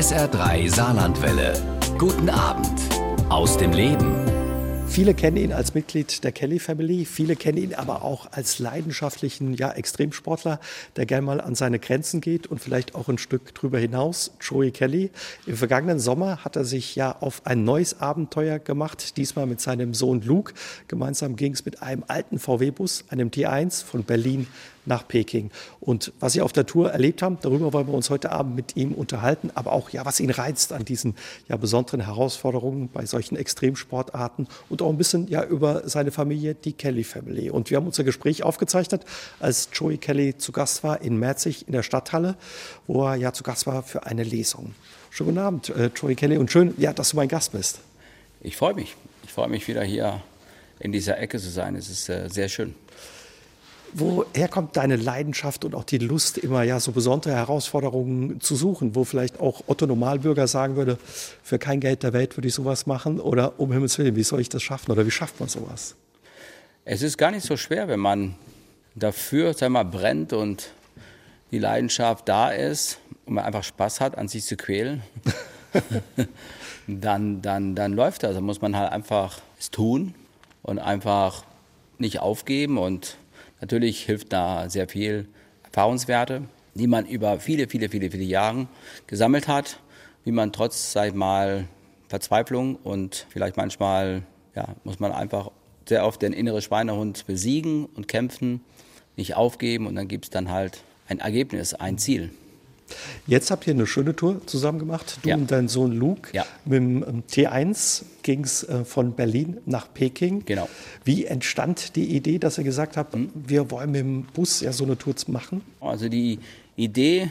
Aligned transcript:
SR3 0.00 0.74
Saarlandwelle. 0.74 1.52
Guten 1.98 2.30
Abend 2.30 2.80
aus 3.28 3.58
dem 3.58 3.70
Leben. 3.72 4.14
Viele 4.88 5.12
kennen 5.12 5.36
ihn 5.36 5.52
als 5.52 5.74
Mitglied 5.74 6.24
der 6.24 6.32
Kelly 6.32 6.58
Family, 6.58 7.04
viele 7.04 7.36
kennen 7.36 7.58
ihn 7.58 7.74
aber 7.74 8.02
auch 8.02 8.32
als 8.32 8.58
leidenschaftlichen 8.58 9.52
ja, 9.52 9.70
Extremsportler, 9.70 10.58
der 10.96 11.04
gern 11.04 11.24
mal 11.24 11.38
an 11.38 11.54
seine 11.54 11.78
Grenzen 11.78 12.22
geht 12.22 12.46
und 12.46 12.60
vielleicht 12.62 12.94
auch 12.94 13.10
ein 13.10 13.18
Stück 13.18 13.54
drüber 13.54 13.78
hinaus. 13.78 14.32
Joey 14.40 14.70
Kelly. 14.70 15.10
Im 15.46 15.56
vergangenen 15.56 16.00
Sommer 16.00 16.46
hat 16.46 16.56
er 16.56 16.64
sich 16.64 16.96
ja 16.96 17.14
auf 17.20 17.44
ein 17.44 17.64
neues 17.64 18.00
Abenteuer 18.00 18.58
gemacht, 18.58 19.18
diesmal 19.18 19.44
mit 19.44 19.60
seinem 19.60 19.92
Sohn 19.92 20.22
Luke. 20.22 20.54
Gemeinsam 20.88 21.36
ging 21.36 21.52
es 21.52 21.66
mit 21.66 21.82
einem 21.82 22.04
alten 22.08 22.38
VW-Bus, 22.38 23.04
einem 23.10 23.28
T1 23.28 23.84
von 23.84 24.04
Berlin 24.04 24.46
nach 24.86 25.06
Peking. 25.06 25.50
Und 25.80 26.12
was 26.20 26.32
Sie 26.32 26.40
auf 26.40 26.52
der 26.52 26.66
Tour 26.66 26.90
erlebt 26.90 27.22
haben, 27.22 27.38
darüber 27.42 27.72
wollen 27.72 27.86
wir 27.86 27.94
uns 27.94 28.10
heute 28.10 28.32
Abend 28.32 28.56
mit 28.56 28.76
ihm 28.76 28.92
unterhalten, 28.92 29.50
aber 29.54 29.72
auch, 29.72 29.90
ja, 29.90 30.04
was 30.04 30.20
ihn 30.20 30.30
reizt 30.30 30.72
an 30.72 30.84
diesen 30.84 31.14
ja, 31.48 31.56
besonderen 31.56 32.00
Herausforderungen 32.00 32.88
bei 32.92 33.06
solchen 33.06 33.36
Extremsportarten 33.36 34.48
und 34.68 34.82
auch 34.82 34.90
ein 34.90 34.98
bisschen 34.98 35.28
ja, 35.28 35.44
über 35.44 35.88
seine 35.88 36.10
Familie, 36.10 36.54
die 36.54 36.72
Kelly 36.72 37.04
Family. 37.04 37.50
Und 37.50 37.70
wir 37.70 37.76
haben 37.76 37.86
unser 37.86 38.04
Gespräch 38.04 38.42
aufgezeichnet, 38.42 39.04
als 39.38 39.68
Joey 39.72 39.98
Kelly 39.98 40.36
zu 40.38 40.52
Gast 40.52 40.82
war 40.82 41.02
in 41.02 41.18
Merzig 41.18 41.66
in 41.66 41.72
der 41.72 41.82
Stadthalle, 41.82 42.36
wo 42.86 43.06
er 43.06 43.16
ja 43.16 43.32
zu 43.32 43.42
Gast 43.42 43.66
war 43.66 43.82
für 43.82 44.06
eine 44.06 44.24
Lesung. 44.24 44.74
Schönen 45.10 45.30
guten 45.30 45.38
Abend, 45.38 45.68
äh, 45.70 45.90
Joey 45.94 46.14
Kelly, 46.14 46.38
und 46.38 46.50
schön, 46.50 46.74
ja, 46.78 46.92
dass 46.92 47.10
du 47.10 47.16
mein 47.16 47.28
Gast 47.28 47.52
bist. 47.52 47.80
Ich 48.40 48.56
freue 48.56 48.74
mich. 48.74 48.94
Ich 49.24 49.32
freue 49.32 49.48
mich 49.48 49.68
wieder 49.68 49.82
hier 49.82 50.22
in 50.78 50.92
dieser 50.92 51.18
Ecke 51.18 51.38
zu 51.38 51.50
sein. 51.50 51.76
Es 51.76 51.90
ist 51.90 52.08
äh, 52.08 52.28
sehr 52.28 52.48
schön. 52.48 52.74
Woher 53.92 54.48
kommt 54.48 54.76
deine 54.76 54.96
Leidenschaft 54.96 55.64
und 55.64 55.74
auch 55.74 55.84
die 55.84 55.98
Lust, 55.98 56.38
immer 56.38 56.62
ja 56.62 56.78
so 56.78 56.92
besondere 56.92 57.34
Herausforderungen 57.34 58.40
zu 58.40 58.54
suchen, 58.54 58.94
wo 58.94 59.04
vielleicht 59.04 59.40
auch 59.40 59.62
Otto 59.66 59.86
Normalbürger 59.86 60.46
sagen 60.46 60.76
würde, 60.76 60.98
für 61.42 61.58
kein 61.58 61.80
Geld 61.80 62.02
der 62.02 62.12
Welt 62.12 62.36
würde 62.36 62.48
ich 62.48 62.54
sowas 62.54 62.86
machen 62.86 63.18
oder 63.20 63.58
um 63.58 63.72
Himmels 63.72 63.98
Willen, 63.98 64.14
wie 64.14 64.22
soll 64.22 64.40
ich 64.40 64.48
das 64.48 64.62
schaffen 64.62 64.92
oder 64.92 65.04
wie 65.06 65.10
schafft 65.10 65.40
man 65.40 65.48
sowas? 65.48 65.96
Es 66.84 67.02
ist 67.02 67.18
gar 67.18 67.30
nicht 67.30 67.44
so 67.44 67.56
schwer, 67.56 67.88
wenn 67.88 68.00
man 68.00 68.36
dafür 68.94 69.54
sag 69.54 69.70
mal, 69.70 69.84
brennt 69.84 70.32
und 70.32 70.70
die 71.50 71.58
Leidenschaft 71.58 72.28
da 72.28 72.50
ist 72.50 72.98
und 73.26 73.34
man 73.34 73.44
einfach 73.44 73.64
Spaß 73.64 74.00
hat, 74.00 74.16
an 74.16 74.28
sich 74.28 74.44
zu 74.44 74.56
quälen. 74.56 75.02
dann, 76.86 77.42
dann, 77.42 77.74
dann 77.74 77.92
läuft 77.92 78.22
das. 78.22 78.34
Dann 78.34 78.44
muss 78.44 78.60
man 78.60 78.76
halt 78.76 78.92
einfach 78.92 79.40
es 79.58 79.70
tun 79.70 80.14
und 80.62 80.78
einfach 80.78 81.44
nicht 81.98 82.20
aufgeben 82.20 82.78
und 82.78 83.16
Natürlich 83.60 84.04
hilft 84.04 84.32
da 84.32 84.68
sehr 84.70 84.88
viel 84.88 85.28
Erfahrungswerte, 85.64 86.42
die 86.74 86.86
man 86.86 87.06
über 87.06 87.40
viele, 87.40 87.68
viele, 87.68 87.88
viele, 87.88 88.10
viele 88.10 88.24
Jahre 88.24 88.68
gesammelt 89.06 89.48
hat, 89.48 89.80
wie 90.24 90.32
man 90.32 90.52
trotz, 90.52 90.92
sag 90.92 91.08
ich 91.08 91.14
mal, 91.14 91.66
Verzweiflung 92.08 92.76
und 92.76 93.26
vielleicht 93.28 93.56
manchmal, 93.56 94.22
ja, 94.54 94.74
muss 94.84 94.98
man 94.98 95.12
einfach 95.12 95.50
sehr 95.88 96.06
oft 96.06 96.22
den 96.22 96.32
inneren 96.32 96.62
Schweinehund 96.62 97.26
besiegen 97.26 97.86
und 97.86 98.08
kämpfen, 98.08 98.62
nicht 99.16 99.36
aufgeben 99.36 99.86
und 99.86 99.94
dann 99.94 100.08
gibt 100.08 100.24
es 100.26 100.30
dann 100.30 100.50
halt 100.50 100.82
ein 101.08 101.18
Ergebnis, 101.18 101.74
ein 101.74 101.98
Ziel. 101.98 102.30
Jetzt 103.26 103.50
habt 103.50 103.66
ihr 103.66 103.74
eine 103.74 103.86
schöne 103.86 104.14
Tour 104.14 104.46
zusammen 104.46 104.78
gemacht, 104.78 105.18
du 105.22 105.28
ja. 105.28 105.36
und 105.36 105.50
dein 105.50 105.68
Sohn 105.68 105.92
Luke. 105.92 106.30
Ja. 106.32 106.44
Mit 106.64 106.78
dem 106.78 107.02
ähm, 107.02 107.22
T1 107.30 108.02
ging 108.22 108.44
es 108.44 108.64
äh, 108.64 108.84
von 108.84 109.14
Berlin 109.14 109.58
nach 109.66 109.92
Peking. 109.92 110.44
Genau. 110.44 110.68
Wie 111.04 111.24
entstand 111.24 111.96
die 111.96 112.16
Idee, 112.16 112.38
dass 112.38 112.58
ihr 112.58 112.64
gesagt 112.64 112.96
habt, 112.96 113.14
mhm. 113.14 113.30
wir 113.34 113.70
wollen 113.70 113.92
mit 113.92 114.00
dem 114.00 114.22
Bus 114.24 114.60
ja 114.60 114.72
so 114.72 114.84
eine 114.84 114.96
Tour 114.98 115.14
machen? 115.28 115.62
Also 115.80 116.08
die 116.08 116.38
Idee 116.76 117.30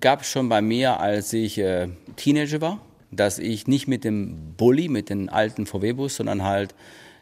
gab 0.00 0.22
es 0.22 0.28
schon 0.28 0.48
bei 0.48 0.60
mir, 0.62 1.00
als 1.00 1.32
ich 1.32 1.58
äh, 1.58 1.88
Teenager 2.16 2.60
war, 2.60 2.80
dass 3.10 3.38
ich 3.38 3.66
nicht 3.66 3.88
mit 3.88 4.04
dem 4.04 4.54
Bulli, 4.56 4.88
mit 4.88 5.10
dem 5.10 5.28
alten 5.28 5.66
VW-Bus, 5.66 6.16
sondern 6.16 6.42
halt 6.42 6.74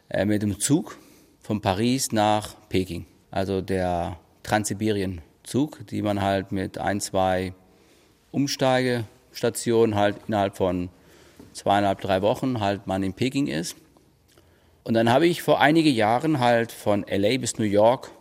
äh, 0.09 0.25
mit 0.25 0.41
dem 0.41 0.59
Zug 0.59 0.97
von 1.41 1.61
Paris 1.61 2.11
nach 2.11 2.55
Peking. 2.69 3.05
Also 3.29 3.61
der 3.61 4.17
Transsibirien 4.43 5.21
Zug, 5.51 5.85
die 5.87 6.01
man 6.01 6.21
halt 6.21 6.53
mit 6.53 6.77
ein, 6.77 7.01
zwei 7.01 7.53
Umsteigestationen 8.31 9.95
halt 9.95 10.15
innerhalb 10.27 10.55
von 10.55 10.87
zweieinhalb, 11.51 11.99
drei 11.99 12.21
Wochen 12.21 12.61
halt 12.61 12.87
man 12.87 13.03
in 13.03 13.13
Peking 13.13 13.47
ist. 13.47 13.75
Und 14.85 14.93
dann 14.93 15.09
habe 15.09 15.27
ich 15.27 15.41
vor 15.41 15.59
einigen 15.59 15.93
Jahren 15.93 16.39
halt 16.39 16.71
von 16.71 17.05
LA 17.05 17.37
bis 17.37 17.59
New 17.59 17.65
York 17.65 18.11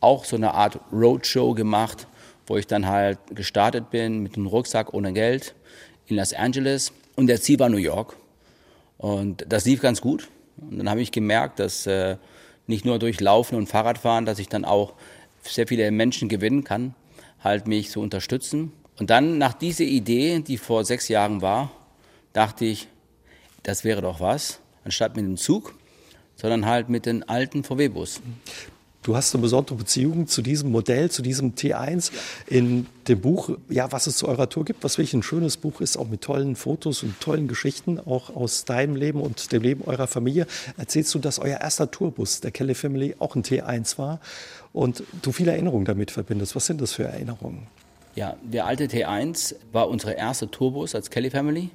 auch 0.00 0.26
so 0.26 0.36
eine 0.36 0.52
Art 0.52 0.78
Roadshow 0.92 1.54
gemacht, 1.54 2.06
wo 2.46 2.58
ich 2.58 2.66
dann 2.66 2.86
halt 2.86 3.18
gestartet 3.30 3.88
bin 3.90 4.22
mit 4.22 4.36
einem 4.36 4.46
Rucksack 4.46 4.92
ohne 4.92 5.14
Geld 5.14 5.54
in 6.06 6.16
Los 6.16 6.34
Angeles 6.34 6.92
und 7.16 7.26
der 7.26 7.40
Ziel 7.40 7.58
war 7.58 7.70
New 7.70 7.78
York. 7.78 8.16
Und 8.98 9.46
das 9.48 9.64
lief 9.64 9.80
ganz 9.80 10.02
gut. 10.02 10.28
Und 10.58 10.76
dann 10.76 10.90
habe 10.90 11.00
ich 11.00 11.10
gemerkt, 11.10 11.58
dass 11.58 11.86
äh, 11.86 12.18
nicht 12.66 12.84
nur 12.84 12.98
durch 12.98 13.18
Laufen 13.18 13.56
und 13.56 13.66
Fahrradfahren, 13.66 14.26
dass 14.26 14.38
ich 14.38 14.50
dann 14.50 14.66
auch 14.66 14.92
sehr 15.52 15.66
viele 15.66 15.90
Menschen 15.90 16.28
gewinnen 16.28 16.64
kann, 16.64 16.94
halt 17.42 17.66
mich 17.66 17.90
zu 17.90 18.00
unterstützen. 18.00 18.72
Und 18.98 19.10
dann 19.10 19.38
nach 19.38 19.54
dieser 19.54 19.84
Idee, 19.84 20.40
die 20.40 20.58
vor 20.58 20.84
sechs 20.84 21.08
Jahren 21.08 21.42
war, 21.42 21.70
dachte 22.32 22.64
ich, 22.64 22.88
das 23.62 23.84
wäre 23.84 24.02
doch 24.02 24.20
was, 24.20 24.60
anstatt 24.84 25.16
mit 25.16 25.24
dem 25.24 25.36
Zug, 25.36 25.74
sondern 26.36 26.66
halt 26.66 26.88
mit 26.88 27.06
dem 27.06 27.24
alten 27.26 27.64
VW-Bus. 27.64 28.20
Du 29.06 29.14
hast 29.14 29.32
eine 29.34 29.42
besondere 29.42 29.76
Beziehung 29.76 30.26
zu 30.26 30.42
diesem 30.42 30.72
Modell, 30.72 31.12
zu 31.12 31.22
diesem 31.22 31.54
T1 31.54 32.10
in 32.48 32.86
dem 33.06 33.20
Buch, 33.20 33.50
ja, 33.68 33.92
was 33.92 34.08
es 34.08 34.16
zu 34.16 34.26
eurer 34.26 34.48
Tour 34.48 34.64
gibt, 34.64 34.82
was 34.82 34.98
wirklich 34.98 35.14
ein 35.14 35.22
schönes 35.22 35.56
Buch 35.56 35.80
ist, 35.80 35.96
auch 35.96 36.08
mit 36.08 36.22
tollen 36.22 36.56
Fotos 36.56 37.04
und 37.04 37.20
tollen 37.20 37.46
Geschichten, 37.46 38.00
auch 38.00 38.34
aus 38.34 38.64
deinem 38.64 38.96
Leben 38.96 39.20
und 39.20 39.52
dem 39.52 39.62
Leben 39.62 39.84
eurer 39.84 40.08
Familie. 40.08 40.48
Erzählst 40.76 41.14
du, 41.14 41.20
dass 41.20 41.38
euer 41.38 41.60
erster 41.60 41.88
Tourbus, 41.88 42.40
der 42.40 42.50
Kelly 42.50 42.74
Family, 42.74 43.14
auch 43.20 43.36
ein 43.36 43.44
T1 43.44 43.96
war 43.96 44.18
und 44.76 45.04
du 45.22 45.32
viele 45.32 45.52
Erinnerungen 45.52 45.86
damit 45.86 46.10
verbindest. 46.10 46.54
Was 46.54 46.66
sind 46.66 46.82
das 46.82 46.92
für 46.92 47.04
Erinnerungen? 47.04 47.66
Ja, 48.14 48.36
der 48.42 48.66
alte 48.66 48.84
T1 48.84 49.54
war 49.72 49.88
unsere 49.88 50.12
erste 50.12 50.50
Tourbus 50.50 50.94
als 50.94 51.08
Kelly 51.08 51.30
Family, 51.30 51.70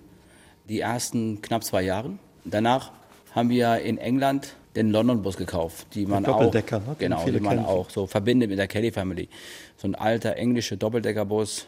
die 0.70 0.82
ersten 0.82 1.42
knapp 1.42 1.64
zwei 1.64 1.82
Jahre. 1.82 2.12
Danach 2.46 2.92
haben 3.34 3.50
wir 3.50 3.80
in 3.80 3.98
England 3.98 4.56
den 4.76 4.92
London-Bus 4.92 5.36
gekauft, 5.36 5.88
die 5.96 6.06
man 6.06 6.24
Doppeldecker, 6.24 6.78
auch, 6.78 6.88
ne? 6.90 6.96
genau, 7.00 7.26
die 7.26 7.40
man 7.40 7.66
auch 7.66 7.90
so 7.90 8.06
verbindet 8.06 8.52
mit 8.52 8.60
der 8.60 8.68
Kelly 8.68 8.92
Family. 8.92 9.30
So 9.78 9.88
ein 9.88 9.96
alter 9.96 10.36
englischer 10.36 10.76
Doppeldeckerbus, 10.76 11.66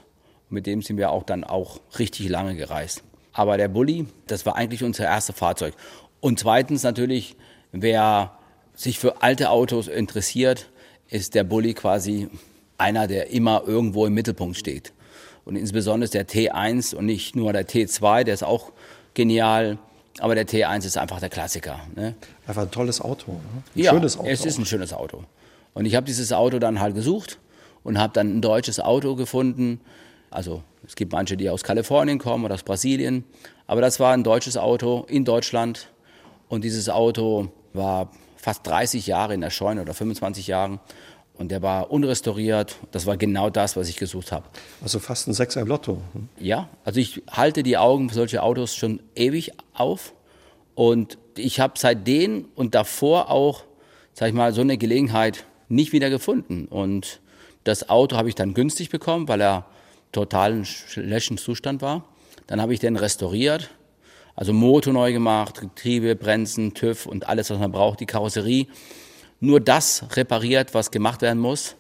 mit 0.52 0.68
dem 0.68 0.84
sind 0.84 0.98
wir 0.98 1.10
auch 1.10 1.24
dann 1.24 1.44
auch 1.44 1.80
richtig 1.98 2.30
lange 2.30 2.56
gereist. 2.56 3.04
Aber 3.32 3.58
der 3.58 3.70
Bulli, 3.70 4.06
das 4.28 4.46
war 4.46 4.56
eigentlich 4.56 4.84
unser 4.84 5.06
erstes 5.06 5.36
Fahrzeug. 5.36 5.74
Und 6.20 6.38
zweitens 6.38 6.84
natürlich, 6.84 7.36
wer 7.72 8.38
sich 8.76 9.00
für 9.00 9.24
alte 9.24 9.50
Autos 9.50 9.88
interessiert, 9.88 10.70
ist 11.14 11.36
der 11.36 11.44
Bulli 11.44 11.76
quasi 11.76 12.28
einer, 12.80 13.06
der 13.08 13.30
immer 13.30 13.64
irgendwo 13.68 14.08
im 14.08 14.16
Mittelpunkt 14.16 14.58
steht. 14.58 14.94
Und 15.46 15.56
insbesondere 15.56 16.10
der 16.10 16.28
T1 16.28 16.96
und 16.96 17.06
nicht 17.06 17.36
nur 17.36 17.54
der 17.54 17.68
T2, 17.68 18.24
der 18.24 18.34
ist 18.34 18.44
auch 18.44 18.72
genial. 19.14 19.78
Aber 20.20 20.34
der 20.34 20.48
T1 20.48 20.86
ist 20.86 20.98
einfach 20.98 21.20
der 21.20 21.30
Klassiker. 21.30 21.82
Ne? 21.96 22.16
Einfach 22.48 22.64
ein 22.64 22.72
tolles 22.72 23.00
Auto. 23.00 23.34
Ne? 23.34 23.40
Ein 23.76 23.80
ja, 23.80 23.92
schönes 23.92 24.18
Auto. 24.18 24.28
Es 24.28 24.44
ist 24.44 24.58
ein 24.58 24.66
schönes 24.66 24.92
Auto. 24.92 25.24
Und 25.76 25.86
ich 25.86 25.96
habe 25.96 26.06
dieses 26.06 26.34
Auto 26.34 26.58
dann 26.58 26.80
halt 26.80 26.96
gesucht 26.96 27.38
und 27.84 28.00
habe 28.00 28.14
dann 28.14 28.38
ein 28.38 28.42
deutsches 28.42 28.80
Auto 28.80 29.16
gefunden. 29.16 29.82
Also 30.32 30.64
es 30.88 30.96
gibt 30.96 31.12
manche, 31.12 31.38
die 31.38 31.48
aus 31.50 31.64
Kalifornien 31.64 32.18
kommen 32.18 32.44
oder 32.44 32.56
aus 32.56 32.64
Brasilien. 32.64 33.24
Aber 33.68 33.82
das 33.82 34.00
war 34.00 34.14
ein 34.14 34.24
deutsches 34.24 34.58
Auto 34.58 35.06
in 35.08 35.26
Deutschland. 35.26 35.90
Und 36.48 36.64
dieses 36.64 36.90
Auto 36.90 37.50
war 37.74 38.10
fast 38.44 38.68
30 38.68 39.08
Jahre 39.08 39.34
in 39.34 39.40
der 39.40 39.50
Scheune 39.50 39.82
oder 39.82 39.94
25 39.94 40.48
Jahren. 40.48 40.82
Und 41.36 41.50
der 41.50 41.62
war 41.62 41.92
unrestauriert. 41.92 42.76
Das 42.92 43.06
war 43.06 43.16
genau 43.16 43.50
das, 43.50 43.78
was 43.78 43.88
ich 43.88 43.96
gesucht 43.96 44.34
habe. 44.34 44.46
Also 44.82 45.00
fast 45.00 45.28
ein 45.28 45.34
Sechser 45.34 45.62
im 45.62 45.68
Lotto. 45.68 46.02
Hm? 46.12 46.28
Ja, 46.38 46.68
also 46.84 47.00
ich 47.00 47.24
halte 47.32 47.64
die 47.64 47.78
Augen 47.78 48.10
für 48.10 48.16
solche 48.16 48.44
Autos 48.44 48.76
schon 48.76 49.02
ewig 49.16 49.54
auf. 49.74 50.14
Und 50.76 51.18
ich 51.38 51.62
habe 51.62 51.76
seitdem 51.78 52.50
und 52.56 52.76
davor 52.76 53.32
auch, 53.32 53.64
sag 54.14 54.28
ich 54.28 54.34
mal, 54.34 54.54
so 54.54 54.62
eine 54.62 54.78
Gelegenheit 54.78 55.46
nicht 55.70 55.94
wieder 55.94 56.10
gefunden. 56.10 56.68
Und 56.68 57.22
das 57.64 57.90
Auto 57.90 58.18
habe 58.18 58.28
ich 58.28 58.36
dann 58.36 58.54
günstig 58.54 58.90
bekommen, 58.90 59.30
weil 59.30 59.42
er 59.42 59.66
total 60.12 60.52
in 60.52 60.66
schlechten 60.66 61.38
Zustand 61.38 61.82
war. 61.82 62.04
Dann 62.46 62.62
habe 62.62 62.74
ich 62.74 62.82
den 62.82 62.98
restauriert, 62.98 63.70
also 64.36 64.54
Motor 64.54 64.94
neu 64.94 65.14
gemacht, 65.14 65.62
Getriebe, 65.62 66.16
Bremsen, 66.16 66.74
TÜV 66.74 67.06
und 67.06 67.28
alles, 67.28 67.50
was 67.50 67.60
man 67.60 67.72
braucht, 67.72 68.00
die 68.00 68.06
Karosserie 68.06 68.68
nur 69.40 69.60
das 69.60 70.06
repariert, 70.16 70.74
was 70.74 70.92
gemacht 70.92 71.22
werden 71.22 71.40
muss. 71.40 71.76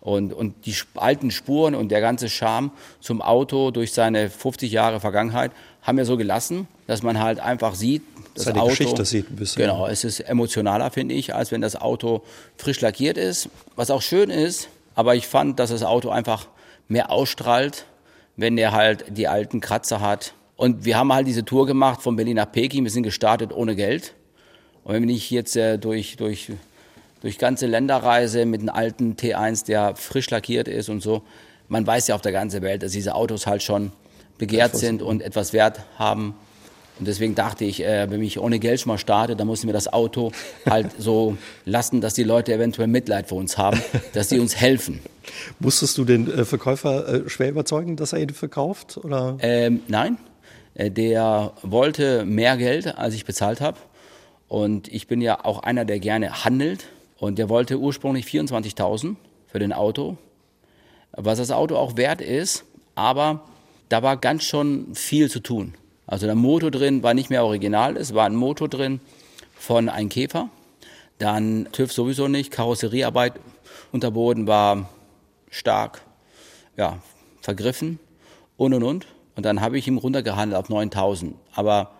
Und, 0.00 0.32
und 0.32 0.66
die 0.66 0.74
alten 0.94 1.32
Spuren 1.32 1.74
und 1.74 1.88
der 1.88 2.00
ganze 2.00 2.28
Charme 2.28 2.70
zum 3.00 3.20
Auto 3.20 3.72
durch 3.72 3.92
seine 3.92 4.30
50 4.30 4.70
Jahre 4.70 5.00
Vergangenheit 5.00 5.50
haben 5.82 5.98
wir 5.98 6.04
so 6.04 6.16
gelassen, 6.16 6.68
dass 6.86 7.02
man 7.02 7.18
halt 7.18 7.40
einfach 7.40 7.74
sieht, 7.74 8.02
das 8.34 8.44
Seine 8.44 8.60
Auto, 8.60 8.70
Geschichte 8.70 9.04
sieht 9.04 9.30
ein 9.30 9.36
bisschen. 9.36 9.62
Genau, 9.62 9.86
es 9.86 10.04
ist 10.04 10.20
emotionaler, 10.20 10.90
finde 10.90 11.14
ich, 11.14 11.34
als 11.34 11.50
wenn 11.50 11.60
das 11.60 11.74
Auto 11.74 12.22
frisch 12.56 12.80
lackiert 12.82 13.16
ist. 13.16 13.48
Was 13.76 13.90
auch 13.90 14.02
schön 14.02 14.30
ist, 14.30 14.68
aber 14.94 15.14
ich 15.14 15.26
fand, 15.26 15.58
dass 15.58 15.70
das 15.70 15.82
Auto 15.82 16.10
einfach 16.10 16.46
mehr 16.86 17.10
ausstrahlt, 17.10 17.86
wenn 18.36 18.56
der 18.56 18.72
halt 18.72 19.06
die 19.08 19.26
alten 19.26 19.60
Kratzer 19.60 20.00
hat. 20.00 20.34
Und 20.56 20.84
wir 20.84 20.96
haben 20.96 21.12
halt 21.12 21.26
diese 21.26 21.44
Tour 21.44 21.66
gemacht 21.66 22.02
von 22.02 22.16
Berlin 22.16 22.36
nach 22.36 22.50
Peking. 22.50 22.84
Wir 22.84 22.90
sind 22.90 23.02
gestartet 23.02 23.52
ohne 23.52 23.76
Geld. 23.76 24.14
Und 24.84 24.94
wenn 24.94 25.08
ich 25.08 25.30
jetzt 25.30 25.56
äh, 25.56 25.78
durch, 25.78 26.16
durch, 26.16 26.52
durch 27.20 27.38
ganze 27.38 27.66
Länder 27.66 27.96
reise 27.96 28.46
mit 28.46 28.60
einem 28.60 28.70
alten 28.70 29.16
T1, 29.16 29.66
der 29.66 29.96
frisch 29.96 30.30
lackiert 30.30 30.68
ist 30.68 30.88
und 30.88 31.02
so, 31.02 31.22
man 31.68 31.86
weiß 31.86 32.08
ja 32.08 32.14
auf 32.14 32.22
der 32.22 32.32
ganzen 32.32 32.62
Welt, 32.62 32.82
dass 32.82 32.92
diese 32.92 33.14
Autos 33.14 33.46
halt 33.46 33.62
schon 33.62 33.92
begehrt 34.38 34.76
sind 34.76 35.02
und 35.02 35.22
etwas 35.22 35.52
Wert 35.52 35.80
haben. 35.98 36.34
Und 36.98 37.06
deswegen 37.06 37.34
dachte 37.34 37.64
ich, 37.64 37.82
äh, 37.82 38.10
wenn 38.10 38.22
ich 38.22 38.38
ohne 38.38 38.58
Geld 38.58 38.80
schon 38.80 38.90
mal 38.90 38.98
starte, 38.98 39.36
dann 39.36 39.46
müssen 39.46 39.66
wir 39.66 39.74
das 39.74 39.92
Auto 39.92 40.32
halt 40.66 40.92
so 40.98 41.36
lassen, 41.66 42.00
dass 42.00 42.14
die 42.14 42.22
Leute 42.22 42.54
eventuell 42.54 42.88
Mitleid 42.88 43.28
für 43.28 43.34
uns 43.34 43.58
haben, 43.58 43.82
dass 44.14 44.30
sie 44.30 44.38
uns 44.38 44.56
helfen. 44.56 45.00
Musstest 45.58 45.98
du 45.98 46.04
den 46.04 46.30
äh, 46.30 46.44
Verkäufer 46.46 47.26
äh, 47.26 47.28
schwer 47.28 47.50
überzeugen, 47.50 47.96
dass 47.96 48.14
er 48.14 48.20
ihn 48.20 48.30
verkauft? 48.30 48.96
Oder? 49.02 49.36
Ähm, 49.40 49.80
nein, 49.88 50.16
der 50.78 51.52
wollte 51.62 52.24
mehr 52.24 52.56
Geld, 52.56 52.98
als 52.98 53.14
ich 53.14 53.24
bezahlt 53.24 53.60
habe. 53.60 53.78
Und 54.48 54.88
ich 54.88 55.06
bin 55.06 55.20
ja 55.20 55.44
auch 55.44 55.60
einer, 55.60 55.84
der 55.84 55.98
gerne 55.98 56.44
handelt. 56.44 56.86
Und 57.18 57.38
der 57.38 57.48
wollte 57.48 57.78
ursprünglich 57.78 58.26
24.000 58.26 59.16
für 59.46 59.58
den 59.58 59.72
Auto, 59.72 60.18
was 61.12 61.38
das 61.38 61.50
Auto 61.50 61.76
auch 61.76 61.96
wert 61.96 62.20
ist. 62.20 62.64
Aber 62.94 63.42
da 63.88 64.02
war 64.02 64.16
ganz 64.16 64.44
schon 64.44 64.94
viel 64.94 65.30
zu 65.30 65.40
tun. 65.40 65.74
Also 66.06 66.26
der 66.26 66.34
Motor 66.34 66.70
drin 66.70 67.02
war 67.02 67.14
nicht 67.14 67.30
mehr 67.30 67.44
original, 67.44 67.96
es 67.96 68.14
war 68.14 68.26
ein 68.26 68.36
Motor 68.36 68.68
drin 68.68 69.00
von 69.56 69.88
einem 69.88 70.08
Käfer. 70.08 70.50
Dann 71.18 71.68
TÜV 71.72 71.92
sowieso 71.92 72.28
nicht, 72.28 72.50
Karosseriearbeit 72.50 73.34
unter 73.92 74.10
Boden 74.10 74.46
war 74.46 74.88
stark, 75.50 76.02
ja, 76.76 76.98
vergriffen 77.40 77.98
und 78.56 78.74
und 78.74 78.82
und. 78.82 79.06
Und 79.36 79.44
dann 79.44 79.60
habe 79.60 79.78
ich 79.78 79.86
ihm 79.86 79.98
runtergehandelt 79.98 80.58
auf 80.58 80.68
9000. 80.68 81.34
Aber 81.54 81.90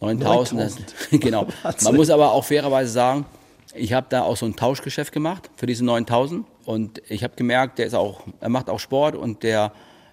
9000, 0.00 0.60
9000. 0.60 0.94
genau. 1.20 1.46
Man 1.82 1.96
muss 1.96 2.10
aber 2.10 2.32
auch 2.32 2.44
fairerweise 2.44 2.90
sagen, 2.90 3.26
ich 3.74 3.92
habe 3.92 4.06
da 4.08 4.22
auch 4.22 4.36
so 4.36 4.46
ein 4.46 4.56
Tauschgeschäft 4.56 5.12
gemacht 5.12 5.50
für 5.56 5.66
diese 5.66 5.84
9000 5.84 6.46
und 6.64 7.02
ich 7.08 7.24
habe 7.24 7.34
gemerkt, 7.36 7.78
der 7.78 7.86
ist 7.86 7.94
auch, 7.94 8.22
er 8.40 8.48
macht 8.48 8.70
auch 8.70 8.80
Sport 8.80 9.16
und 9.16 9.42
der 9.42 9.72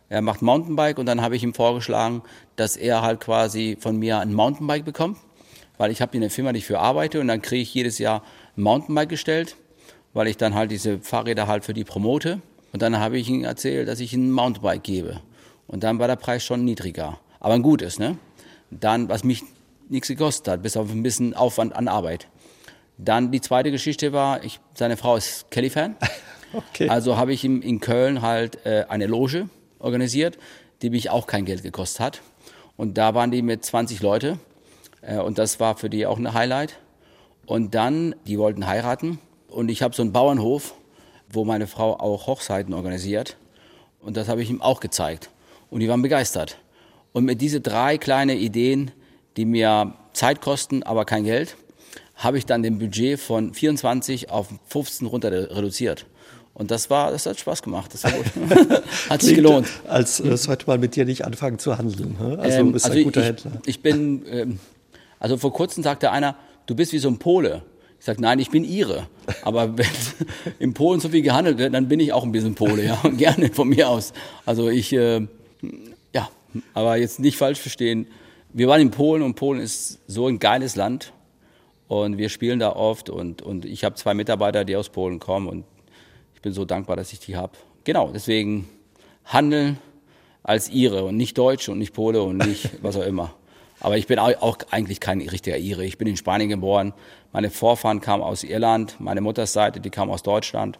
er 0.09 0.21
macht 0.21 0.41
Mountainbike 0.41 0.99
und 0.99 1.07
dann 1.07 1.21
habe 1.21 1.35
ich 1.35 1.43
ihm 1.43 1.53
vorgeschlagen, 1.53 2.21
dass 2.55 2.75
er 2.75 3.01
halt 3.01 3.19
quasi 3.19 3.77
von 3.79 3.97
mir 3.97 4.19
ein 4.19 4.33
Mountainbike 4.33 4.85
bekommt, 4.85 5.17
weil 5.77 5.91
ich 5.91 6.01
habe 6.01 6.13
in 6.13 6.21
der 6.21 6.29
Firma, 6.29 6.51
die 6.51 6.59
ich 6.59 6.65
für 6.65 6.79
arbeite 6.79 7.19
und 7.19 7.29
dann 7.29 7.41
kriege 7.41 7.63
ich 7.63 7.73
jedes 7.73 7.97
Jahr 7.97 8.21
ein 8.55 8.61
Mountainbike 8.61 9.09
gestellt, 9.09 9.55
weil 10.13 10.27
ich 10.27 10.37
dann 10.37 10.53
halt 10.53 10.69
diese 10.69 10.99
Fahrräder 10.99 11.47
halt 11.47 11.63
für 11.65 11.73
die 11.73 11.83
promote 11.83 12.41
und 12.73 12.81
dann 12.81 12.99
habe 12.99 13.17
ich 13.17 13.29
ihm 13.29 13.43
erzählt, 13.43 13.87
dass 13.87 13.99
ich 13.99 14.13
ihm 14.13 14.27
ein 14.27 14.31
Mountainbike 14.31 14.83
gebe 14.83 15.21
und 15.67 15.83
dann 15.83 15.99
war 15.99 16.07
der 16.07 16.15
Preis 16.15 16.43
schon 16.43 16.65
niedriger, 16.65 17.19
aber 17.39 17.53
ein 17.53 17.61
gutes, 17.61 17.99
ne? 17.99 18.17
Dann, 18.69 19.09
was 19.09 19.23
mich 19.23 19.43
nichts 19.89 20.07
gekostet 20.07 20.47
hat, 20.47 20.61
bis 20.63 20.77
auf 20.77 20.89
ein 20.89 21.03
bisschen 21.03 21.33
Aufwand 21.33 21.75
an 21.75 21.87
Arbeit. 21.87 22.27
Dann 22.97 23.31
die 23.31 23.41
zweite 23.41 23.71
Geschichte 23.71 24.13
war, 24.13 24.43
ich, 24.43 24.59
seine 24.75 24.97
Frau 24.97 25.15
ist 25.15 25.49
Kelly-Fan. 25.51 25.95
Okay. 26.55 26.87
Also 26.87 27.17
habe 27.17 27.33
ich 27.33 27.43
ihm 27.43 27.63
in 27.63 27.79
Köln 27.79 28.21
halt 28.21 28.63
äh, 28.63 28.85
eine 28.87 29.07
Loge 29.07 29.49
organisiert, 29.79 30.37
die 30.83 30.91
mich 30.91 31.09
auch 31.09 31.25
kein 31.25 31.45
Geld 31.45 31.63
gekostet 31.63 31.99
hat. 31.99 32.21
Und 32.77 32.99
da 32.99 33.15
waren 33.15 33.31
die 33.31 33.41
mit 33.41 33.65
20 33.65 34.03
Leute 34.03 34.37
äh, 35.01 35.17
und 35.17 35.39
das 35.39 35.59
war 35.59 35.75
für 35.75 35.89
die 35.89 36.05
auch 36.05 36.19
ein 36.19 36.31
Highlight. 36.31 36.77
Und 37.47 37.73
dann, 37.73 38.13
die 38.27 38.37
wollten 38.37 38.67
heiraten 38.67 39.17
und 39.47 39.69
ich 39.69 39.81
habe 39.81 39.95
so 39.95 40.03
einen 40.03 40.11
Bauernhof, 40.11 40.75
wo 41.27 41.43
meine 41.43 41.65
Frau 41.65 41.99
auch 41.99 42.27
Hochzeiten 42.27 42.75
organisiert 42.75 43.35
und 43.99 44.15
das 44.15 44.29
habe 44.29 44.43
ich 44.43 44.51
ihm 44.51 44.61
auch 44.61 44.79
gezeigt 44.79 45.31
und 45.73 45.79
die 45.79 45.89
waren 45.89 46.01
begeistert. 46.01 46.57
Und 47.11 47.25
mit 47.25 47.41
diese 47.41 47.59
drei 47.59 47.97
kleine 47.97 48.35
Ideen, 48.35 48.91
die 49.37 49.45
mir 49.45 49.95
Zeit 50.13 50.39
kosten, 50.39 50.83
aber 50.83 51.05
kein 51.05 51.23
Geld, 51.23 51.55
habe 52.15 52.37
ich 52.37 52.45
dann 52.45 52.61
den 52.61 52.77
Budget 52.77 53.19
von 53.19 53.53
24 53.53 54.29
auf 54.29 54.49
15 54.67 55.07
runter 55.07 55.31
reduziert. 55.31 56.05
Und 56.53 56.69
das 56.69 56.91
war, 56.91 57.09
das 57.09 57.25
hat 57.25 57.39
Spaß 57.39 57.63
gemacht. 57.63 57.91
Das 57.93 58.03
war 58.03 58.11
gut. 58.11 58.25
hat 59.09 59.21
sich 59.23 59.33
gelohnt. 59.33 59.67
Als 59.87 60.19
äh, 60.19 60.37
sollte 60.37 60.67
man 60.67 60.79
mit 60.79 60.95
dir 60.95 61.05
nicht 61.05 61.25
anfangen 61.25 61.57
zu 61.57 61.75
handeln. 61.75 62.15
Ne? 62.19 62.37
Also 62.37 62.59
ähm, 62.59 62.71
bist 62.71 62.85
also 62.85 62.97
ein 62.97 63.03
guter 63.03 63.21
ich, 63.21 63.27
Händler. 63.27 63.51
Ich 63.65 63.81
bin, 63.81 64.23
ähm, 64.29 64.59
also 65.19 65.37
vor 65.37 65.51
kurzem 65.51 65.83
sagte 65.83 66.11
einer, 66.11 66.35
du 66.67 66.75
bist 66.75 66.93
wie 66.93 66.99
so 66.99 67.07
ein 67.07 67.17
Pole. 67.17 67.63
Ich 67.97 68.05
sage, 68.05 68.21
nein, 68.21 68.37
ich 68.37 68.51
bin 68.51 68.63
Ire. 68.63 69.07
Aber 69.41 69.75
wenn 69.77 69.87
in 70.59 70.75
Polen 70.75 70.99
so 70.99 71.09
viel 71.09 71.23
gehandelt 71.23 71.57
wird, 71.57 71.73
dann 71.73 71.87
bin 71.87 71.99
ich 71.99 72.13
auch 72.13 72.23
ein 72.23 72.31
bisschen 72.31 72.53
Pole, 72.53 72.85
ja. 72.85 72.99
Und 73.01 73.17
gerne 73.17 73.49
von 73.49 73.69
mir 73.69 73.89
aus. 73.89 74.13
Also 74.45 74.69
ich, 74.69 74.93
äh, 74.93 75.25
ja, 76.13 76.29
aber 76.73 76.97
jetzt 76.97 77.19
nicht 77.19 77.37
falsch 77.37 77.59
verstehen. 77.59 78.07
Wir 78.51 78.67
waren 78.67 78.81
in 78.81 78.91
Polen 78.91 79.21
und 79.23 79.35
Polen 79.35 79.59
ist 79.59 79.99
so 80.07 80.27
ein 80.27 80.39
geiles 80.39 80.75
Land. 80.75 81.13
Und 81.87 82.17
wir 82.17 82.29
spielen 82.29 82.59
da 82.59 82.71
oft 82.71 83.09
und, 83.09 83.41
und 83.41 83.65
ich 83.65 83.83
habe 83.83 83.95
zwei 83.95 84.13
Mitarbeiter, 84.13 84.65
die 84.65 84.75
aus 84.75 84.89
Polen 84.89 85.19
kommen 85.19 85.47
und 85.47 85.65
bin 86.43 86.53
so 86.53 86.65
dankbar, 86.65 86.95
dass 86.95 87.11
ich 87.11 87.19
die 87.19 87.35
habe. 87.35 87.53
Genau, 87.85 88.11
deswegen 88.13 88.69
handeln 89.25 89.79
als 90.43 90.69
Ire 90.69 91.05
und 91.05 91.17
nicht 91.17 91.37
Deutsch 91.37 91.69
und 91.69 91.79
nicht 91.79 91.93
Pole 91.93 92.21
und 92.21 92.37
nicht 92.37 92.69
was 92.83 92.95
auch 92.95 93.05
immer. 93.05 93.33
Aber 93.79 93.97
ich 93.97 94.05
bin 94.05 94.19
auch 94.19 94.57
eigentlich 94.69 94.99
kein 94.99 95.19
richtiger 95.21 95.57
Ire. 95.57 95.83
Ich 95.83 95.97
bin 95.97 96.07
in 96.07 96.15
Spanien 96.15 96.49
geboren. 96.49 96.93
Meine 97.31 97.49
Vorfahren 97.49 97.99
kamen 97.99 98.21
aus 98.21 98.43
Irland, 98.43 98.97
meine 98.99 99.21
Mutters 99.21 99.53
Seite, 99.53 99.79
die 99.79 99.89
kam 99.89 100.11
aus 100.11 100.21
Deutschland. 100.21 100.79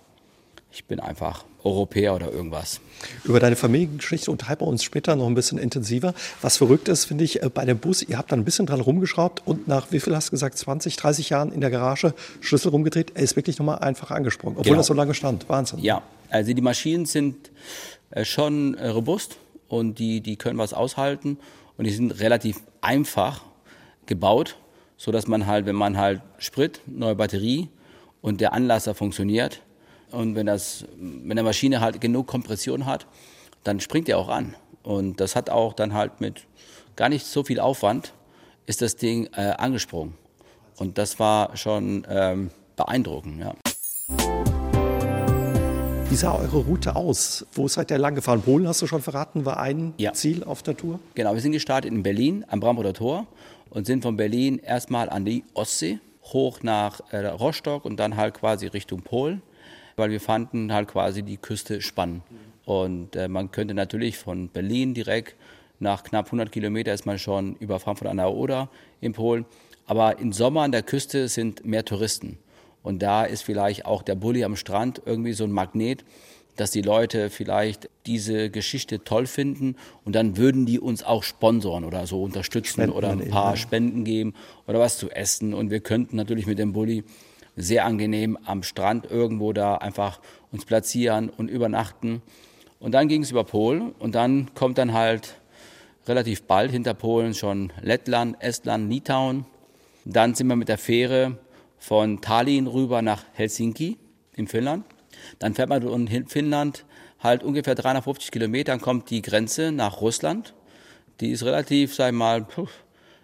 Ich 0.75 0.85
bin 0.85 0.99
einfach 0.99 1.45
Europäer 1.63 2.15
oder 2.15 2.31
irgendwas. 2.31 2.81
Über 3.25 3.39
deine 3.39 3.55
Familiengeschichte 3.55 4.31
unterhalten 4.31 4.61
wir 4.61 4.67
uns 4.67 4.83
später 4.83 5.15
noch 5.15 5.27
ein 5.27 5.35
bisschen 5.35 5.59
intensiver. 5.59 6.15
Was 6.41 6.57
verrückt 6.57 6.87
ist, 6.87 7.05
finde 7.05 7.23
ich, 7.25 7.43
äh, 7.43 7.49
bei 7.49 7.63
dem 7.63 7.77
Bus, 7.77 8.01
ihr 8.01 8.17
habt 8.17 8.31
da 8.31 8.35
ein 8.35 8.43
bisschen 8.43 8.65
dran 8.65 8.81
rumgeschraubt 8.81 9.43
und 9.45 9.67
nach, 9.67 9.91
wie 9.91 9.99
viel 9.99 10.15
hast 10.15 10.29
du 10.29 10.31
gesagt, 10.31 10.57
20, 10.57 10.95
30 10.95 11.29
Jahren 11.29 11.51
in 11.51 11.61
der 11.61 11.69
Garage 11.69 12.15
Schlüssel 12.41 12.69
rumgedreht. 12.69 13.11
Er 13.13 13.21
ist 13.21 13.35
wirklich 13.35 13.59
nochmal 13.59 13.79
einfach 13.79 14.09
angesprungen, 14.09 14.57
obwohl 14.57 14.71
genau. 14.71 14.77
das 14.77 14.87
so 14.87 14.95
lange 14.95 15.13
stand. 15.13 15.47
Wahnsinn. 15.47 15.77
Ja, 15.77 16.01
also 16.31 16.51
die 16.53 16.61
Maschinen 16.61 17.05
sind 17.05 17.51
äh, 18.09 18.25
schon 18.25 18.73
äh, 18.73 18.87
robust 18.87 19.37
und 19.67 19.99
die, 19.99 20.21
die 20.21 20.37
können 20.37 20.57
was 20.57 20.73
aushalten 20.73 21.37
und 21.77 21.85
die 21.85 21.93
sind 21.93 22.19
relativ 22.19 22.61
einfach 22.81 23.43
gebaut, 24.07 24.57
sodass 24.97 25.27
man 25.27 25.45
halt, 25.45 25.67
wenn 25.67 25.75
man 25.75 25.99
halt 25.99 26.21
Sprit, 26.39 26.81
neue 26.87 27.13
Batterie 27.13 27.69
und 28.21 28.41
der 28.41 28.53
Anlasser 28.53 28.95
funktioniert, 28.95 29.61
und 30.13 30.35
wenn, 30.35 30.45
das, 30.45 30.85
wenn 30.97 31.35
der 31.35 31.43
Maschine 31.43 31.81
halt 31.81 31.99
genug 31.99 32.27
Kompression 32.27 32.85
hat, 32.85 33.07
dann 33.63 33.79
springt 33.79 34.07
er 34.07 34.19
auch 34.19 34.29
an. 34.29 34.55
Und 34.83 35.19
das 35.19 35.35
hat 35.35 35.49
auch 35.49 35.73
dann 35.73 35.93
halt 35.93 36.21
mit 36.21 36.45
gar 36.95 37.09
nicht 37.09 37.25
so 37.25 37.43
viel 37.43 37.59
Aufwand, 37.59 38.13
ist 38.65 38.81
das 38.81 38.95
Ding 38.95 39.27
äh, 39.35 39.53
angesprungen. 39.57 40.13
Und 40.77 40.97
das 40.97 41.19
war 41.19 41.57
schon 41.57 42.05
ähm, 42.09 42.51
beeindruckend, 42.75 43.39
ja. 43.39 43.55
Wie 46.09 46.15
sah 46.15 46.35
eure 46.35 46.57
Route 46.57 46.95
aus? 46.95 47.47
Wo 47.53 47.67
seid 47.67 47.89
ihr 47.89 47.97
lang 47.97 48.13
gefahren? 48.13 48.43
Polen 48.43 48.67
hast 48.67 48.83
du 48.83 48.87
schon 48.87 49.01
verraten, 49.01 49.45
war 49.45 49.59
ein 49.59 49.95
ja. 49.97 50.13
Ziel 50.13 50.43
auf 50.43 50.61
der 50.61 50.77
Tour? 50.77 50.99
Genau, 51.15 51.33
wir 51.33 51.41
sind 51.41 51.53
gestartet 51.53 51.91
in 51.91 52.03
Berlin 52.03 52.45
am 52.49 52.59
Bramburger 52.59 52.93
Tor 52.93 53.25
und 53.71 53.87
sind 53.87 54.03
von 54.03 54.15
Berlin 54.15 54.59
erstmal 54.59 55.09
an 55.09 55.25
die 55.25 55.43
Ostsee, 55.55 55.99
hoch 56.25 56.61
nach 56.61 56.99
äh, 57.11 57.25
Rostock 57.25 57.83
und 57.85 57.97
dann 57.97 58.15
halt 58.15 58.35
quasi 58.35 58.67
Richtung 58.67 59.01
Polen 59.01 59.41
weil 59.95 60.11
wir 60.11 60.21
fanden 60.21 60.73
halt 60.73 60.89
quasi 60.89 61.23
die 61.23 61.37
Küste 61.37 61.81
spannend. 61.81 62.23
Und 62.65 63.15
äh, 63.15 63.27
man 63.27 63.51
könnte 63.51 63.73
natürlich 63.73 64.17
von 64.17 64.49
Berlin 64.49 64.93
direkt 64.93 65.35
nach 65.79 66.03
knapp 66.03 66.27
100 66.27 66.51
Kilometer 66.51 66.93
ist 66.93 67.05
man 67.05 67.19
schon 67.19 67.55
über 67.57 67.79
Frankfurt 67.79 68.07
an 68.07 68.17
der 68.17 68.31
Oder 68.31 68.69
in 69.01 69.13
Polen. 69.13 69.45
Aber 69.85 70.17
im 70.19 70.31
Sommer 70.31 70.61
an 70.61 70.71
der 70.71 70.83
Küste 70.83 71.27
sind 71.27 71.65
mehr 71.65 71.83
Touristen. 71.83 72.37
Und 72.83 73.01
da 73.01 73.23
ist 73.25 73.43
vielleicht 73.43 73.85
auch 73.85 74.01
der 74.01 74.15
Bulli 74.15 74.43
am 74.43 74.55
Strand 74.55 75.01
irgendwie 75.05 75.33
so 75.33 75.43
ein 75.43 75.51
Magnet, 75.51 76.05
dass 76.55 76.71
die 76.71 76.81
Leute 76.81 77.29
vielleicht 77.29 77.89
diese 78.05 78.49
Geschichte 78.49 79.03
toll 79.03 79.25
finden 79.25 79.75
und 80.05 80.13
dann 80.13 80.37
würden 80.37 80.65
die 80.65 80.79
uns 80.79 81.03
auch 81.03 81.23
sponsoren 81.23 81.83
oder 81.83 82.05
so 82.05 82.21
unterstützen 82.21 82.73
Spenden 82.73 82.95
oder 82.95 83.09
ein 83.09 83.29
paar. 83.29 83.57
Spenden 83.57 84.03
geben 84.03 84.35
oder 84.67 84.79
was 84.79 84.97
zu 84.97 85.09
essen. 85.09 85.53
Und 85.53 85.71
wir 85.71 85.79
könnten 85.79 86.15
natürlich 86.15 86.45
mit 86.45 86.59
dem 86.59 86.73
Bulli 86.73 87.03
sehr 87.55 87.85
angenehm 87.85 88.37
am 88.45 88.63
Strand 88.63 89.09
irgendwo 89.09 89.53
da 89.53 89.75
einfach 89.75 90.19
uns 90.51 90.65
platzieren 90.65 91.29
und 91.29 91.49
übernachten. 91.49 92.21
Und 92.79 92.93
dann 92.93 93.07
ging 93.07 93.23
es 93.23 93.31
über 93.31 93.43
Polen 93.43 93.91
und 93.93 94.15
dann 94.15 94.53
kommt 94.55 94.77
dann 94.77 94.93
halt 94.93 95.35
relativ 96.05 96.43
bald 96.43 96.71
hinter 96.71 96.93
Polen 96.93 97.33
schon 97.33 97.71
Lettland, 97.81 98.35
Estland, 98.41 98.89
Litauen. 98.89 99.45
Dann 100.05 100.35
sind 100.35 100.47
wir 100.47 100.55
mit 100.55 100.67
der 100.67 100.77
Fähre 100.77 101.37
von 101.77 102.21
Tallinn 102.21 102.67
rüber 102.67 103.01
nach 103.01 103.23
Helsinki 103.33 103.97
in 104.35 104.47
Finnland. 104.47 104.85
Dann 105.39 105.53
fährt 105.53 105.69
man 105.69 105.81
in 105.81 106.27
Finnland 106.27 106.85
halt 107.19 107.43
ungefähr 107.43 107.75
350 107.75 108.31
Kilometer, 108.31 108.77
kommt 108.79 109.09
die 109.09 109.21
Grenze 109.21 109.71
nach 109.71 110.01
Russland. 110.01 110.53
Die 111.21 111.31
ist 111.31 111.45
relativ, 111.45 111.95
sag 111.95 112.07
ich 112.07 112.17
mal, 112.17 112.45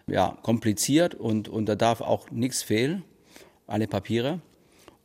ja, 0.07 0.37
kompliziert 0.41 1.15
und, 1.15 1.49
und 1.49 1.65
da 1.65 1.75
darf 1.75 1.99
auch 1.99 2.31
nichts 2.31 2.63
fehlen 2.63 3.03
alle 3.69 3.87
Papiere. 3.87 4.41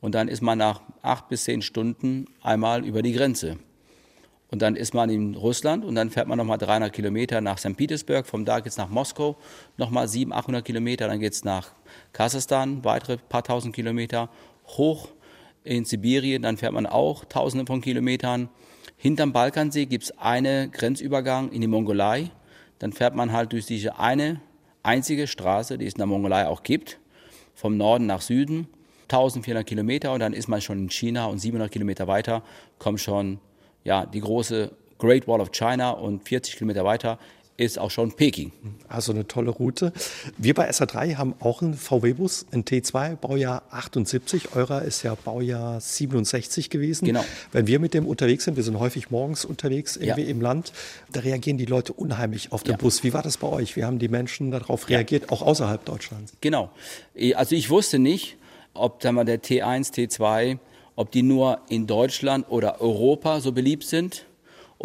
Und 0.01 0.15
dann 0.15 0.27
ist 0.27 0.41
man 0.41 0.57
nach 0.57 0.81
acht 1.01 1.29
bis 1.29 1.45
zehn 1.45 1.61
Stunden 1.61 2.25
einmal 2.41 2.85
über 2.85 3.01
die 3.01 3.13
Grenze. 3.13 3.57
Und 4.51 4.61
dann 4.61 4.75
ist 4.75 4.93
man 4.93 5.09
in 5.09 5.35
Russland 5.35 5.83
und 5.83 5.95
dann 5.95 6.11
fährt 6.11 6.27
man 6.27 6.37
nochmal 6.37 6.57
300 6.57 6.93
Kilometer 6.93 7.41
nach 7.41 7.57
St. 7.57 7.75
Petersburg. 7.75 8.27
Vom 8.27 8.45
da 8.45 8.59
geht 8.59 8.67
es 8.71 8.77
nach 8.77 8.89
Moskau, 8.89 9.37
nochmal 9.77 10.07
700, 10.07 10.39
800 10.39 10.65
Kilometer. 10.65 11.07
Dann 11.07 11.19
geht 11.19 11.33
es 11.33 11.43
nach 11.43 11.71
Kasachstan, 12.13 12.83
weitere 12.83 13.17
paar 13.17 13.43
tausend 13.43 13.75
Kilometer. 13.75 14.29
Hoch 14.67 15.09
in 15.63 15.83
Sibirien, 15.83 16.43
dann 16.43 16.57
fährt 16.57 16.73
man 16.73 16.85
auch 16.85 17.25
tausende 17.25 17.65
von 17.65 17.81
Kilometern. 17.81 18.49
Hinterm 18.97 19.33
Balkansee 19.33 19.87
gibt 19.87 20.05
es 20.05 20.17
einen 20.19 20.71
Grenzübergang 20.71 21.51
in 21.51 21.61
die 21.61 21.67
Mongolei. 21.67 22.29
Dann 22.79 22.93
fährt 22.93 23.15
man 23.15 23.31
halt 23.31 23.51
durch 23.51 23.65
diese 23.65 23.99
eine 23.99 24.39
einzige 24.83 25.27
Straße, 25.27 25.77
die 25.77 25.85
es 25.85 25.93
in 25.93 25.99
der 25.99 26.07
Mongolei 26.07 26.47
auch 26.47 26.63
gibt, 26.63 26.99
vom 27.55 27.77
Norden 27.77 28.05
nach 28.05 28.21
Süden, 28.21 28.67
1400 29.03 29.65
Kilometer 29.65 30.13
und 30.13 30.19
dann 30.19 30.33
ist 30.33 30.47
man 30.47 30.61
schon 30.61 30.79
in 30.79 30.89
China 30.89 31.25
und 31.25 31.39
700 31.39 31.71
Kilometer 31.71 32.07
weiter 32.07 32.43
kommt 32.79 32.99
schon 32.99 33.39
ja, 33.83 34.05
die 34.05 34.19
große 34.19 34.71
Great 34.97 35.27
Wall 35.27 35.41
of 35.41 35.51
China 35.51 35.91
und 35.91 36.27
40 36.27 36.55
Kilometer 36.57 36.83
weiter 36.85 37.19
ist 37.57 37.79
auch 37.79 37.91
schon 37.91 38.11
Peking. 38.11 38.51
Also 38.87 39.13
eine 39.13 39.27
tolle 39.27 39.49
Route. 39.51 39.93
Wir 40.37 40.53
bei 40.53 40.69
SA3 40.69 41.15
haben 41.15 41.35
auch 41.39 41.61
einen 41.61 41.73
VW-Bus, 41.73 42.47
ein 42.51 42.65
T2, 42.65 43.15
Baujahr 43.15 43.63
78. 43.69 44.55
Eurer 44.55 44.81
ist 44.81 45.03
ja 45.03 45.15
Baujahr 45.15 45.79
67 45.79 46.69
gewesen. 46.69 47.05
Genau. 47.05 47.23
Wenn 47.53 47.67
wir 47.67 47.79
mit 47.79 47.93
dem 47.93 48.05
unterwegs 48.07 48.43
sind, 48.43 48.57
wir 48.57 48.63
sind 48.63 48.77
häufig 48.79 49.09
morgens 49.09 49.45
unterwegs 49.45 49.95
irgendwie 49.95 50.23
ja. 50.23 50.29
im 50.29 50.41
Land, 50.41 50.73
da 51.11 51.21
reagieren 51.21 51.57
die 51.57 51.65
Leute 51.65 51.93
unheimlich 51.93 52.51
auf 52.51 52.63
den 52.63 52.71
ja. 52.71 52.77
Bus. 52.77 53.03
Wie 53.03 53.13
war 53.13 53.21
das 53.21 53.37
bei 53.37 53.47
euch? 53.47 53.77
Wie 53.77 53.85
haben 53.85 53.99
die 53.99 54.09
Menschen 54.09 54.51
darauf 54.51 54.89
reagiert, 54.89 55.23
ja. 55.23 55.29
auch 55.29 55.41
außerhalb 55.41 55.85
Deutschlands? 55.85 56.33
Genau. 56.41 56.71
Also 57.35 57.55
ich 57.55 57.69
wusste 57.69 57.99
nicht, 57.99 58.35
ob 58.73 58.99
da 58.99 59.13
mal 59.13 59.23
der 59.23 59.41
T1, 59.41 59.93
T2, 59.93 60.57
ob 60.97 61.11
die 61.11 61.23
nur 61.23 61.61
in 61.69 61.87
Deutschland 61.87 62.47
oder 62.49 62.81
Europa 62.81 63.39
so 63.39 63.53
beliebt 63.53 63.85
sind 63.85 64.25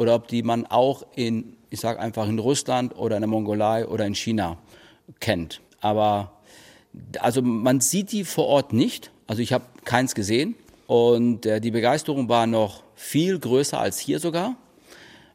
oder 0.01 0.15
ob 0.15 0.29
die 0.29 0.43
man 0.43 0.65
auch 0.65 1.05
in 1.15 1.59
ich 1.69 1.79
sage 1.81 2.01
einfach 2.01 2.27
in 2.27 2.39
Russland 2.39 2.97
oder 2.97 3.17
in 3.17 3.21
der 3.21 3.29
Mongolei 3.29 3.87
oder 3.87 4.07
in 4.07 4.15
China 4.15 4.57
kennt. 5.21 5.61
Aber 5.83 6.33
also 7.21 7.43
man 7.43 7.81
sieht 7.81 8.11
die 8.11 8.25
vor 8.25 8.47
Ort 8.47 8.73
nicht. 8.73 9.11
Also 9.27 9.43
ich 9.43 9.53
habe 9.53 9.65
keins 9.85 10.15
gesehen. 10.15 10.57
Und 10.87 11.45
äh, 11.45 11.61
die 11.61 11.71
Begeisterung 11.71 12.31
war 12.31 12.47
noch 12.47 12.83
viel 12.97 13.39
größer 13.39 13.79
als 13.79 13.99
hier 13.99 14.19
sogar, 14.19 14.57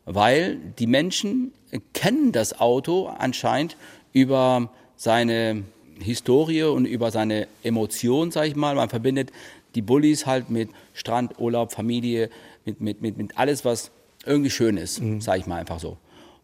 weil 0.04 0.58
die 0.80 0.88
Menschen 0.88 1.54
kennen 1.94 2.32
das 2.32 2.60
Auto 2.60 3.06
anscheinend 3.06 3.78
über 4.14 4.70
seine 4.98 5.64
Historie 6.00 6.64
und 6.64 6.86
über 6.86 7.12
seine 7.12 7.48
Emotionen, 7.64 8.32
sage 8.32 8.50
ich 8.50 8.56
mal. 8.56 8.74
Man 8.74 8.90
verbindet 8.90 9.32
die 9.76 9.84
Bullies 9.84 10.26
halt 10.26 10.50
mit 10.50 10.70
Strand, 10.94 11.40
Urlaub, 11.40 11.72
Familie, 11.72 12.32
mit, 12.66 12.82
mit, 12.82 13.02
mit, 13.02 13.18
mit 13.18 13.38
alles, 13.38 13.64
was 13.64 13.92
irgendwie 14.26 14.50
schön 14.50 14.78
ist, 14.78 15.02
mhm. 15.02 15.22
sage 15.22 15.40
ich 15.40 15.46
mal 15.48 15.60
einfach 15.60 15.80
so. 15.80 15.98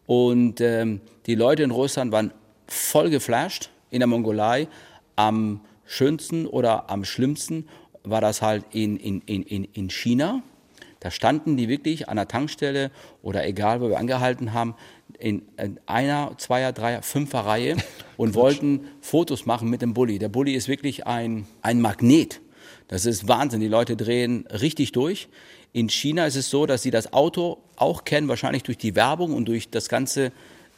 Und 0.06 0.60
ähm, 0.60 1.00
die 1.26 1.34
Leute 1.34 1.62
in 1.62 1.70
Russland 1.70 2.12
waren 2.12 2.32
voll 2.66 3.10
geflasht. 3.10 3.70
In 3.90 4.00
der 4.00 4.06
Mongolei 4.06 4.68
am 5.16 5.60
schönsten 5.84 6.46
oder 6.46 6.90
am 6.90 7.04
schlimmsten 7.04 7.68
war 8.04 8.20
das 8.20 8.42
halt 8.42 8.64
in, 8.70 8.96
in, 8.96 9.20
in, 9.22 9.64
in 9.64 9.90
China. 9.90 10.42
Da 11.00 11.10
standen 11.10 11.56
die 11.56 11.68
wirklich 11.68 12.08
an 12.08 12.16
der 12.16 12.28
Tankstelle 12.28 12.90
oder 13.22 13.46
egal, 13.46 13.80
wo 13.80 13.88
wir 13.88 13.98
angehalten 13.98 14.52
haben, 14.52 14.74
in 15.18 15.42
einer, 15.86 16.34
zweier, 16.38 16.72
dreier, 16.72 17.02
fünfer 17.02 17.40
Reihe 17.40 17.76
und 18.16 18.34
wollten 18.34 18.88
Fotos 19.00 19.46
machen 19.46 19.68
mit 19.68 19.82
dem 19.82 19.94
Bulli. 19.94 20.18
Der 20.18 20.28
Bulli 20.28 20.54
ist 20.54 20.68
wirklich 20.68 21.06
ein, 21.06 21.46
ein 21.60 21.80
Magnet. 21.80 22.40
Das 22.88 23.06
ist 23.06 23.28
Wahnsinn. 23.28 23.60
Die 23.60 23.68
Leute 23.68 23.96
drehen 23.96 24.46
richtig 24.46 24.92
durch. 24.92 25.28
In 25.74 25.88
China 25.88 26.26
ist 26.26 26.36
es 26.36 26.50
so, 26.50 26.66
dass 26.66 26.82
sie 26.82 26.90
das 26.90 27.14
Auto 27.14 27.56
auch 27.76 28.04
kennen, 28.04 28.28
wahrscheinlich 28.28 28.62
durch 28.62 28.76
die 28.76 28.94
Werbung 28.94 29.32
und 29.32 29.46
durch 29.46 29.70
das 29.70 29.88
ganze 29.88 30.30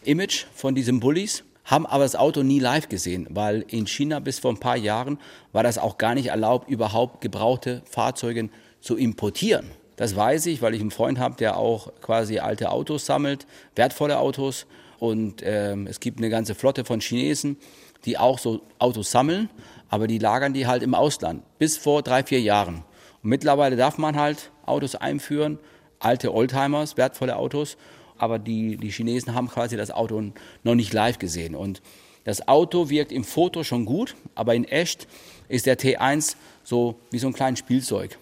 Image 0.05 0.45
von 0.55 0.77
diesen 0.77 1.01
Bullies, 1.01 1.43
haben 1.65 1.87
aber 1.87 2.05
das 2.05 2.15
Auto 2.15 2.43
nie 2.43 2.61
live 2.61 2.89
gesehen, 2.89 3.27
weil 3.31 3.65
in 3.69 3.87
China 3.87 4.21
bis 4.21 4.39
vor 4.39 4.53
ein 4.53 4.61
paar 4.61 4.77
Jahren 4.77 5.19
war 5.53 5.63
das 5.65 5.79
auch 5.79 5.99
gar 5.99 6.15
nicht 6.15 6.27
erlaubt, 6.27 6.69
überhaupt 6.69 7.21
gebrauchte 7.21 7.83
Fahrzeuge 7.91 8.51
zu 8.81 8.97
importieren. 8.97 9.71
Das 9.97 10.15
weiß 10.15 10.47
ich, 10.47 10.63
weil 10.63 10.75
ich 10.75 10.81
einen 10.81 10.91
Freund 10.91 11.19
habe, 11.19 11.37
der 11.37 11.57
auch 11.57 11.93
quasi 12.01 12.39
alte 12.39 12.71
Autos 12.71 13.07
sammelt, 13.07 13.47
wertvolle 13.75 14.19
Autos. 14.19 14.67
Und 14.99 15.43
ähm, 15.43 15.87
es 15.89 16.01
gibt 16.01 16.19
eine 16.19 16.31
ganze 16.31 16.55
Flotte 16.55 16.85
von 16.85 17.01
Chinesen, 17.01 17.57
die 18.05 18.19
auch 18.19 18.39
so 18.39 18.61
Autos 18.79 19.11
sammeln, 19.11 19.49
aber 19.89 20.07
die 20.07 20.19
lagern 20.19 20.53
die 20.53 20.67
halt 20.67 20.83
im 20.83 20.95
Ausland 20.95 21.43
bis 21.59 21.79
vor 21.79 22.03
drei, 22.03 22.23
vier 22.23 22.41
Jahren. 22.41 22.85
Und 23.23 23.31
mittlerweile 23.31 23.77
darf 23.77 23.99
man 23.99 24.17
halt 24.17 24.51
Autos 24.67 24.95
einführen, 24.95 25.59
alte 25.99 26.33
Oldtimers, 26.33 26.97
wertvolle 26.97 27.37
Autos, 27.37 27.77
aber 28.19 28.39
die, 28.39 28.77
die 28.77 28.91
Chinesen 28.91 29.35
haben 29.35 29.49
quasi 29.49 29.77
das 29.77 29.91
Auto 29.91 30.23
noch 30.63 30.75
nicht 30.75 30.93
live 30.93 31.19
gesehen. 31.19 31.55
Und 31.55 31.83
das 32.25 32.49
Auto 32.49 32.89
wirkt 32.89 33.13
im 33.13 33.25
Foto 33.25 33.65
schon 33.65 33.85
gut, 33.85 34.15
aber 34.35 34.55
in 34.55 34.65
echt 34.65 35.07
ist 35.49 35.67
der 35.67 35.79
T1 35.79 36.37
so 36.63 36.97
wie 37.11 37.19
so 37.19 37.27
ein 37.27 37.33
kleines 37.33 37.59
Spielzeug. 37.59 38.19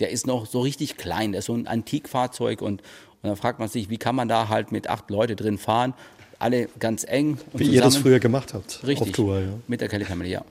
Der 0.00 0.10
ist 0.10 0.26
noch 0.26 0.46
so 0.46 0.60
richtig 0.60 0.96
klein, 0.96 1.32
der 1.32 1.40
ist 1.40 1.46
so 1.46 1.54
ein 1.54 1.66
Antikfahrzeug 1.66 2.62
und, 2.62 2.80
und 3.22 3.28
dann 3.28 3.36
fragt 3.36 3.58
man 3.58 3.68
sich, 3.68 3.90
wie 3.90 3.98
kann 3.98 4.14
man 4.14 4.28
da 4.28 4.48
halt 4.48 4.72
mit 4.72 4.88
acht 4.88 5.10
Leute 5.10 5.36
drin 5.36 5.58
fahren, 5.58 5.94
alle 6.38 6.68
ganz 6.78 7.04
eng. 7.04 7.38
Und 7.52 7.60
wie 7.60 7.64
zusammen. 7.64 7.74
ihr 7.74 7.80
das 7.82 7.96
früher 7.96 8.18
gemacht 8.20 8.54
habt. 8.54 8.80
Richtig, 8.86 9.08
auf 9.08 9.12
Tour, 9.12 9.40
ja. 9.40 9.52
mit 9.68 9.80
der 9.80 9.88
Kelly 9.88 10.04
Family, 10.04 10.30
ja. 10.30 10.44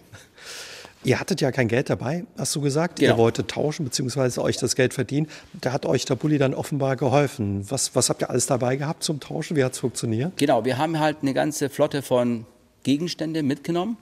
Ihr 1.04 1.20
hattet 1.20 1.42
ja 1.42 1.52
kein 1.52 1.68
Geld 1.68 1.90
dabei, 1.90 2.26
hast 2.38 2.56
du 2.56 2.62
gesagt. 2.62 3.00
Genau. 3.00 3.14
Ihr 3.14 3.18
wolltet 3.18 3.48
tauschen 3.48 3.86
bzw. 3.86 4.40
euch 4.40 4.58
das 4.58 4.76
Geld 4.76 4.94
verdienen. 4.94 5.28
Da 5.54 5.74
hat 5.74 5.88
euch 5.88 6.06
der 6.06 6.16
Bulli 6.16 6.38
dann 6.38 6.54
offenbar 6.54 6.96
geholfen. 6.96 7.66
Was, 7.72 7.96
was 7.96 8.10
habt 8.10 8.22
ihr 8.22 8.30
alles 8.30 8.46
dabei 8.46 8.76
gehabt 8.76 9.04
zum 9.04 9.20
Tauschen? 9.20 9.58
Wie 9.58 9.64
hat 9.64 9.74
es 9.74 9.80
funktioniert? 9.80 10.38
Genau, 10.38 10.64
wir 10.64 10.78
haben 10.78 11.00
halt 11.00 11.18
eine 11.24 11.34
ganze 11.34 11.70
Flotte 11.70 12.04
von 12.04 12.46
Gegenständen 12.84 13.48
mitgenommen, 13.48 13.98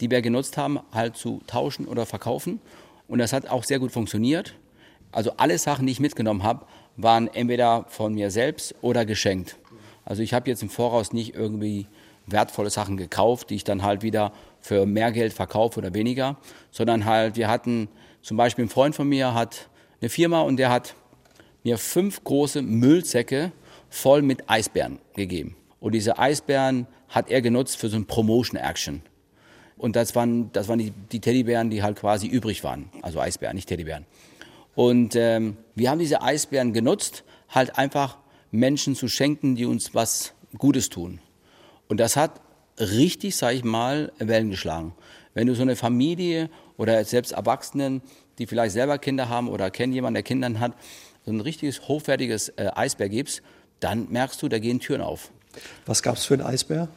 die 0.00 0.10
wir 0.10 0.22
genutzt 0.22 0.56
haben, 0.56 0.80
halt 0.92 1.16
zu 1.16 1.42
tauschen 1.46 1.86
oder 1.86 2.06
verkaufen. 2.06 2.60
Und 3.06 3.18
das 3.18 3.34
hat 3.34 3.48
auch 3.50 3.64
sehr 3.64 3.78
gut 3.78 3.92
funktioniert. 3.92 4.54
Also 5.12 5.32
alle 5.36 5.58
Sachen, 5.58 5.86
die 5.86 5.92
ich 5.92 6.00
mitgenommen 6.00 6.42
habe, 6.42 6.64
waren 6.96 7.28
entweder 7.28 7.84
von 7.88 8.14
mir 8.14 8.30
selbst 8.30 8.74
oder 8.80 9.04
geschenkt. 9.04 9.56
Also 10.06 10.22
ich 10.22 10.32
habe 10.32 10.48
jetzt 10.48 10.62
im 10.62 10.70
Voraus 10.70 11.12
nicht 11.12 11.34
irgendwie 11.34 11.86
wertvolle 12.26 12.70
Sachen 12.70 12.96
gekauft, 12.96 13.50
die 13.50 13.56
ich 13.56 13.64
dann 13.64 13.82
halt 13.82 14.02
wieder 14.02 14.32
für 14.60 14.86
mehr 14.86 15.12
Geld 15.12 15.32
verkaufe 15.32 15.78
oder 15.78 15.94
weniger, 15.94 16.36
sondern 16.70 17.04
halt, 17.04 17.36
wir 17.36 17.48
hatten 17.48 17.88
zum 18.22 18.36
Beispiel 18.36 18.66
ein 18.66 18.68
Freund 18.68 18.94
von 18.94 19.08
mir 19.08 19.34
hat 19.34 19.68
eine 20.00 20.08
Firma 20.08 20.40
und 20.42 20.56
der 20.56 20.70
hat 20.70 20.94
mir 21.62 21.78
fünf 21.78 22.24
große 22.24 22.62
Müllsäcke 22.62 23.52
voll 23.88 24.22
mit 24.22 24.48
Eisbären 24.48 24.98
gegeben. 25.14 25.56
Und 25.78 25.92
diese 25.92 26.18
Eisbären 26.18 26.86
hat 27.08 27.30
er 27.30 27.42
genutzt 27.42 27.76
für 27.76 27.88
so 27.88 27.96
ein 27.96 28.06
Promotion-Action. 28.06 29.02
Und 29.76 29.96
das 29.96 30.14
waren, 30.14 30.52
das 30.52 30.68
waren 30.68 30.78
die, 30.78 30.92
die, 31.12 31.20
Teddybären, 31.20 31.70
die 31.70 31.82
halt 31.82 31.98
quasi 31.98 32.26
übrig 32.26 32.62
waren. 32.64 32.90
Also 33.02 33.18
Eisbären, 33.20 33.56
nicht 33.56 33.68
Teddybären. 33.68 34.04
Und 34.74 35.16
ähm, 35.16 35.56
wir 35.74 35.90
haben 35.90 35.98
diese 35.98 36.22
Eisbären 36.22 36.72
genutzt, 36.72 37.24
halt 37.48 37.78
einfach 37.78 38.18
Menschen 38.50 38.94
zu 38.94 39.08
schenken, 39.08 39.56
die 39.56 39.64
uns 39.64 39.94
was 39.94 40.34
Gutes 40.58 40.90
tun. 40.90 41.20
Und 41.88 41.98
das 41.98 42.16
hat 42.16 42.40
richtig, 42.80 43.36
sag 43.36 43.54
ich 43.54 43.64
mal, 43.64 44.12
Wellen 44.18 44.50
geschlagen. 44.50 44.94
Wenn 45.34 45.46
du 45.46 45.54
so 45.54 45.62
eine 45.62 45.76
Familie 45.76 46.50
oder 46.76 47.04
selbst 47.04 47.32
Erwachsenen, 47.32 48.02
die 48.38 48.46
vielleicht 48.46 48.72
selber 48.72 48.98
Kinder 48.98 49.28
haben 49.28 49.48
oder 49.48 49.70
kennen 49.70 49.92
jemanden, 49.92 50.14
der 50.14 50.22
Kinder 50.22 50.58
hat, 50.60 50.72
so 51.24 51.30
ein 51.30 51.40
richtiges 51.40 51.88
hochwertiges 51.88 52.48
äh, 52.50 52.70
Eisbär 52.74 53.08
gibst, 53.08 53.42
dann 53.80 54.08
merkst 54.10 54.40
du, 54.42 54.48
da 54.48 54.58
gehen 54.58 54.80
Türen 54.80 55.02
auf. 55.02 55.30
Was 55.86 56.02
gab 56.02 56.16
es 56.16 56.24
für 56.24 56.34
einen 56.34 56.42
Eisbär? 56.42 56.88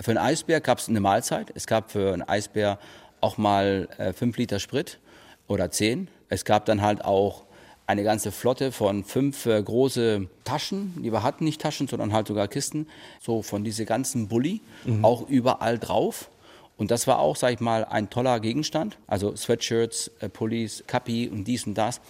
Für 0.00 0.10
einen 0.10 0.18
Eisbär 0.18 0.60
gab 0.60 0.78
es 0.78 0.88
eine 0.88 1.00
Mahlzeit. 1.00 1.52
Es 1.54 1.66
gab 1.66 1.90
für 1.90 2.12
einen 2.12 2.22
Eisbär 2.22 2.78
auch 3.20 3.38
mal 3.38 3.88
äh, 3.98 4.12
fünf 4.12 4.36
Liter 4.36 4.58
Sprit 4.58 4.98
oder 5.46 5.70
zehn. 5.70 6.08
Es 6.28 6.44
gab 6.44 6.64
dann 6.64 6.82
halt 6.82 7.04
auch 7.04 7.44
eine 7.92 8.04
ganze 8.04 8.32
Flotte 8.32 8.72
von 8.72 9.04
fünf 9.04 9.46
äh, 9.46 9.62
große 9.62 10.26
Taschen, 10.44 10.94
die 11.02 11.12
wir 11.12 11.22
hatten, 11.22 11.44
nicht 11.44 11.60
Taschen, 11.60 11.88
sondern 11.88 12.12
halt 12.12 12.26
sogar 12.26 12.48
Kisten, 12.48 12.86
so 13.20 13.42
von 13.42 13.64
diese 13.64 13.84
ganzen 13.84 14.28
Bulli, 14.28 14.60
mhm. 14.84 15.04
auch 15.04 15.28
überall 15.28 15.78
drauf. 15.78 16.30
Und 16.78 16.90
das 16.90 17.06
war 17.06 17.18
auch, 17.18 17.36
sag 17.36 17.52
ich 17.52 17.60
mal, 17.60 17.84
ein 17.84 18.08
toller 18.08 18.40
Gegenstand. 18.40 18.96
Also 19.06 19.36
Sweatshirts, 19.36 20.10
äh, 20.20 20.28
Pullis, 20.28 20.84
Kappi 20.86 21.28
und 21.28 21.44
dies 21.44 21.66
und 21.66 21.74
das. 21.74 22.00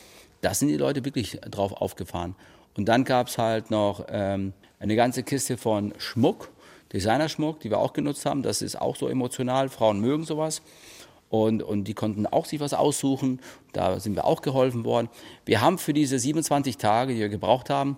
Da 0.40 0.54
sind 0.54 0.68
die 0.68 0.76
Leute 0.76 1.04
wirklich 1.04 1.40
drauf 1.50 1.72
aufgefahren. 1.72 2.36
Und 2.76 2.86
dann 2.86 3.04
gab 3.04 3.26
es 3.26 3.36
halt 3.36 3.70
noch 3.70 4.06
ähm, 4.08 4.52
eine 4.78 4.94
ganze 4.96 5.24
Kiste 5.24 5.56
von 5.56 5.92
Schmuck, 5.98 6.50
Designerschmuck, 6.92 7.60
die 7.60 7.70
wir 7.70 7.78
auch 7.78 7.92
genutzt 7.92 8.24
haben. 8.24 8.42
Das 8.42 8.62
ist 8.62 8.80
auch 8.80 8.94
so 8.94 9.08
emotional. 9.08 9.68
Frauen 9.68 10.00
mögen 10.00 10.24
sowas 10.24 10.62
und, 11.32 11.62
und 11.62 11.84
die 11.84 11.94
konnten 11.94 12.26
auch 12.26 12.44
sich 12.44 12.60
was 12.60 12.74
aussuchen. 12.74 13.40
Da 13.72 13.98
sind 14.00 14.16
wir 14.16 14.26
auch 14.26 14.42
geholfen 14.42 14.84
worden. 14.84 15.08
Wir 15.46 15.62
haben 15.62 15.78
für 15.78 15.94
diese 15.94 16.18
27 16.18 16.76
Tage, 16.76 17.14
die 17.14 17.20
wir 17.20 17.30
gebraucht 17.30 17.70
haben, 17.70 17.96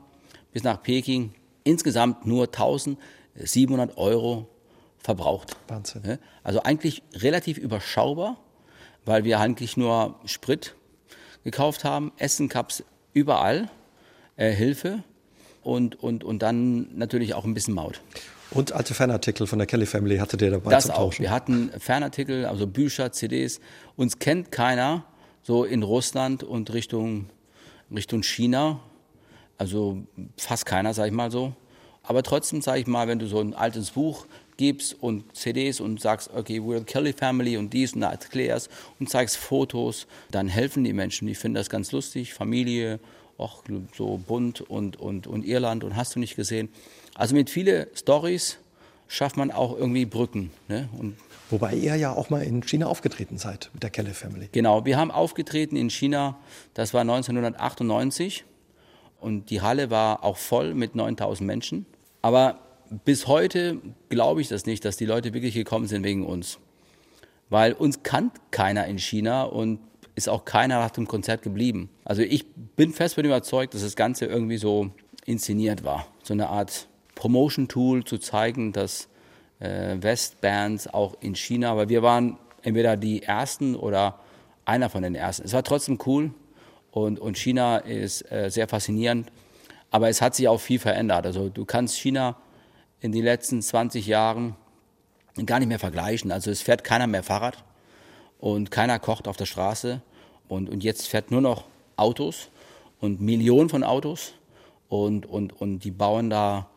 bis 0.52 0.62
nach 0.62 0.80
Peking 0.80 1.34
insgesamt 1.64 2.26
nur 2.26 2.44
1700 2.44 3.98
Euro 3.98 4.46
verbraucht. 4.98 5.56
Wahnsinn. 5.66 6.20
Also 6.44 6.62
eigentlich 6.62 7.02
relativ 7.12 7.58
überschaubar, 7.58 8.36
weil 9.04 9.24
wir 9.24 9.40
eigentlich 9.40 9.76
nur 9.76 10.14
Sprit 10.26 10.76
gekauft 11.42 11.82
haben. 11.82 12.12
Essen 12.18 12.48
gab 12.48 12.70
es 12.70 12.84
überall, 13.14 13.68
äh, 14.36 14.52
Hilfe. 14.52 15.02
und, 15.64 16.00
und, 16.00 16.22
und 16.22 16.40
dann 16.40 16.96
natürlich 16.96 17.34
auch 17.34 17.44
ein 17.44 17.54
bisschen 17.54 17.74
Maut. 17.74 18.00
Und 18.50 18.72
alte 18.72 18.94
Fanartikel 18.94 19.46
von 19.46 19.58
der 19.58 19.66
Kelly 19.66 19.86
Family 19.86 20.18
hatte 20.18 20.36
der 20.36 20.52
dabei 20.52 20.70
Das 20.70 20.84
zum 20.84 20.92
auch. 20.92 20.98
Tauschen. 20.98 21.22
Wir 21.22 21.30
hatten 21.30 21.70
Fanartikel, 21.78 22.46
also 22.46 22.66
Bücher, 22.66 23.10
CDs. 23.12 23.60
Uns 23.96 24.18
kennt 24.18 24.52
keiner 24.52 25.04
so 25.42 25.64
in 25.64 25.82
Russland 25.82 26.42
und 26.42 26.72
Richtung, 26.72 27.26
Richtung 27.94 28.22
China. 28.22 28.80
Also 29.58 29.98
fast 30.36 30.66
keiner, 30.66 30.94
sag 30.94 31.06
ich 31.06 31.12
mal 31.12 31.30
so. 31.30 31.54
Aber 32.02 32.22
trotzdem, 32.22 32.60
sag 32.60 32.78
ich 32.78 32.86
mal, 32.86 33.08
wenn 33.08 33.18
du 33.18 33.26
so 33.26 33.40
ein 33.40 33.54
altes 33.54 33.92
Buch 33.92 34.26
gibst 34.56 34.96
und 35.00 35.34
CDs 35.36 35.80
und 35.80 36.00
sagst, 36.00 36.30
okay, 36.34 36.58
we're 36.58 36.78
the 36.78 36.84
Kelly 36.84 37.12
Family 37.12 37.56
und 37.56 37.72
dies 37.72 37.94
und 37.94 38.02
da 38.02 38.10
erklärst 38.10 38.68
und 39.00 39.08
zeigst 39.08 39.36
Fotos, 39.36 40.06
dann 40.30 40.48
helfen 40.48 40.84
die 40.84 40.92
Menschen. 40.92 41.26
Die 41.26 41.34
finden 41.34 41.56
das 41.56 41.70
ganz 41.70 41.92
lustig. 41.92 42.34
Familie, 42.34 43.00
auch 43.38 43.64
so 43.96 44.18
bunt 44.18 44.60
und, 44.60 45.00
und, 45.00 45.26
und 45.26 45.44
Irland 45.44 45.82
und 45.82 45.96
hast 45.96 46.14
du 46.14 46.20
nicht 46.20 46.36
gesehen. 46.36 46.68
Also 47.14 47.34
mit 47.34 47.50
vielen 47.50 47.86
Stories 47.94 48.58
schafft 49.08 49.36
man 49.36 49.50
auch 49.50 49.76
irgendwie 49.76 50.04
Brücken. 50.04 50.50
Ne? 50.68 50.88
Und 50.98 51.16
Wobei 51.50 51.74
ihr 51.74 51.94
ja 51.96 52.12
auch 52.12 52.30
mal 52.30 52.42
in 52.42 52.62
China 52.62 52.86
aufgetreten 52.86 53.38
seid 53.38 53.70
mit 53.74 53.82
der 53.82 53.90
Kelly 53.90 54.14
Family. 54.14 54.48
Genau, 54.50 54.84
wir 54.84 54.96
haben 54.96 55.10
aufgetreten 55.10 55.76
in 55.76 55.90
China, 55.90 56.38
das 56.72 56.94
war 56.94 57.02
1998 57.02 58.44
und 59.20 59.50
die 59.50 59.60
Halle 59.60 59.90
war 59.90 60.24
auch 60.24 60.36
voll 60.36 60.74
mit 60.74 60.94
9000 60.96 61.46
Menschen. 61.46 61.86
Aber 62.22 62.58
bis 63.04 63.26
heute 63.26 63.78
glaube 64.08 64.40
ich 64.40 64.48
das 64.48 64.66
nicht, 64.66 64.84
dass 64.84 64.96
die 64.96 65.06
Leute 65.06 65.34
wirklich 65.34 65.54
gekommen 65.54 65.86
sind 65.86 66.04
wegen 66.04 66.24
uns. 66.24 66.58
Weil 67.50 67.74
uns 67.74 68.02
kannt 68.02 68.32
keiner 68.50 68.86
in 68.86 68.98
China 68.98 69.44
und 69.44 69.78
ist 70.14 70.28
auch 70.28 70.44
keiner 70.44 70.78
nach 70.78 70.90
dem 70.90 71.06
Konzert 71.06 71.42
geblieben. 71.42 71.90
Also 72.04 72.22
ich 72.22 72.46
bin 72.76 72.92
fest 72.92 73.14
davon 73.14 73.26
überzeugt, 73.26 73.74
dass 73.74 73.82
das 73.82 73.96
Ganze 73.96 74.26
irgendwie 74.26 74.56
so 74.56 74.90
inszeniert 75.26 75.84
war. 75.84 76.06
So 76.22 76.34
eine 76.34 76.48
Art 76.48 76.88
Promotion-Tool 77.14 78.04
zu 78.04 78.18
zeigen, 78.18 78.72
dass 78.72 79.08
äh, 79.60 79.96
Westbands 80.00 80.88
auch 80.88 81.16
in 81.20 81.34
China, 81.34 81.76
weil 81.76 81.88
wir 81.88 82.02
waren 82.02 82.38
entweder 82.62 82.96
die 82.96 83.22
Ersten 83.22 83.74
oder 83.74 84.18
einer 84.64 84.90
von 84.90 85.02
den 85.02 85.14
Ersten. 85.14 85.44
Es 85.44 85.52
war 85.52 85.62
trotzdem 85.62 85.98
cool 86.06 86.32
und, 86.90 87.18
und 87.18 87.36
China 87.36 87.78
ist 87.78 88.30
äh, 88.30 88.50
sehr 88.50 88.68
faszinierend, 88.68 89.30
aber 89.90 90.08
es 90.08 90.22
hat 90.22 90.34
sich 90.34 90.48
auch 90.48 90.60
viel 90.60 90.78
verändert. 90.78 91.26
Also 91.26 91.48
du 91.48 91.64
kannst 91.64 91.96
China 91.98 92.36
in 93.00 93.12
den 93.12 93.24
letzten 93.24 93.60
20 93.60 94.06
Jahren 94.06 94.56
gar 95.46 95.58
nicht 95.58 95.68
mehr 95.68 95.78
vergleichen. 95.78 96.32
Also 96.32 96.50
es 96.50 96.62
fährt 96.62 96.84
keiner 96.84 97.06
mehr 97.06 97.22
Fahrrad 97.22 97.64
und 98.38 98.70
keiner 98.70 98.98
kocht 98.98 99.28
auf 99.28 99.36
der 99.36 99.46
Straße 99.46 100.00
und, 100.48 100.68
und 100.70 100.84
jetzt 100.84 101.08
fährt 101.08 101.30
nur 101.30 101.40
noch 101.40 101.64
Autos 101.96 102.48
und 103.00 103.20
Millionen 103.20 103.68
von 103.68 103.84
Autos 103.84 104.34
und, 104.88 105.26
und, 105.26 105.52
und 105.60 105.80
die 105.80 105.90
bauen 105.90 106.30
da 106.30 106.68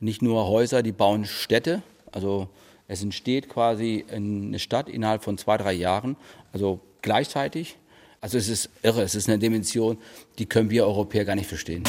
nicht 0.00 0.22
nur 0.22 0.48
Häuser, 0.48 0.82
die 0.82 0.92
bauen 0.92 1.24
Städte. 1.24 1.82
Also 2.12 2.48
es 2.86 3.02
entsteht 3.02 3.48
quasi 3.48 4.04
eine 4.10 4.58
Stadt 4.58 4.88
innerhalb 4.88 5.24
von 5.24 5.38
zwei, 5.38 5.56
drei 5.56 5.72
Jahren, 5.72 6.16
also 6.52 6.80
gleichzeitig. 7.02 7.76
Also 8.20 8.38
es 8.38 8.48
ist 8.48 8.70
irre, 8.82 9.02
es 9.02 9.14
ist 9.14 9.28
eine 9.28 9.38
Dimension, 9.38 9.98
die 10.38 10.46
können 10.46 10.70
wir 10.70 10.86
Europäer 10.86 11.24
gar 11.24 11.34
nicht 11.34 11.48
verstehen. 11.48 11.84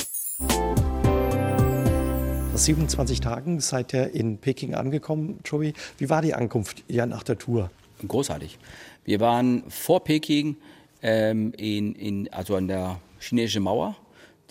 Nach 2.56 2.62
27 2.62 3.20
Tagen 3.20 3.60
seid 3.60 3.94
ihr 3.94 4.14
in 4.14 4.38
Peking 4.38 4.76
angekommen, 4.76 5.40
Joey. 5.44 5.74
Wie 5.98 6.10
war 6.10 6.22
die 6.22 6.34
Ankunft 6.34 6.84
ja 6.88 7.06
nach 7.06 7.24
der 7.24 7.38
Tour? 7.38 7.70
Großartig. 8.08 8.58
Wir 9.04 9.20
waren 9.20 9.70
vor 9.70 10.04
Peking 10.04 10.58
ähm, 11.02 11.54
in, 11.58 11.96
in, 11.96 12.32
also 12.32 12.56
an 12.56 12.68
der 12.68 13.00
chinesischen 13.20 13.64
Mauer, 13.64 13.96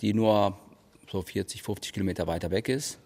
die 0.01 0.13
nur 0.13 0.57
so 1.11 1.21
40, 1.21 1.63
50 1.63 1.93
Kilometer 1.93 2.27
weiter 2.27 2.51
weg 2.51 2.69
ist. 2.69 2.99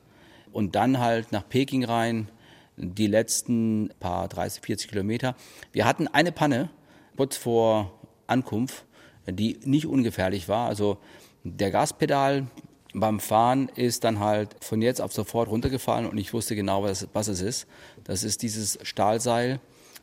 Und 0.52 0.76
dann 0.76 1.00
halt 1.00 1.32
nach 1.32 1.48
Peking 1.48 1.86
rein, 1.86 2.30
die 2.78 3.08
letzten 3.08 3.92
paar 4.00 4.28
30, 4.28 4.62
40 4.64 4.90
Kilometer. 4.90 5.36
Wir 5.72 5.86
hatten 5.86 6.08
eine 6.08 6.32
Panne 6.32 6.70
kurz 7.18 7.36
vor 7.36 7.92
Ankunft, 8.28 8.86
die 9.28 9.60
nicht 9.66 9.86
ungefährlich 9.86 10.48
war. 10.48 10.68
Also 10.68 10.98
der 11.44 11.72
Gaspedal 11.72 12.48
beim 12.94 13.20
Fahren 13.20 13.70
ist 13.76 14.04
dann 14.04 14.20
halt 14.20 14.56
von 14.62 14.82
jetzt 14.82 15.02
auf 15.02 15.14
sofort 15.14 15.50
runtergefallen 15.50 16.08
und 16.08 16.18
ich 16.18 16.34
wusste 16.34 16.56
genau, 16.56 16.84
was, 16.84 17.08
was 17.14 17.28
es 17.28 17.42
ist. 17.42 17.68
Das 18.04 18.24
ist 18.24 18.42
dieses 18.42 18.80
Stahlseil, 18.82 19.60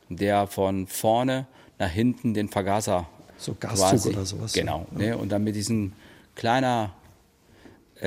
der 0.09 0.47
von 0.47 0.87
vorne 0.87 1.47
nach 1.79 1.89
hinten 1.89 2.33
den 2.33 2.49
Vergaser 2.49 3.09
So 3.37 3.55
Gaszug 3.59 3.89
quasi, 3.89 4.09
oder 4.09 4.25
sowas. 4.25 4.53
Genau. 4.53 4.85
Ne? 4.91 5.17
Und 5.17 5.29
dann 5.29 5.43
mit 5.43 5.55
diesem 5.55 5.93
kleiner 6.35 6.93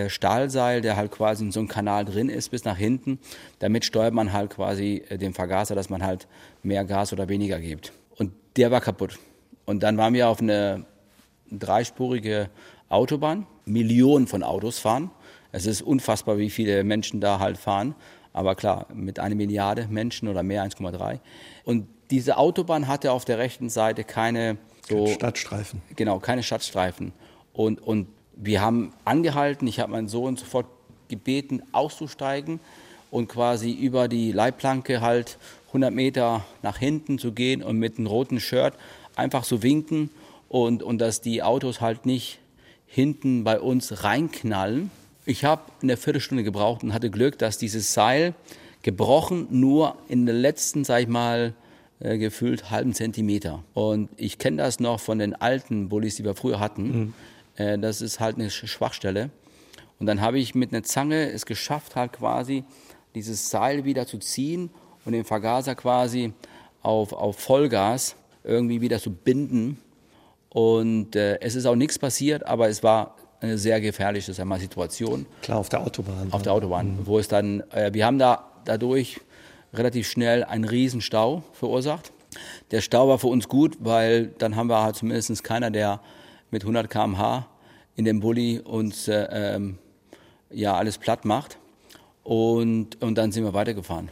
Stahlseil, 0.08 0.80
der 0.80 0.96
halt 0.96 1.10
quasi 1.10 1.44
in 1.44 1.52
so 1.52 1.60
einem 1.60 1.68
Kanal 1.68 2.04
drin 2.04 2.28
ist, 2.28 2.50
bis 2.50 2.64
nach 2.64 2.76
hinten. 2.76 3.18
Damit 3.58 3.84
steuert 3.84 4.14
man 4.14 4.32
halt 4.32 4.50
quasi 4.50 5.02
äh, 5.08 5.18
den 5.18 5.34
Vergaser, 5.34 5.74
dass 5.74 5.90
man 5.90 6.02
halt 6.02 6.28
mehr 6.62 6.84
Gas 6.84 7.12
oder 7.12 7.28
weniger 7.28 7.58
gibt. 7.58 7.92
Und 8.16 8.32
der 8.56 8.70
war 8.70 8.80
kaputt. 8.80 9.18
Und 9.64 9.82
dann 9.82 9.96
waren 9.96 10.14
wir 10.14 10.28
auf 10.28 10.40
eine 10.40 10.84
dreispurige 11.50 12.50
Autobahn. 12.88 13.46
Millionen 13.64 14.26
von 14.26 14.42
Autos 14.42 14.78
fahren. 14.78 15.10
Es 15.52 15.66
ist 15.66 15.82
unfassbar, 15.82 16.38
wie 16.38 16.50
viele 16.50 16.84
Menschen 16.84 17.20
da 17.20 17.38
halt 17.38 17.56
fahren. 17.56 17.94
Aber 18.32 18.54
klar, 18.54 18.86
mit 18.92 19.18
einer 19.18 19.34
Milliarde 19.34 19.88
Menschen 19.88 20.28
oder 20.28 20.42
mehr, 20.42 20.64
1,3. 20.64 21.18
Und 21.64 21.88
diese 22.10 22.36
Autobahn 22.36 22.88
hatte 22.88 23.12
auf 23.12 23.24
der 23.24 23.38
rechten 23.38 23.68
Seite 23.68 24.04
keine 24.04 24.58
so 24.88 25.06
Stadtstreifen. 25.06 25.82
Genau, 25.96 26.18
keine 26.18 26.42
Stadtstreifen. 26.42 27.12
Und, 27.52 27.80
und 27.80 28.08
wir 28.42 28.60
haben 28.60 28.92
angehalten, 29.04 29.66
ich 29.66 29.80
habe 29.80 29.92
meinen 29.92 30.08
Sohn 30.08 30.36
sofort 30.36 30.66
gebeten, 31.08 31.62
auszusteigen 31.72 32.60
und 33.10 33.28
quasi 33.28 33.72
über 33.72 34.08
die 34.08 34.32
Leitplanke 34.32 35.00
halt 35.00 35.38
100 35.68 35.92
Meter 35.92 36.44
nach 36.62 36.78
hinten 36.78 37.18
zu 37.18 37.32
gehen 37.32 37.62
und 37.62 37.78
mit 37.78 37.98
einem 37.98 38.06
roten 38.06 38.40
Shirt 38.40 38.74
einfach 39.14 39.44
so 39.44 39.62
winken 39.62 40.10
und, 40.48 40.82
und 40.82 40.98
dass 40.98 41.20
die 41.20 41.42
Autos 41.42 41.80
halt 41.80 42.06
nicht 42.06 42.38
hinten 42.86 43.44
bei 43.44 43.60
uns 43.60 44.02
reinknallen. 44.02 44.90
Ich 45.26 45.44
habe 45.44 45.62
eine 45.82 45.96
Viertelstunde 45.96 46.42
gebraucht 46.42 46.82
und 46.82 46.94
hatte 46.94 47.10
Glück, 47.10 47.38
dass 47.38 47.58
dieses 47.58 47.92
Seil 47.92 48.34
gebrochen 48.82 49.46
nur 49.50 49.96
in 50.08 50.26
der 50.26 50.34
letzten, 50.34 50.84
sag 50.84 51.02
ich 51.02 51.08
mal, 51.08 51.52
äh, 52.00 52.16
gefühlt 52.16 52.70
halben 52.70 52.94
Zentimeter. 52.94 53.62
Und 53.74 54.08
ich 54.16 54.38
kenne 54.38 54.56
das 54.56 54.80
noch 54.80 54.98
von 54.98 55.18
den 55.18 55.34
alten 55.34 55.88
Bullis, 55.90 56.16
die 56.16 56.24
wir 56.24 56.34
früher 56.34 56.58
hatten. 56.58 56.82
Mhm. 56.82 57.14
Äh, 57.60 57.78
das 57.78 58.00
ist 58.00 58.20
halt 58.20 58.36
eine 58.36 58.50
Schwachstelle. 58.50 59.30
Und 59.98 60.06
dann 60.06 60.20
habe 60.20 60.38
ich 60.38 60.54
mit 60.54 60.72
einer 60.72 60.82
Zange 60.82 61.30
es 61.30 61.44
geschafft, 61.44 61.94
halt 61.94 62.14
quasi 62.14 62.64
dieses 63.14 63.50
Seil 63.50 63.84
wieder 63.84 64.06
zu 64.06 64.18
ziehen 64.18 64.70
und 65.04 65.12
den 65.12 65.24
Vergaser 65.24 65.74
quasi 65.74 66.32
auf, 66.82 67.12
auf 67.12 67.38
Vollgas 67.38 68.16
irgendwie 68.44 68.80
wieder 68.80 68.98
zu 68.98 69.10
binden. 69.10 69.78
Und 70.48 71.14
äh, 71.16 71.38
es 71.40 71.54
ist 71.54 71.66
auch 71.66 71.76
nichts 71.76 71.98
passiert, 71.98 72.46
aber 72.46 72.68
es 72.68 72.82
war 72.82 73.16
eine 73.40 73.58
sehr 73.58 73.80
gefährliche 73.80 74.32
sag 74.32 74.46
mal, 74.46 74.58
Situation. 74.58 75.26
Klar, 75.42 75.58
auf 75.58 75.68
der 75.68 75.80
Autobahn. 75.80 76.32
Auf 76.32 76.42
der 76.42 76.52
Autobahn, 76.52 76.96
mhm. 76.96 77.06
wo 77.06 77.18
es 77.18 77.28
dann, 77.28 77.62
äh, 77.70 77.92
wir 77.92 78.06
haben 78.06 78.18
da 78.18 78.50
dadurch 78.64 79.20
relativ 79.74 80.08
schnell 80.08 80.44
einen 80.44 80.64
riesen 80.64 81.00
Stau 81.00 81.42
verursacht. 81.52 82.12
Der 82.70 82.80
Stau 82.80 83.08
war 83.08 83.18
für 83.18 83.26
uns 83.26 83.48
gut, 83.48 83.76
weil 83.80 84.28
dann 84.38 84.56
haben 84.56 84.68
wir 84.68 84.82
halt 84.82 84.96
zumindest 84.96 85.44
keiner, 85.44 85.70
der 85.70 86.00
mit 86.50 86.62
100 86.62 86.88
km/h 86.88 87.49
in 88.00 88.06
dem 88.06 88.20
Bulli 88.20 88.58
uns 88.60 89.08
äh, 89.08 89.28
ähm, 89.30 89.76
ja 90.50 90.74
alles 90.74 90.96
platt 90.96 91.26
macht. 91.26 91.58
Und, 92.24 93.00
und 93.02 93.14
dann 93.16 93.30
sind 93.30 93.44
wir 93.44 93.52
weitergefahren. 93.52 94.08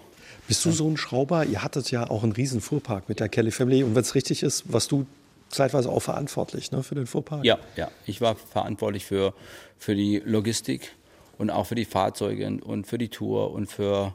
Bist 0.46 0.62
du 0.66 0.72
so 0.72 0.86
ein 0.88 0.98
Schrauber? 0.98 1.46
Ihr 1.46 1.62
hattet 1.62 1.90
ja 1.90 2.10
auch 2.10 2.22
einen 2.22 2.32
riesen 2.32 2.60
Fuhrpark 2.60 3.08
mit 3.08 3.18
der 3.18 3.30
Kelly 3.30 3.50
Family. 3.50 3.82
Und 3.82 3.94
wenn 3.94 4.02
es 4.02 4.14
richtig 4.14 4.42
ist, 4.42 4.64
was 4.70 4.88
du 4.88 5.06
zeitweise 5.48 5.88
auch 5.88 6.00
verantwortlich 6.00 6.70
ne, 6.70 6.82
für 6.82 6.96
den 6.96 7.06
Fuhrpark? 7.06 7.46
Ja, 7.46 7.58
ja. 7.76 7.90
Ich 8.04 8.20
war 8.20 8.34
verantwortlich 8.34 9.06
für, 9.06 9.32
für 9.78 9.94
die 9.94 10.22
Logistik 10.22 10.92
und 11.38 11.48
auch 11.48 11.64
für 11.64 11.74
die 11.74 11.86
Fahrzeuge 11.86 12.58
und 12.62 12.86
für 12.86 12.98
die 12.98 13.08
Tour 13.08 13.52
und 13.52 13.70
für 13.70 14.14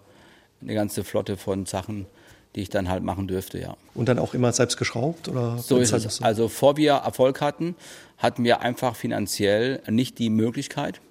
eine 0.62 0.76
ganze 0.76 1.04
Flotte 1.04 1.36
von 1.36 1.66
Sachen, 1.66 2.06
die 2.56 2.62
ich 2.62 2.70
dann 2.70 2.90
halt 2.90 3.04
machen 3.04 3.28
dürfte, 3.28 3.60
ja. 3.60 3.76
Und 3.96 4.10
dann 4.10 4.20
auch 4.20 4.34
immer 4.34 4.52
selbst 4.52 4.78
geschraubt? 4.78 5.28
Oder 5.28 5.58
so 5.58 5.78
ist 5.78 5.92
es. 5.92 6.18
So? 6.18 6.24
Also, 6.24 6.44
bevor 6.44 6.78
wir 6.78 6.94
Erfolg 6.94 7.42
hatten, 7.42 7.76
hatten 8.18 8.44
wir 8.44 8.62
einfach 8.62 8.96
finanziell 8.96 9.82
nicht 9.90 10.20
die 10.20 10.30
Möglichkeit. 10.30 11.02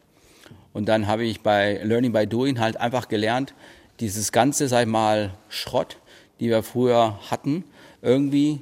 Und 0.72 0.87
dann 0.87 1.07
habe 1.07 1.24
ich 1.24 1.40
bei 1.40 1.81
Learning 1.83 2.12
by 2.12 2.26
Doing 2.26 2.59
halt 2.59 2.78
einfach 2.78 3.09
gelernt, 3.09 3.55
dieses 4.00 4.33
ganze, 4.33 4.68
sag 4.68 4.83
ich 4.83 4.88
mal, 4.88 5.35
Schrott, 5.48 5.98
die 6.40 6.48
wir 6.48 6.62
früher 6.62 7.18
hatten, 7.31 7.64
irgendwie 8.00 8.61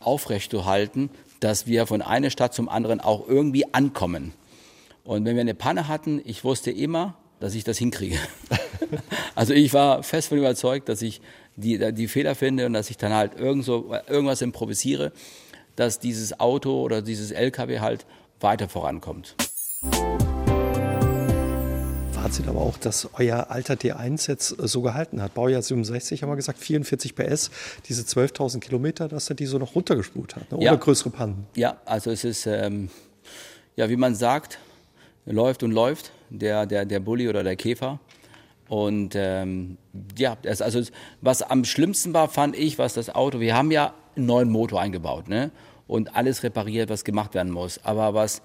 aufrechtzuerhalten, 0.00 1.10
dass 1.40 1.66
wir 1.66 1.86
von 1.86 2.02
einer 2.02 2.30
Stadt 2.30 2.54
zum 2.54 2.68
anderen 2.68 3.00
auch 3.00 3.28
irgendwie 3.28 3.72
ankommen. 3.72 4.32
Und 5.04 5.24
wenn 5.24 5.34
wir 5.34 5.40
eine 5.40 5.54
Panne 5.54 5.88
hatten, 5.88 6.20
ich 6.24 6.44
wusste 6.44 6.70
immer, 6.70 7.14
dass 7.40 7.54
ich 7.54 7.64
das 7.64 7.78
hinkriege. 7.78 8.18
also 9.34 9.52
ich 9.52 9.72
war 9.72 10.02
fest 10.02 10.28
von 10.28 10.38
überzeugt, 10.38 10.88
dass 10.88 11.02
ich 11.02 11.20
die, 11.56 11.92
die 11.92 12.08
Fehler 12.08 12.34
finde 12.34 12.66
und 12.66 12.72
dass 12.72 12.90
ich 12.90 12.96
dann 12.96 13.12
halt 13.12 13.38
irgend 13.38 13.64
so, 13.64 13.94
irgendwas 14.08 14.42
improvisiere, 14.42 15.12
dass 15.76 15.98
dieses 15.98 16.38
Auto 16.40 16.80
oder 16.82 17.02
dieses 17.02 17.30
LKW 17.30 17.80
halt 17.80 18.06
weiter 18.40 18.68
vorankommt. 18.68 19.34
Fazit 22.12 22.46
aber 22.46 22.60
auch, 22.60 22.78
dass 22.78 23.08
euer 23.14 23.50
alter 23.50 23.74
T1 23.74 24.28
jetzt 24.28 24.48
so 24.48 24.82
gehalten 24.82 25.20
hat. 25.20 25.34
Baujahr 25.34 25.60
67 25.60 26.22
haben 26.22 26.30
wir 26.30 26.36
gesagt, 26.36 26.58
44 26.58 27.14
PS, 27.14 27.50
diese 27.88 28.02
12.000 28.02 28.60
Kilometer, 28.60 29.08
dass 29.08 29.28
er 29.28 29.34
die 29.34 29.46
so 29.46 29.58
noch 29.58 29.74
runtergespult 29.74 30.36
hat, 30.36 30.50
ne? 30.50 30.58
oder 30.58 30.64
Ja. 30.64 30.74
größere 30.76 31.10
Pannen. 31.10 31.46
Ja, 31.56 31.78
also 31.84 32.10
es 32.10 32.24
ist, 32.24 32.46
ähm, 32.46 32.90
ja, 33.76 33.88
wie 33.90 33.96
man 33.96 34.14
sagt, 34.14 34.58
läuft 35.26 35.62
und 35.62 35.72
läuft, 35.72 36.12
der, 36.30 36.66
der, 36.66 36.84
der 36.84 37.00
Bulli 37.00 37.28
oder 37.28 37.42
der 37.42 37.56
Käfer. 37.56 37.98
Und 38.72 39.12
ähm, 39.16 39.76
ja, 40.16 40.38
das, 40.40 40.62
also 40.62 40.80
was 41.20 41.42
am 41.42 41.66
schlimmsten 41.66 42.14
war, 42.14 42.26
fand 42.26 42.56
ich, 42.56 42.78
was 42.78 42.94
das 42.94 43.14
Auto, 43.14 43.38
wir 43.38 43.54
haben 43.54 43.70
ja 43.70 43.92
einen 44.16 44.24
neuen 44.24 44.48
Motor 44.48 44.80
eingebaut, 44.80 45.28
ne? 45.28 45.50
Und 45.86 46.16
alles 46.16 46.42
repariert, 46.42 46.88
was 46.88 47.04
gemacht 47.04 47.34
werden 47.34 47.52
muss. 47.52 47.84
Aber 47.84 48.14
was 48.14 48.40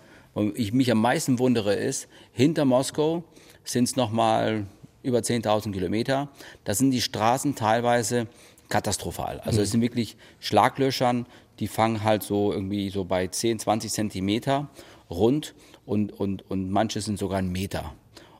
ich 0.55 0.73
mich 0.73 0.91
am 0.91 0.99
meisten 0.99 1.39
wundere, 1.39 1.75
ist, 1.75 2.09
hinter 2.33 2.65
Moskau 2.65 3.23
sind 3.63 3.85
es 3.85 3.95
nochmal 3.95 4.65
über 5.01 5.19
10.000 5.19 5.71
Kilometer. 5.71 6.27
Da 6.65 6.73
sind 6.73 6.91
die 6.91 6.99
Straßen 6.99 7.55
teilweise 7.55 8.27
katastrophal. 8.67 9.39
Also 9.45 9.61
es 9.61 9.71
sind 9.71 9.79
wirklich 9.79 10.17
Schlaglöchern, 10.41 11.25
die 11.59 11.69
fangen 11.69 12.03
halt 12.03 12.23
so 12.23 12.51
irgendwie 12.51 12.89
so 12.89 13.05
bei 13.05 13.27
10, 13.27 13.59
20 13.59 13.93
Zentimeter 13.93 14.67
rund 15.09 15.55
und, 15.85 16.11
und, 16.11 16.51
und 16.51 16.69
manche 16.69 16.99
sind 16.99 17.17
sogar 17.17 17.39
einen 17.39 17.53
Meter. 17.53 17.93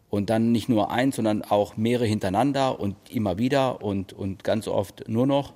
Und 0.09 0.29
dann 0.29 0.51
nicht 0.51 0.69
nur 0.69 0.89
eins, 0.89 1.17
sondern 1.17 1.41
auch 1.41 1.75
mehrere 1.75 2.05
hintereinander 2.05 2.79
und 2.79 2.95
immer 3.09 3.37
wieder 3.37 3.81
und, 3.83 4.13
und 4.13 4.43
ganz 4.43 4.67
oft 4.67 5.07
nur 5.09 5.27
noch. 5.27 5.53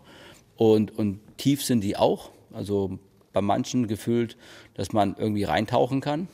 Und, 0.57 0.97
und 0.97 1.19
tief 1.37 1.63
sind 1.63 1.81
die 1.81 1.95
auch. 1.95 2.31
Also 2.53 2.99
bei 3.31 3.41
manchen 3.41 3.87
gefühlt, 3.87 4.37
dass 4.73 4.91
man 4.91 5.15
irgendwie 5.17 5.45
reintauchen 5.45 6.01
kann. 6.01 6.27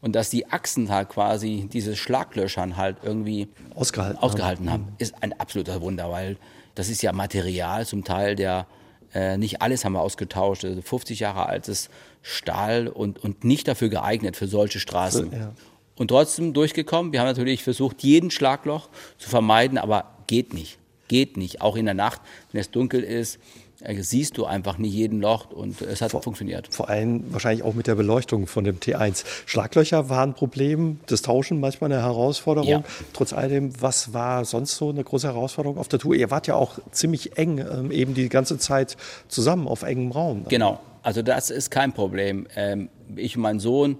Und 0.00 0.14
dass 0.14 0.28
die 0.28 0.50
Achsen 0.50 0.90
halt 0.90 1.08
quasi 1.08 1.68
diese 1.72 1.96
Schlaglöchern 1.96 2.76
halt 2.76 2.98
irgendwie 3.02 3.48
Ausgehalten 3.74 4.18
haben. 4.18 4.24
ausgehalten 4.24 4.70
haben, 4.70 4.88
ist 4.98 5.22
ein 5.22 5.32
absoluter 5.38 5.80
Wunder, 5.80 6.10
weil 6.10 6.36
das 6.74 6.90
ist 6.90 7.02
ja 7.02 7.12
Material 7.12 7.86
zum 7.86 8.04
Teil, 8.04 8.36
der 8.36 8.66
äh, 9.14 9.38
nicht 9.38 9.62
alles 9.62 9.84
haben 9.84 9.92
wir 9.92 10.02
ausgetauscht, 10.02 10.64
also 10.64 10.82
50 10.82 11.20
Jahre 11.20 11.46
altes 11.46 11.88
Stahl 12.20 12.88
und, 12.88 13.22
und 13.22 13.44
nicht 13.44 13.68
dafür 13.68 13.88
geeignet 13.88 14.36
für 14.36 14.48
solche 14.48 14.80
Straßen. 14.80 15.32
Ja. 15.32 15.52
Und 15.96 16.08
trotzdem 16.08 16.52
durchgekommen. 16.52 17.12
Wir 17.12 17.20
haben 17.20 17.28
natürlich 17.28 17.62
versucht, 17.62 18.02
jeden 18.02 18.30
Schlagloch 18.30 18.88
zu 19.18 19.28
vermeiden, 19.28 19.78
aber 19.78 20.10
geht 20.26 20.52
nicht. 20.52 20.78
Geht 21.08 21.36
nicht. 21.36 21.60
Auch 21.60 21.76
in 21.76 21.84
der 21.84 21.94
Nacht, 21.94 22.20
wenn 22.50 22.60
es 22.60 22.70
dunkel 22.70 23.02
ist, 23.02 23.38
äh, 23.80 24.02
siehst 24.02 24.38
du 24.38 24.46
einfach 24.46 24.78
nicht 24.78 24.92
jeden 24.92 25.20
Loch 25.20 25.50
und 25.50 25.80
es 25.82 26.00
hat 26.00 26.12
funktioniert. 26.12 26.68
Vor 26.70 26.88
allem 26.88 27.32
wahrscheinlich 27.32 27.64
auch 27.64 27.74
mit 27.74 27.86
der 27.86 27.94
Beleuchtung 27.94 28.46
von 28.46 28.64
dem 28.64 28.78
T1. 28.78 29.24
Schlaglöcher 29.46 30.08
waren 30.08 30.30
ein 30.30 30.34
Problem, 30.34 31.00
das 31.06 31.22
Tauschen 31.22 31.60
manchmal 31.60 31.92
eine 31.92 32.02
Herausforderung. 32.02 32.68
Ja. 32.68 32.84
Trotz 33.12 33.32
alledem, 33.32 33.80
was 33.80 34.12
war 34.14 34.44
sonst 34.44 34.76
so 34.76 34.88
eine 34.88 35.04
große 35.04 35.26
Herausforderung 35.26 35.78
auf 35.78 35.88
der 35.88 35.98
Tour? 35.98 36.14
Ihr 36.14 36.30
wart 36.30 36.46
ja 36.46 36.54
auch 36.54 36.78
ziemlich 36.92 37.36
eng, 37.36 37.58
ähm, 37.58 37.90
eben 37.90 38.14
die 38.14 38.28
ganze 38.28 38.58
Zeit 38.58 38.96
zusammen 39.28 39.68
auf 39.68 39.82
engem 39.82 40.12
Raum. 40.12 40.46
Genau, 40.48 40.80
also 41.02 41.22
das 41.22 41.50
ist 41.50 41.70
kein 41.70 41.92
Problem. 41.92 42.46
Ähm, 42.56 42.88
ich 43.16 43.36
und 43.36 43.42
mein 43.42 43.60
Sohn, 43.60 43.98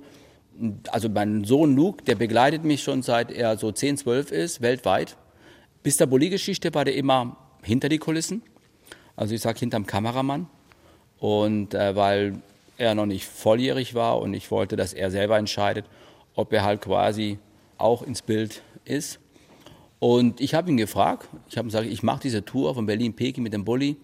also 0.90 1.08
mein 1.08 1.44
Sohn 1.44 1.74
Luke, 1.74 2.04
der 2.04 2.14
begleitet 2.14 2.64
mich 2.64 2.82
schon 2.82 3.02
seit 3.02 3.30
er 3.30 3.56
so 3.58 3.72
10, 3.72 3.98
12 3.98 4.32
ist, 4.32 4.60
weltweit. 4.60 5.16
Bis 5.82 5.96
der 5.96 6.06
Bulli-Geschichte 6.06 6.72
war 6.74 6.84
der 6.84 6.94
immer 6.94 7.36
hinter 7.62 7.88
die 7.88 7.98
Kulissen. 7.98 8.42
Also 9.16 9.34
ich 9.34 9.40
sag 9.40 9.58
hinterm 9.58 9.86
Kameramann. 9.86 10.48
Und 11.18 11.74
äh, 11.74 11.96
weil 11.96 12.42
er 12.76 12.94
noch 12.94 13.06
nicht 13.06 13.24
volljährig 13.24 13.94
war 13.94 14.20
und 14.20 14.34
ich 14.34 14.50
wollte, 14.50 14.76
dass 14.76 14.92
er 14.92 15.10
selber 15.10 15.38
entscheidet, 15.38 15.86
ob 16.34 16.52
er 16.52 16.64
halt 16.64 16.82
quasi 16.82 17.38
auch 17.78 18.02
ins 18.02 18.22
Bild 18.22 18.62
ist. 18.84 19.20
Und 20.00 20.40
ich 20.40 20.54
habe 20.54 20.70
ihn 20.70 20.76
gefragt, 20.76 21.28
ich 21.48 21.56
habe 21.56 21.66
gesagt, 21.66 21.86
ich 21.86 22.02
mache 22.02 22.20
diese 22.22 22.44
Tour 22.44 22.74
von 22.74 22.86
Berlin-Peking 22.86 23.42
mit 23.42 23.52
dem 23.52 23.64
Bulli, 23.64 23.96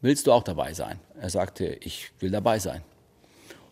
willst 0.00 0.26
du 0.26 0.32
auch 0.32 0.42
dabei 0.42 0.74
sein? 0.74 1.00
Er 1.20 1.30
sagte, 1.30 1.78
ich 1.80 2.12
will 2.20 2.30
dabei 2.30 2.58
sein. 2.58 2.82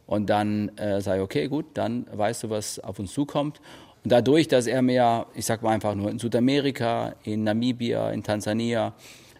Und 0.08 0.30
dann 0.30 0.70
äh, 0.78 1.02
sage 1.02 1.18
ich, 1.18 1.22
okay, 1.22 1.48
gut, 1.48 1.66
dann 1.74 2.06
weißt 2.10 2.44
du, 2.44 2.50
was 2.50 2.80
auf 2.80 2.98
uns 2.98 3.12
zukommt. 3.12 3.60
Und 4.02 4.10
dadurch, 4.10 4.48
dass 4.48 4.66
er 4.66 4.80
mir, 4.80 5.26
ich 5.34 5.44
sag 5.44 5.62
mal 5.62 5.72
einfach 5.72 5.94
nur 5.94 6.10
in 6.10 6.18
Südamerika, 6.18 7.14
in 7.24 7.44
Namibia, 7.44 8.10
in 8.10 8.22
Tansania, 8.22 8.94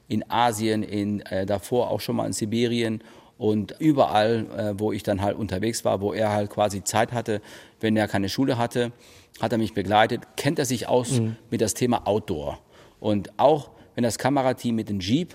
in 0.09 0.31
Asien, 0.31 0.83
in, 0.83 1.23
äh, 1.23 1.47
davor 1.47 1.91
auch 1.91 2.01
schon 2.01 2.17
mal 2.17 2.27
in 2.27 2.35
Sibirien 2.35 3.03
und 3.39 3.77
überall, 3.79 4.47
äh, 4.59 4.79
wo 4.79 4.93
ich 4.93 5.03
dann 5.03 5.23
halt 5.23 5.39
unterwegs 5.39 5.87
war, 5.87 6.03
wo 6.03 6.13
er 6.13 6.33
halt 6.33 6.51
quasi 6.51 6.85
Zeit 6.85 7.13
hatte, 7.13 7.41
wenn 7.81 7.97
er 7.97 8.07
keine 8.07 8.29
Schule 8.29 8.59
hatte, 8.59 8.93
hat 9.41 9.53
er 9.53 9.59
mich 9.59 9.73
begleitet, 9.73 10.21
kennt 10.37 10.59
er 10.59 10.67
sich 10.67 10.87
aus 10.87 11.23
mit 11.51 11.63
das 11.63 11.73
Thema 11.73 12.07
Outdoor. 12.07 12.59
Und 13.01 13.31
auch 13.39 13.71
wenn 13.95 14.05
das 14.05 14.19
Kamerateam 14.19 14.75
mit 14.75 14.91
dem 14.91 15.01
Jeep 15.01 15.35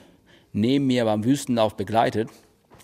neben 0.51 0.85
mir 0.85 1.05
beim 1.05 1.23
Wüstenlauf 1.23 1.75
begleitet, 1.75 2.29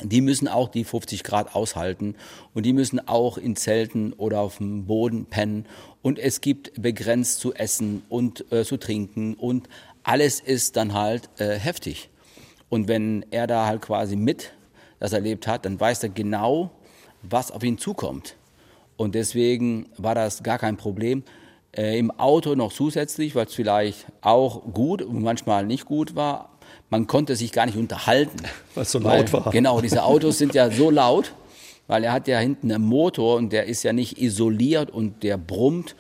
die 0.04 0.22
müssen 0.22 0.48
auch 0.48 0.70
die 0.70 0.84
50 0.84 1.24
Grad 1.24 1.56
aushalten 1.56 2.16
und 2.54 2.66
die 2.66 2.74
müssen 2.74 3.06
auch 3.08 3.38
in 3.38 3.56
Zelten 3.56 4.14
oder 4.14 4.40
auf 4.40 4.58
dem 4.58 4.86
Boden 4.86 5.26
pennen 5.26 5.66
und 6.02 6.20
es 6.20 6.42
gibt 6.42 6.82
begrenzt 6.82 7.40
zu 7.40 7.54
essen 7.54 8.04
und 8.10 8.52
äh, 8.52 8.64
zu 8.64 8.78
trinken 8.78 9.34
und 9.34 9.68
alles 10.04 10.40
ist 10.40 10.78
dann 10.78 10.94
halt 10.94 11.30
äh, 11.38 11.56
heftig. 11.56 12.10
Und 12.70 12.88
wenn 12.88 13.26
er 13.32 13.48
da 13.48 13.66
halt 13.66 13.82
quasi 13.82 14.16
mit 14.16 14.54
das 15.00 15.14
erlebt 15.14 15.48
hat, 15.48 15.66
dann 15.66 15.80
weiß 15.80 16.04
er 16.04 16.10
genau, 16.10 16.72
was 17.22 17.52
auf 17.52 17.64
ihn 17.64 17.78
zukommt. 17.78 18.36
Und 18.98 19.16
deswegen 19.16 19.88
war 19.98 20.16
das 20.16 20.44
gar 20.44 20.60
kein 20.60 20.78
Problem. 20.78 21.24
Äh, 21.76 21.98
Im 21.98 22.12
Auto 22.12 22.56
noch 22.56 22.74
zusätzlich, 22.74 23.36
weil 23.36 23.46
es 23.46 23.54
vielleicht 23.54 24.06
auch 24.22 24.74
gut 24.74 25.02
und 25.02 25.22
manchmal 25.22 25.66
nicht 25.66 25.86
gut 25.86 26.16
war. 26.16 26.59
Man 26.90 27.08
konnte 27.08 27.36
sich 27.36 27.52
gar 27.52 27.66
nicht 27.66 27.78
unterhalten. 27.78 28.38
Weil 28.76 28.84
es 28.84 28.92
so 28.92 29.04
Weil, 29.04 29.20
laut 29.20 29.34
war. 29.34 29.52
Genau, 29.52 29.82
diese 29.82 30.04
Autos 30.04 30.38
sind 30.38 30.56
ja 30.56 30.72
so 30.72 30.90
laut, 30.90 31.34
weil 31.88 32.04
er 32.04 32.14
hat 32.14 32.28
ja 32.28 32.40
hinten 32.40 32.72
einen 32.72 32.84
Motor 32.84 33.38
und 33.38 33.54
der 33.54 33.66
ist 33.66 33.84
ja 33.84 33.94
nicht 33.94 34.20
isoliert 34.20 34.90
und 34.90 35.24
der 35.24 35.38
brummt. 35.38 35.96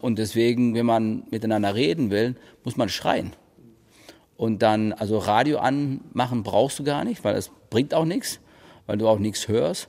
Und 0.00 0.18
deswegen, 0.18 0.74
wenn 0.74 0.86
man 0.86 1.22
miteinander 1.30 1.74
reden 1.74 2.10
will, 2.10 2.36
muss 2.62 2.76
man 2.76 2.88
schreien. 2.88 3.32
Und 4.36 4.62
dann, 4.62 4.92
also 4.92 5.18
Radio 5.18 5.58
anmachen 5.58 6.42
brauchst 6.42 6.78
du 6.78 6.84
gar 6.84 7.04
nicht, 7.04 7.24
weil 7.24 7.34
das 7.34 7.50
bringt 7.70 7.94
auch 7.94 8.04
nichts, 8.04 8.40
weil 8.86 8.98
du 8.98 9.08
auch 9.08 9.18
nichts 9.18 9.48
hörst. 9.48 9.88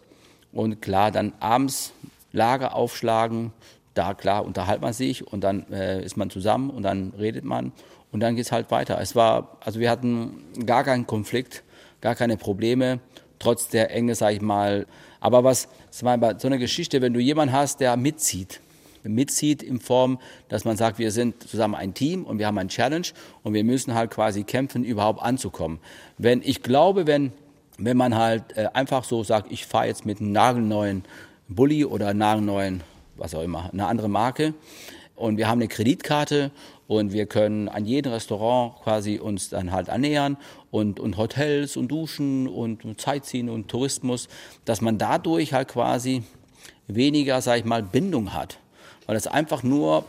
Und 0.53 0.81
klar, 0.81 1.11
dann 1.11 1.33
abends 1.39 1.91
Lager 2.31 2.75
aufschlagen, 2.75 3.53
da 3.93 4.13
klar 4.13 4.45
unterhält 4.45 4.81
man 4.81 4.93
sich 4.93 5.25
und 5.25 5.43
dann 5.43 5.71
äh, 5.71 6.03
ist 6.03 6.17
man 6.17 6.29
zusammen 6.29 6.69
und 6.69 6.83
dann 6.83 7.13
redet 7.17 7.45
man 7.45 7.71
und 8.15 8.21
dann 8.21 8.37
geht's 8.37 8.53
halt 8.53 8.71
weiter. 8.71 8.97
Es 9.01 9.13
war, 9.13 9.57
also 9.59 9.81
wir 9.81 9.89
hatten 9.89 10.45
gar 10.65 10.85
keinen 10.85 11.05
Konflikt, 11.05 11.63
gar 11.99 12.15
keine 12.15 12.37
Probleme, 12.37 13.01
trotz 13.39 13.67
der 13.67 13.91
Enge, 13.91 14.15
sag 14.15 14.31
ich 14.31 14.39
mal. 14.41 14.87
Aber 15.19 15.43
was, 15.43 15.67
war 15.99 16.17
bei 16.17 16.39
so 16.39 16.47
einer 16.47 16.57
Geschichte, 16.57 17.01
wenn 17.01 17.13
du 17.13 17.19
jemanden 17.19 17.53
hast, 17.53 17.81
der 17.81 17.97
mitzieht, 17.97 18.61
mitzieht 19.03 19.61
in 19.61 19.81
Form, 19.81 20.17
dass 20.47 20.63
man 20.63 20.77
sagt, 20.77 20.97
wir 20.97 21.11
sind 21.11 21.45
zusammen 21.45 21.75
ein 21.75 21.93
Team 21.93 22.23
und 22.23 22.39
wir 22.39 22.47
haben 22.47 22.57
ein 22.57 22.69
Challenge 22.69 23.07
und 23.43 23.53
wir 23.53 23.65
müssen 23.65 23.93
halt 23.95 24.11
quasi 24.11 24.45
kämpfen, 24.45 24.85
überhaupt 24.85 25.21
anzukommen. 25.21 25.79
Wenn 26.17 26.41
ich 26.41 26.63
glaube, 26.63 27.07
wenn 27.07 27.33
wenn 27.77 27.97
man 27.97 28.15
halt 28.15 28.55
äh, 28.55 28.69
einfach 28.73 29.03
so 29.03 29.25
sagt, 29.25 29.51
ich 29.51 29.65
fahre 29.65 29.87
jetzt 29.87 30.05
mit 30.05 30.21
einem 30.21 30.31
nagelneuen 30.31 31.03
Bulli 31.49 31.83
oder 31.83 32.13
nagelneuen, 32.13 32.81
was 33.17 33.35
auch 33.35 33.41
immer, 33.41 33.69
eine 33.73 33.87
andere 33.87 34.07
Marke 34.07 34.53
und 35.15 35.37
wir 35.37 35.47
haben 35.47 35.59
eine 35.59 35.67
Kreditkarte 35.67 36.51
und 36.87 37.13
wir 37.13 37.25
können 37.25 37.67
an 37.67 37.85
jedem 37.85 38.13
Restaurant 38.13 38.75
quasi 38.83 39.19
uns 39.19 39.49
dann 39.49 39.71
halt 39.71 39.89
annähern 39.89 40.37
und, 40.71 40.99
und 40.99 41.17
Hotels 41.17 41.77
und 41.77 41.87
Duschen 41.87 42.47
und 42.47 42.83
Sightseeing 42.99 43.49
und 43.49 43.67
Tourismus, 43.69 44.27
dass 44.65 44.81
man 44.81 44.97
dadurch 44.97 45.53
halt 45.53 45.69
quasi 45.69 46.23
weniger, 46.87 47.41
sag 47.41 47.59
ich 47.59 47.65
mal, 47.65 47.81
Bindung 47.81 48.33
hat, 48.33 48.59
weil 49.07 49.15
es 49.15 49.27
einfach 49.27 49.63
nur 49.63 50.05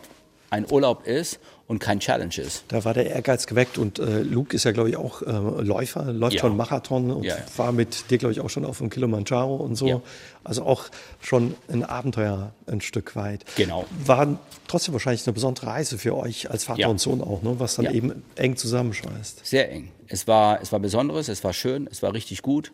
ein 0.51 0.71
Urlaub 0.71 1.07
ist 1.07 1.41
und 1.69 1.81
kein 1.81 1.99
Challenge 1.99 2.35
ist. 2.39 2.65
Da 2.69 2.85
war 2.85 2.95
der 2.95 3.11
Ehrgeiz 3.11 3.47
geweckt 3.49 3.77
und 3.77 3.99
äh, 3.99 4.21
Luke 4.23 4.55
ist 4.55 4.65
ja, 4.65 4.71
glaube 4.73 4.89
ich, 4.91 4.97
auch 4.97 5.23
äh, 5.23 5.27
Läufer, 5.63 6.13
läuft 6.13 6.35
Ja. 6.35 6.41
schon 6.43 6.57
Marathon 6.57 7.11
und 7.11 7.25
Ja, 7.25 7.37
ja. 7.37 7.43
war 7.57 7.73
mit 7.73 8.09
dir, 8.11 8.19
glaube 8.19 8.33
ich, 8.33 8.41
auch 8.41 8.51
schon 8.51 8.65
auf 8.65 8.79
dem 8.79 8.89
Kilimanjaro 8.89 9.57
und 9.57 9.75
so. 9.75 10.03
Also 10.45 10.63
auch 10.65 10.85
schon 11.21 11.57
ein 11.69 11.83
Abenteuer 11.83 12.53
ein 12.69 12.81
Stück 12.81 13.17
weit. 13.17 13.45
Genau. 13.57 13.85
War 14.05 14.39
trotzdem 14.69 14.93
wahrscheinlich 14.95 15.27
eine 15.27 15.35
besondere 15.35 15.67
Reise 15.67 15.99
für 15.99 16.17
euch 16.17 16.49
als 16.51 16.63
Vater 16.65 16.89
und 16.89 17.01
Sohn 17.01 17.21
auch, 17.21 17.43
ne? 17.43 17.57
was 17.59 17.75
dann 17.77 17.93
eben 17.93 18.23
eng 18.37 18.57
zusammenschweißt. 18.57 19.45
Sehr 19.45 19.73
eng. 19.73 19.89
Es 20.07 20.29
war, 20.29 20.63
es 20.63 20.71
war 20.71 20.79
Besonderes, 20.79 21.29
es 21.29 21.43
war 21.43 21.53
schön, 21.53 21.89
es 21.91 22.01
war 22.01 22.13
richtig 22.15 22.43
gut. 22.43 22.73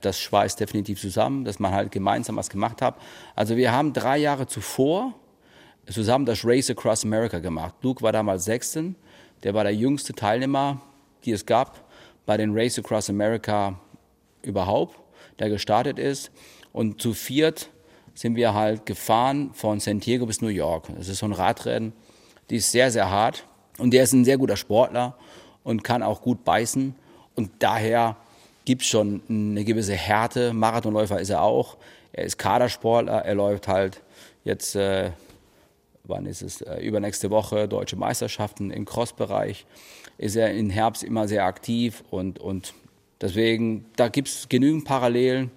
Das 0.00 0.20
schweißt 0.20 0.60
definitiv 0.60 1.00
zusammen, 1.00 1.44
dass 1.44 1.58
man 1.58 1.72
halt 1.72 1.90
gemeinsam 1.90 2.36
was 2.36 2.50
gemacht 2.50 2.82
hat. 2.82 2.94
Also 3.34 3.56
wir 3.56 3.72
haben 3.72 3.92
drei 3.92 4.16
Jahre 4.16 4.46
zuvor 4.46 5.14
zusammen 5.94 6.26
das 6.26 6.44
Race 6.44 6.70
Across 6.70 7.04
America 7.04 7.38
gemacht. 7.38 7.74
Luke 7.82 8.02
war 8.02 8.12
damals 8.12 8.44
16, 8.44 8.94
der 9.42 9.54
war 9.54 9.64
der 9.64 9.74
jüngste 9.74 10.12
Teilnehmer, 10.12 10.80
die 11.24 11.32
es 11.32 11.46
gab 11.46 11.84
bei 12.26 12.36
den 12.36 12.50
Race 12.52 12.78
Across 12.78 13.10
America 13.10 13.78
überhaupt, 14.42 14.98
der 15.38 15.48
gestartet 15.48 15.98
ist. 15.98 16.30
Und 16.72 17.00
zu 17.00 17.14
viert 17.14 17.70
sind 18.14 18.36
wir 18.36 18.52
halt 18.52 18.84
gefahren 18.84 19.50
von 19.54 19.80
San 19.80 20.00
Diego 20.00 20.26
bis 20.26 20.42
New 20.42 20.48
York. 20.48 20.88
Das 20.96 21.08
ist 21.08 21.18
so 21.18 21.26
ein 21.26 21.32
Radrennen 21.32 21.92
Die 22.50 22.56
ist 22.56 22.70
sehr, 22.72 22.90
sehr 22.90 23.10
hart. 23.10 23.46
Und 23.78 23.92
der 23.92 24.02
ist 24.02 24.12
ein 24.12 24.24
sehr 24.24 24.38
guter 24.38 24.56
Sportler 24.56 25.16
und 25.62 25.84
kann 25.84 26.02
auch 26.02 26.20
gut 26.20 26.44
beißen. 26.44 26.94
Und 27.36 27.50
daher 27.60 28.16
gibt 28.64 28.82
es 28.82 28.88
schon 28.88 29.22
eine 29.28 29.64
gewisse 29.64 29.94
Härte. 29.94 30.52
Marathonläufer 30.52 31.20
ist 31.20 31.30
er 31.30 31.42
auch. 31.42 31.76
Er 32.12 32.24
ist 32.24 32.38
Kadersportler. 32.38 33.24
Er 33.24 33.34
läuft 33.36 33.68
halt 33.68 34.02
jetzt, 34.44 34.74
äh, 34.74 35.12
wann 36.08 36.26
ist 36.26 36.42
es, 36.42 36.60
äh, 36.62 36.80
übernächste 36.80 37.30
Woche 37.30 37.68
deutsche 37.68 37.96
Meisterschaften 37.96 38.70
im 38.70 38.84
Crossbereich. 38.84 39.66
Ist 40.16 40.36
er 40.36 40.52
im 40.52 40.70
Herbst 40.70 41.04
immer 41.04 41.28
sehr 41.28 41.44
aktiv 41.44 42.02
und, 42.10 42.38
und 42.38 42.74
deswegen, 43.20 43.86
da 43.96 44.08
gibt 44.08 44.28
es 44.28 44.48
genügend 44.48 44.84
Parallelen, 44.84 45.50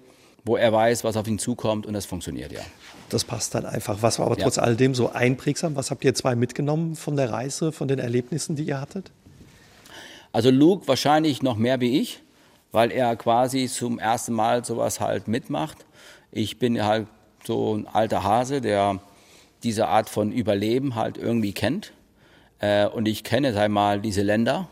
wo 0.44 0.56
er 0.56 0.72
weiß, 0.72 1.04
was 1.04 1.16
auf 1.16 1.26
ihn 1.26 1.38
zukommt 1.38 1.86
und 1.86 1.94
das 1.94 2.06
funktioniert 2.06 2.52
ja. 2.52 2.60
Das 3.08 3.24
passt 3.24 3.54
dann 3.54 3.66
einfach. 3.66 3.98
Was 4.00 4.18
war 4.18 4.26
aber 4.26 4.38
ja. 4.38 4.44
trotz 4.44 4.58
alledem 4.58 4.94
so 4.94 5.10
einprägsam? 5.10 5.76
Was 5.76 5.90
habt 5.90 6.04
ihr 6.04 6.14
zwei 6.14 6.34
mitgenommen 6.34 6.96
von 6.96 7.16
der 7.16 7.30
Reise, 7.30 7.72
von 7.72 7.88
den 7.88 7.98
Erlebnissen, 7.98 8.56
die 8.56 8.64
ihr 8.64 8.80
hattet? 8.80 9.10
Also 10.32 10.50
Luke 10.50 10.88
wahrscheinlich 10.88 11.42
noch 11.42 11.56
mehr 11.56 11.80
wie 11.80 12.00
ich, 12.00 12.22
weil 12.72 12.90
er 12.90 13.14
quasi 13.16 13.66
zum 13.66 13.98
ersten 13.98 14.32
Mal 14.32 14.64
sowas 14.64 14.98
halt 14.98 15.28
mitmacht. 15.28 15.84
Ich 16.30 16.58
bin 16.58 16.82
halt 16.82 17.06
so 17.44 17.76
ein 17.76 17.86
alter 17.86 18.22
Hase, 18.22 18.62
der 18.62 19.00
diese 19.62 19.88
Art 19.88 20.10
von 20.10 20.32
Überleben 20.32 20.94
halt 20.94 21.18
irgendwie 21.18 21.52
kennt. 21.52 21.92
Äh, 22.58 22.86
und 22.86 23.06
ich 23.06 23.24
kenne, 23.24 23.52
sag 23.52 23.70
mal, 23.70 24.00
diese 24.00 24.22
Länder 24.22 24.68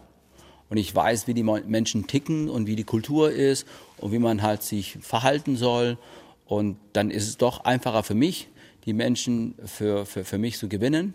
und 0.70 0.76
ich 0.76 0.94
weiß, 0.94 1.26
wie 1.26 1.34
die 1.34 1.42
Menschen 1.42 2.06
ticken 2.06 2.48
und 2.48 2.66
wie 2.66 2.76
die 2.76 2.84
Kultur 2.84 3.30
ist 3.30 3.66
und 3.98 4.12
wie 4.12 4.18
man 4.18 4.40
halt 4.42 4.62
sich 4.62 4.98
verhalten 5.00 5.56
soll. 5.56 5.98
Und 6.46 6.76
dann 6.92 7.10
ist 7.10 7.28
es 7.28 7.36
doch 7.36 7.64
einfacher 7.64 8.02
für 8.04 8.14
mich, 8.14 8.48
die 8.86 8.92
Menschen 8.92 9.54
für, 9.64 10.06
für, 10.06 10.24
für 10.24 10.38
mich 10.38 10.58
zu 10.58 10.68
gewinnen. 10.68 11.14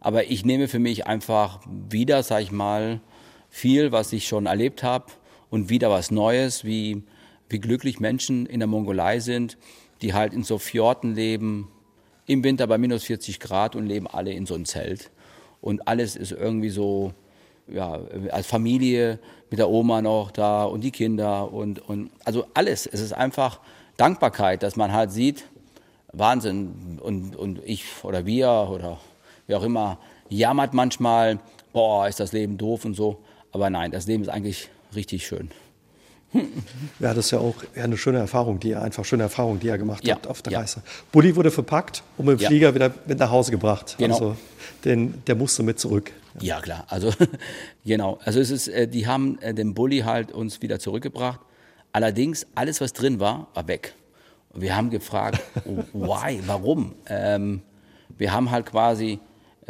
Aber 0.00 0.30
ich 0.30 0.44
nehme 0.44 0.66
für 0.68 0.78
mich 0.78 1.06
einfach 1.06 1.60
wieder, 1.66 2.22
sag 2.22 2.42
ich 2.42 2.52
mal, 2.52 3.00
viel, 3.50 3.92
was 3.92 4.12
ich 4.12 4.26
schon 4.26 4.46
erlebt 4.46 4.82
habe 4.82 5.06
und 5.50 5.68
wieder 5.68 5.90
was 5.90 6.10
Neues, 6.10 6.64
wie, 6.64 7.02
wie 7.48 7.58
glücklich 7.58 8.00
Menschen 8.00 8.46
in 8.46 8.60
der 8.60 8.66
Mongolei 8.66 9.20
sind, 9.20 9.58
die 10.02 10.14
halt 10.14 10.32
in 10.32 10.42
so 10.42 10.58
Fjorden 10.58 11.14
leben, 11.14 11.68
im 12.26 12.44
Winter 12.44 12.66
bei 12.66 12.78
minus 12.78 13.04
40 13.04 13.40
Grad 13.40 13.76
und 13.76 13.86
leben 13.86 14.06
alle 14.06 14.32
in 14.32 14.46
so 14.46 14.54
einem 14.54 14.64
Zelt. 14.64 15.10
Und 15.60 15.88
alles 15.88 16.16
ist 16.16 16.32
irgendwie 16.32 16.70
so, 16.70 17.12
ja, 17.68 18.00
als 18.30 18.46
Familie 18.46 19.18
mit 19.50 19.58
der 19.58 19.68
Oma 19.68 20.02
noch 20.02 20.30
da 20.30 20.64
und 20.64 20.82
die 20.82 20.90
Kinder 20.90 21.52
und, 21.52 21.78
und 21.88 22.10
also 22.24 22.46
alles. 22.54 22.86
Es 22.86 23.00
ist 23.00 23.12
einfach 23.12 23.60
Dankbarkeit, 23.96 24.62
dass 24.62 24.76
man 24.76 24.92
halt 24.92 25.10
sieht, 25.10 25.46
Wahnsinn. 26.12 26.98
Und, 27.00 27.36
und 27.36 27.60
ich 27.64 27.84
oder 28.02 28.26
wir 28.26 28.68
oder 28.70 28.98
wer 29.46 29.58
auch 29.58 29.62
immer 29.62 29.98
jammert 30.28 30.74
manchmal, 30.74 31.38
boah, 31.72 32.08
ist 32.08 32.20
das 32.20 32.32
Leben 32.32 32.58
doof 32.58 32.84
und 32.84 32.94
so. 32.94 33.18
Aber 33.52 33.70
nein, 33.70 33.90
das 33.90 34.06
Leben 34.06 34.22
ist 34.22 34.28
eigentlich 34.28 34.68
richtig 34.94 35.26
schön. 35.26 35.50
Ja, 36.98 37.12
das 37.12 37.26
ist 37.26 37.30
ja 37.32 37.38
auch 37.38 37.54
eine 37.74 37.96
schöne 37.96 38.18
Erfahrung, 38.18 38.58
die 38.58 38.70
ihr 38.70 38.82
einfach 38.82 39.04
schöne 39.04 39.24
Erfahrung, 39.24 39.60
die 39.60 39.66
ihr 39.66 39.78
gemacht 39.78 40.06
ja, 40.06 40.14
habt 40.14 40.26
auf 40.26 40.42
der 40.42 40.54
ja. 40.54 40.60
Reise. 40.60 40.82
Bulli 41.12 41.36
wurde 41.36 41.50
verpackt 41.50 42.02
und 42.16 42.26
mit 42.26 42.38
dem 42.38 42.42
ja. 42.42 42.48
Flieger 42.48 42.74
wieder 42.74 42.94
mit 43.06 43.18
nach 43.18 43.30
Hause 43.30 43.50
gebracht. 43.50 43.96
Genau. 43.98 44.14
Also 44.14 44.36
den, 44.84 45.22
der 45.26 45.34
musste 45.34 45.62
mit 45.62 45.78
zurück. 45.78 46.12
Ja, 46.40 46.60
klar. 46.60 46.84
Also 46.88 47.12
genau. 47.84 48.18
Also 48.24 48.40
es 48.40 48.50
ist, 48.50 48.68
äh, 48.68 48.88
die 48.88 49.06
haben 49.06 49.38
äh, 49.40 49.54
den 49.54 49.74
Bulli 49.74 50.00
halt 50.00 50.32
uns 50.32 50.62
wieder 50.62 50.78
zurückgebracht. 50.78 51.40
Allerdings, 51.92 52.46
alles, 52.54 52.80
was 52.80 52.92
drin 52.92 53.20
war, 53.20 53.48
war 53.54 53.68
weg. 53.68 53.94
Und 54.50 54.62
wir 54.62 54.76
haben 54.76 54.90
gefragt, 54.90 55.40
why, 55.92 56.40
warum? 56.46 56.94
Ähm, 57.08 57.62
wir 58.16 58.32
haben 58.32 58.50
halt 58.50 58.66
quasi 58.66 59.18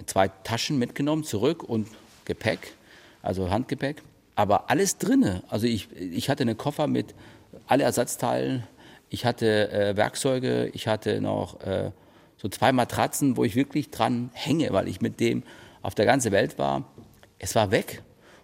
zwei 0.06 0.28
Taschen 0.28 0.78
mitgenommen, 0.78 1.24
zurück 1.24 1.62
und 1.62 1.88
Gepäck, 2.24 2.74
also 3.22 3.50
Handgepäck. 3.50 4.02
Aber 4.36 4.70
alles 4.70 4.98
drinne. 4.98 5.42
Also 5.48 5.66
ich, 5.66 5.88
ich 5.96 6.30
hatte 6.30 6.42
einen 6.42 6.56
Koffer 6.56 6.86
mit 6.86 7.14
alle 7.66 7.82
Ersatzteilen. 7.82 8.64
Ich 9.08 9.24
hatte 9.24 9.72
äh, 9.72 9.96
Werkzeuge, 9.96 10.70
ich 10.72 10.86
hatte 10.86 11.20
noch 11.20 11.60
äh, 11.62 11.90
so 12.36 12.48
zwei 12.48 12.70
Matratzen, 12.70 13.36
wo 13.36 13.44
ich 13.44 13.56
wirklich 13.56 13.90
dran 13.90 14.30
hänge, 14.34 14.72
weil 14.72 14.88
ich 14.88 15.00
mit 15.00 15.20
dem 15.20 15.42
auf 15.82 15.94
der 15.94 16.04
ganzen 16.04 16.32
Welt 16.32 16.58
war. 16.58 16.84
Es 17.38 17.54
war 17.54 17.70
weg. 17.70 18.02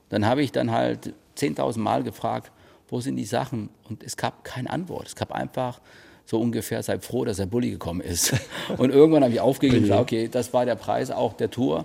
Dann 0.09 0.27
habe 0.27 0.43
ich 0.43 0.51
dann 0.51 0.71
halt 0.71 1.15
10.000 1.37 1.79
Mal 1.79 2.03
gefragt, 2.03 2.53
wo 2.89 3.01
sind 3.01 3.17
die 3.17 3.25
Sachen? 3.25 3.69
Und 3.89 4.03
es 4.03 4.17
gab 4.17 4.45
keine 4.45 4.71
Antwort. 4.71 5.07
Es 5.07 5.17
gab 5.17 5.33
einfach 5.33 5.81
so 6.25 6.41
ungefähr, 6.41 6.83
sei 6.83 6.99
froh, 7.01 7.25
dass 7.25 7.37
der 7.39 7.47
Bulli 7.47 7.71
gekommen 7.71 8.01
ist. 8.01 8.35
Und 8.79 8.91
irgendwann 8.91 9.25
habe 9.25 9.35
ich 9.35 9.41
aufgegeben 9.41 9.91
okay, 9.93 10.29
das 10.29 10.55
war 10.55 10.65
der 10.65 10.77
Preis 10.77 11.11
auch 11.11 11.35
der 11.35 11.51
Tour. 11.51 11.85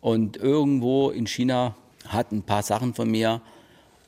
Und 0.00 0.36
irgendwo 0.36 1.10
in 1.10 1.26
China 1.26 1.74
hat 2.08 2.32
ein 2.32 2.42
paar 2.42 2.62
Sachen 2.62 2.94
von 2.94 3.10
mir 3.10 3.40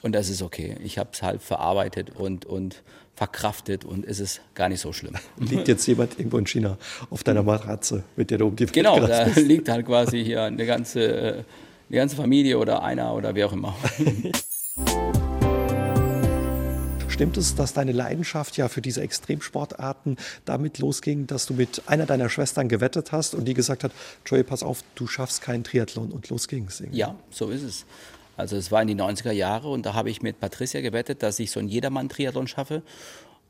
und 0.02 0.12
das 0.12 0.28
ist 0.28 0.42
okay. 0.42 0.76
Ich 0.82 0.98
habe 0.98 1.10
es 1.12 1.22
halt 1.22 1.42
verarbeitet 1.42 2.10
und, 2.10 2.44
und 2.44 2.82
verkraftet 3.14 3.84
und 3.84 4.06
es 4.06 4.20
ist 4.20 4.40
gar 4.54 4.68
nicht 4.68 4.80
so 4.80 4.92
schlimm. 4.92 5.14
Liegt 5.38 5.68
jetzt 5.68 5.86
jemand 5.86 6.18
irgendwo 6.18 6.38
in 6.38 6.46
China 6.46 6.78
auf 7.10 7.24
deiner 7.24 7.42
Matratze, 7.42 8.04
mit 8.16 8.30
der 8.30 8.38
du 8.38 8.46
um 8.46 8.56
die 8.56 8.64
Welt 8.64 8.72
Genau, 8.72 9.00
da 9.00 9.24
liegt 9.24 9.68
halt 9.68 9.86
quasi 9.86 10.24
hier 10.24 10.44
eine 10.44 10.64
ganze, 10.66 11.44
eine 11.88 11.96
ganze 11.96 12.16
Familie 12.16 12.58
oder 12.58 12.82
einer 12.82 13.14
oder 13.14 13.34
wer 13.34 13.46
auch 13.46 13.52
immer. 13.52 13.74
Stimmt 17.18 17.36
es, 17.36 17.56
dass 17.56 17.72
deine 17.72 17.90
Leidenschaft 17.90 18.56
ja 18.58 18.68
für 18.68 18.80
diese 18.80 19.00
Extremsportarten 19.00 20.18
damit 20.44 20.78
losging, 20.78 21.26
dass 21.26 21.46
du 21.46 21.54
mit 21.54 21.82
einer 21.86 22.06
deiner 22.06 22.28
Schwestern 22.28 22.68
gewettet 22.68 23.10
hast 23.10 23.34
und 23.34 23.46
die 23.46 23.54
gesagt 23.54 23.82
hat, 23.82 23.90
Joey, 24.24 24.44
pass 24.44 24.62
auf, 24.62 24.84
du 24.94 25.08
schaffst 25.08 25.42
keinen 25.42 25.64
Triathlon 25.64 26.12
und 26.12 26.28
los 26.28 26.46
ging's? 26.46 26.78
Irgendwie. 26.78 27.00
Ja, 27.00 27.16
so 27.30 27.50
ist 27.50 27.64
es. 27.64 27.86
Also 28.36 28.54
es 28.54 28.70
war 28.70 28.82
in 28.82 28.86
die 28.86 28.94
90er 28.94 29.32
Jahre 29.32 29.68
und 29.68 29.84
da 29.84 29.94
habe 29.94 30.10
ich 30.10 30.22
mit 30.22 30.38
Patricia 30.38 30.80
gewettet, 30.80 31.24
dass 31.24 31.40
ich 31.40 31.50
so 31.50 31.58
einen 31.58 31.68
Jedermann-Triathlon 31.68 32.46
schaffe. 32.46 32.82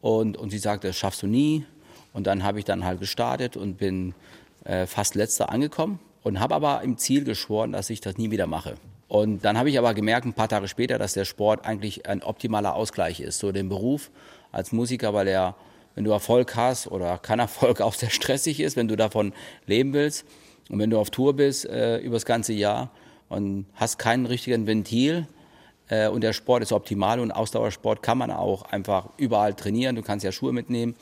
Und, 0.00 0.38
und 0.38 0.48
sie 0.48 0.60
sagte, 0.60 0.86
das 0.86 0.96
schaffst 0.96 1.22
du 1.22 1.26
nie. 1.26 1.66
Und 2.14 2.26
dann 2.26 2.44
habe 2.44 2.60
ich 2.60 2.64
dann 2.64 2.84
halt 2.86 3.00
gestartet 3.00 3.58
und 3.58 3.76
bin 3.76 4.14
äh, 4.64 4.86
fast 4.86 5.14
letzter 5.14 5.50
angekommen 5.50 5.98
und 6.22 6.40
habe 6.40 6.54
aber 6.54 6.80
im 6.80 6.96
Ziel 6.96 7.22
geschworen, 7.22 7.72
dass 7.72 7.90
ich 7.90 8.00
das 8.00 8.16
nie 8.16 8.30
wieder 8.30 8.46
mache. 8.46 8.76
Und 9.08 9.44
dann 9.44 9.56
habe 9.58 9.70
ich 9.70 9.78
aber 9.78 9.94
gemerkt, 9.94 10.26
ein 10.26 10.34
paar 10.34 10.48
Tage 10.48 10.68
später, 10.68 10.98
dass 10.98 11.14
der 11.14 11.24
Sport 11.24 11.64
eigentlich 11.64 12.06
ein 12.06 12.22
optimaler 12.22 12.74
Ausgleich 12.74 13.20
ist. 13.20 13.38
So 13.38 13.52
den 13.52 13.68
Beruf 13.68 14.10
als 14.52 14.72
Musiker, 14.72 15.14
weil 15.14 15.28
er, 15.28 15.56
wenn 15.94 16.04
du 16.04 16.10
Erfolg 16.10 16.54
hast 16.56 16.86
oder 16.86 17.18
kein 17.18 17.38
Erfolg 17.38 17.80
auch 17.80 17.94
sehr 17.94 18.10
stressig 18.10 18.60
ist, 18.60 18.76
wenn 18.76 18.88
du 18.88 18.96
davon 18.96 19.32
leben 19.66 19.92
willst 19.92 20.26
und 20.68 20.78
wenn 20.78 20.90
du 20.90 20.98
auf 20.98 21.10
Tour 21.10 21.34
bist 21.34 21.64
äh, 21.64 21.98
über 21.98 22.16
das 22.16 22.26
ganze 22.26 22.52
Jahr, 22.52 22.90
und 23.28 23.66
hast 23.74 23.98
keinen 23.98 24.26
richtigen 24.26 24.66
Ventil. 24.66 25.26
Äh, 25.88 26.08
und 26.08 26.22
der 26.22 26.32
Sport 26.32 26.62
ist 26.62 26.72
optimal 26.72 27.20
und 27.20 27.30
Ausdauersport 27.30 28.02
kann 28.02 28.18
man 28.18 28.30
auch 28.30 28.62
einfach 28.62 29.10
überall 29.16 29.54
trainieren. 29.54 29.96
Du 29.96 30.02
kannst 30.02 30.24
ja 30.24 30.32
Schuhe 30.32 30.52
mitnehmen. 30.52 30.94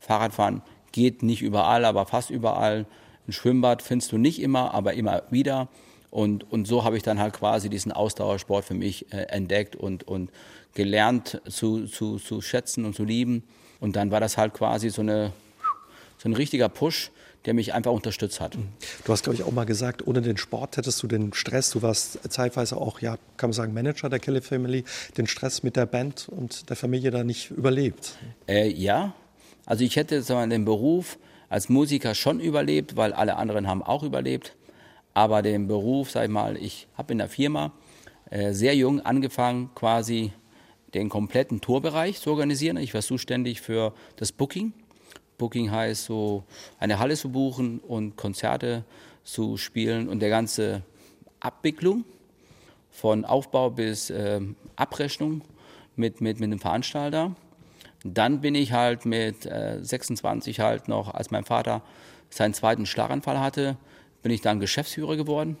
Fahrradfahren 0.00 0.62
geht 0.92 1.22
nicht 1.22 1.42
überall, 1.42 1.84
aber 1.84 2.06
fast 2.06 2.30
überall. 2.30 2.86
Ein 3.26 3.32
Schwimmbad 3.32 3.82
findest 3.82 4.12
du 4.12 4.18
nicht 4.18 4.40
immer, 4.40 4.74
aber 4.74 4.94
immer 4.94 5.22
wieder. 5.30 5.68
Und, 6.14 6.48
und 6.52 6.68
so 6.68 6.84
habe 6.84 6.96
ich 6.96 7.02
dann 7.02 7.18
halt 7.18 7.34
quasi 7.34 7.68
diesen 7.68 7.90
Ausdauersport 7.90 8.64
für 8.64 8.74
mich 8.74 9.12
äh, 9.12 9.22
entdeckt 9.30 9.74
und, 9.74 10.06
und 10.06 10.30
gelernt 10.72 11.42
zu, 11.48 11.86
zu, 11.86 12.18
zu 12.18 12.40
schätzen 12.40 12.84
und 12.84 12.94
zu 12.94 13.02
lieben. 13.02 13.42
Und 13.80 13.96
dann 13.96 14.12
war 14.12 14.20
das 14.20 14.38
halt 14.38 14.54
quasi 14.54 14.90
so, 14.90 15.02
eine, 15.02 15.32
so 16.18 16.28
ein 16.28 16.34
richtiger 16.34 16.68
Push, 16.68 17.10
der 17.46 17.54
mich 17.54 17.74
einfach 17.74 17.90
unterstützt 17.90 18.40
hat. 18.40 18.56
Du 19.04 19.12
hast, 19.12 19.24
glaube 19.24 19.34
ich, 19.34 19.42
auch 19.42 19.50
mal 19.50 19.66
gesagt, 19.66 20.06
ohne 20.06 20.22
den 20.22 20.36
Sport 20.36 20.76
hättest 20.76 21.02
du 21.02 21.08
den 21.08 21.32
Stress, 21.32 21.70
du 21.70 21.82
warst 21.82 22.20
zeitweise 22.30 22.76
auch, 22.76 23.00
ja, 23.00 23.16
kann 23.36 23.50
man 23.50 23.54
sagen, 23.54 23.74
Manager 23.74 24.08
der 24.08 24.20
Kelly 24.20 24.40
Family, 24.40 24.84
den 25.18 25.26
Stress 25.26 25.64
mit 25.64 25.74
der 25.74 25.86
Band 25.86 26.28
und 26.28 26.70
der 26.70 26.76
Familie 26.76 27.10
da 27.10 27.24
nicht 27.24 27.50
überlebt. 27.50 28.18
Äh, 28.46 28.68
ja, 28.68 29.14
also 29.66 29.82
ich 29.82 29.96
hätte 29.96 30.22
sagen 30.22 30.48
wir, 30.48 30.54
den 30.54 30.64
Beruf 30.64 31.18
als 31.48 31.68
Musiker 31.68 32.14
schon 32.14 32.38
überlebt, 32.38 32.96
weil 32.96 33.12
alle 33.12 33.34
anderen 33.34 33.66
haben 33.66 33.82
auch 33.82 34.04
überlebt. 34.04 34.54
Aber 35.14 35.42
den 35.42 35.66
Beruf, 35.68 36.10
sag 36.10 36.24
ich 36.24 36.30
mal, 36.30 36.56
ich 36.56 36.88
habe 36.96 37.12
in 37.12 37.18
der 37.18 37.28
Firma 37.28 37.72
äh, 38.30 38.52
sehr 38.52 38.74
jung 38.76 39.00
angefangen, 39.00 39.70
quasi 39.74 40.32
den 40.92 41.08
kompletten 41.08 41.60
Tourbereich 41.60 42.20
zu 42.20 42.30
organisieren. 42.30 42.76
Ich 42.76 42.94
war 42.94 43.02
zuständig 43.02 43.60
für 43.60 43.94
das 44.16 44.32
Booking 44.32 44.72
Booking 45.38 45.70
heißt 45.70 46.04
so 46.04 46.44
eine 46.78 46.98
Halle 46.98 47.16
zu 47.16 47.30
buchen 47.30 47.78
und 47.80 48.16
Konzerte 48.16 48.84
zu 49.24 49.56
spielen 49.56 50.08
und 50.08 50.20
der 50.20 50.30
ganze 50.30 50.82
Abwicklung 51.40 52.04
von 52.90 53.24
Aufbau 53.24 53.70
bis 53.70 54.10
äh, 54.10 54.40
Abrechnung 54.76 55.42
mit, 55.96 56.20
mit, 56.20 56.40
mit 56.40 56.52
dem 56.52 56.58
Veranstalter. 56.58 57.34
Dann 58.04 58.40
bin 58.40 58.54
ich 58.54 58.72
halt 58.72 59.06
mit 59.06 59.46
äh, 59.46 59.78
26 59.82 60.60
halt 60.60 60.88
noch, 60.88 61.12
als 61.12 61.30
mein 61.30 61.44
Vater 61.44 61.82
seinen 62.30 62.54
zweiten 62.54 62.86
Schlaganfall 62.86 63.40
hatte, 63.40 63.76
bin 64.24 64.32
ich 64.32 64.40
dann 64.40 64.58
Geschäftsführer 64.58 65.16
geworden 65.16 65.58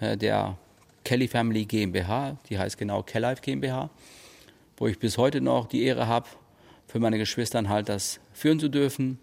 äh, 0.00 0.16
der 0.16 0.56
Kelly 1.04 1.28
Family 1.28 1.66
GmbH, 1.66 2.38
die 2.48 2.58
heißt 2.58 2.78
genau 2.78 3.02
Kellife 3.02 3.42
GmbH, 3.42 3.90
wo 4.78 4.86
ich 4.86 4.98
bis 4.98 5.18
heute 5.18 5.42
noch 5.42 5.66
die 5.66 5.82
Ehre 5.82 6.06
habe, 6.08 6.26
für 6.86 6.98
meine 6.98 7.18
Geschwistern 7.18 7.68
halt 7.68 7.90
das 7.90 8.18
führen 8.32 8.58
zu 8.58 8.70
dürfen. 8.70 9.18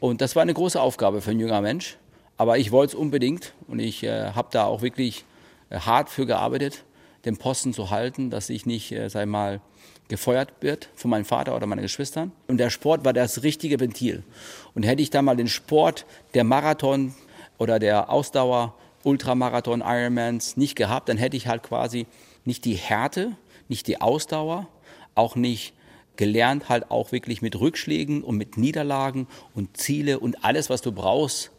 Und 0.00 0.20
das 0.20 0.36
war 0.36 0.42
eine 0.42 0.52
große 0.52 0.78
Aufgabe 0.78 1.22
für 1.22 1.30
ein 1.30 1.40
junger 1.40 1.62
Mensch. 1.62 1.96
Aber 2.36 2.58
ich 2.58 2.72
wollte 2.72 2.94
es 2.94 2.94
unbedingt 2.94 3.54
und 3.68 3.78
ich 3.78 4.02
äh, 4.02 4.32
habe 4.32 4.48
da 4.52 4.64
auch 4.64 4.82
wirklich 4.82 5.24
äh, 5.70 5.78
hart 5.78 6.10
für 6.10 6.26
gearbeitet, 6.26 6.84
den 7.24 7.38
Posten 7.38 7.72
zu 7.72 7.88
halten, 7.88 8.28
dass 8.28 8.50
ich 8.50 8.66
nicht, 8.66 8.92
äh, 8.92 9.08
sag 9.08 9.26
mal, 9.28 9.62
gefeuert 10.08 10.52
wird 10.60 10.90
von 10.94 11.10
meinem 11.10 11.24
Vater 11.24 11.56
oder 11.56 11.66
meinen 11.66 11.82
Geschwistern. 11.82 12.32
Und 12.48 12.58
der 12.58 12.68
Sport 12.68 13.02
war 13.02 13.14
das 13.14 13.42
richtige 13.42 13.80
Ventil. 13.80 14.24
Und 14.74 14.82
hätte 14.82 15.00
ich 15.00 15.08
da 15.08 15.22
mal 15.22 15.36
den 15.36 15.48
Sport 15.48 16.04
der 16.34 16.44
Marathon 16.44 17.14
oder 17.60 17.78
der 17.78 18.10
Ausdauer, 18.10 18.74
Ultramarathon, 19.04 19.82
Ironmans 19.84 20.56
nicht 20.56 20.76
gehabt, 20.76 21.10
dann 21.10 21.18
hätte 21.18 21.36
ich 21.36 21.46
halt 21.46 21.62
quasi 21.62 22.06
nicht 22.44 22.64
die 22.64 22.74
Härte, 22.74 23.36
nicht 23.68 23.86
die 23.86 24.00
Ausdauer, 24.00 24.66
auch 25.14 25.36
nicht 25.36 25.74
gelernt, 26.16 26.70
halt 26.70 26.90
auch 26.90 27.12
wirklich 27.12 27.42
mit 27.42 27.60
Rückschlägen 27.60 28.24
und 28.24 28.36
mit 28.36 28.56
Niederlagen 28.56 29.28
und 29.54 29.76
Ziele 29.76 30.18
und 30.20 30.42
alles, 30.42 30.70
was 30.70 30.80
du 30.80 30.90
brauchst, 30.90 31.50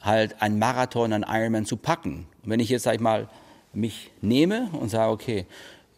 halt 0.00 0.40
ein 0.40 0.60
Marathon, 0.60 1.12
ein 1.12 1.26
Ironman 1.28 1.66
zu 1.66 1.76
packen. 1.76 2.28
Und 2.44 2.50
wenn 2.50 2.60
ich 2.60 2.68
jetzt, 2.68 2.84
sag 2.84 2.94
ich 2.94 3.00
mal, 3.00 3.28
mich 3.72 4.12
nehme 4.20 4.68
und 4.72 4.90
sage, 4.90 5.10
okay, 5.10 5.46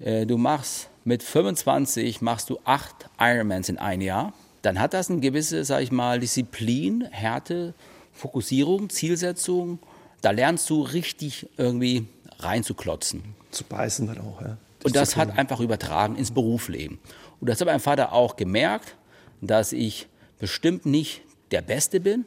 äh, 0.00 0.24
du 0.24 0.38
machst 0.38 0.88
mit 1.04 1.22
25 1.22 2.22
machst 2.22 2.48
du 2.48 2.58
acht 2.64 3.10
Ironmans 3.18 3.68
in 3.68 3.76
einem 3.76 4.02
Jahr, 4.02 4.32
dann 4.62 4.80
hat 4.80 4.94
das 4.94 5.10
eine 5.10 5.20
gewisse, 5.20 5.64
sag 5.64 5.82
ich 5.82 5.92
mal, 5.92 6.18
Disziplin, 6.18 7.06
Härte, 7.10 7.74
Fokussierung, 8.12 8.90
Zielsetzung. 8.90 9.78
Da 10.20 10.30
lernst 10.30 10.68
du 10.70 10.82
richtig 10.82 11.48
irgendwie 11.56 12.06
reinzuklotzen. 12.38 13.22
Zu 13.50 13.64
beißen 13.64 14.06
dann 14.06 14.18
auch, 14.18 14.40
ja. 14.42 14.56
Und 14.82 14.96
das 14.96 15.16
hat 15.16 15.36
einfach 15.36 15.60
übertragen 15.60 16.16
ins 16.16 16.30
Berufsleben. 16.30 16.98
Und 17.40 17.48
das 17.48 17.60
hat 17.60 17.66
mein 17.66 17.80
Vater 17.80 18.12
auch 18.12 18.36
gemerkt, 18.36 18.96
dass 19.40 19.72
ich 19.72 20.08
bestimmt 20.38 20.86
nicht 20.86 21.22
der 21.50 21.62
Beste 21.62 22.00
bin, 22.00 22.24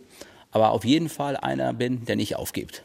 aber 0.51 0.71
auf 0.71 0.85
jeden 0.85 1.09
Fall 1.09 1.35
einer 1.37 1.73
bin, 1.73 2.05
der 2.05 2.15
nicht 2.15 2.35
aufgibt. 2.35 2.83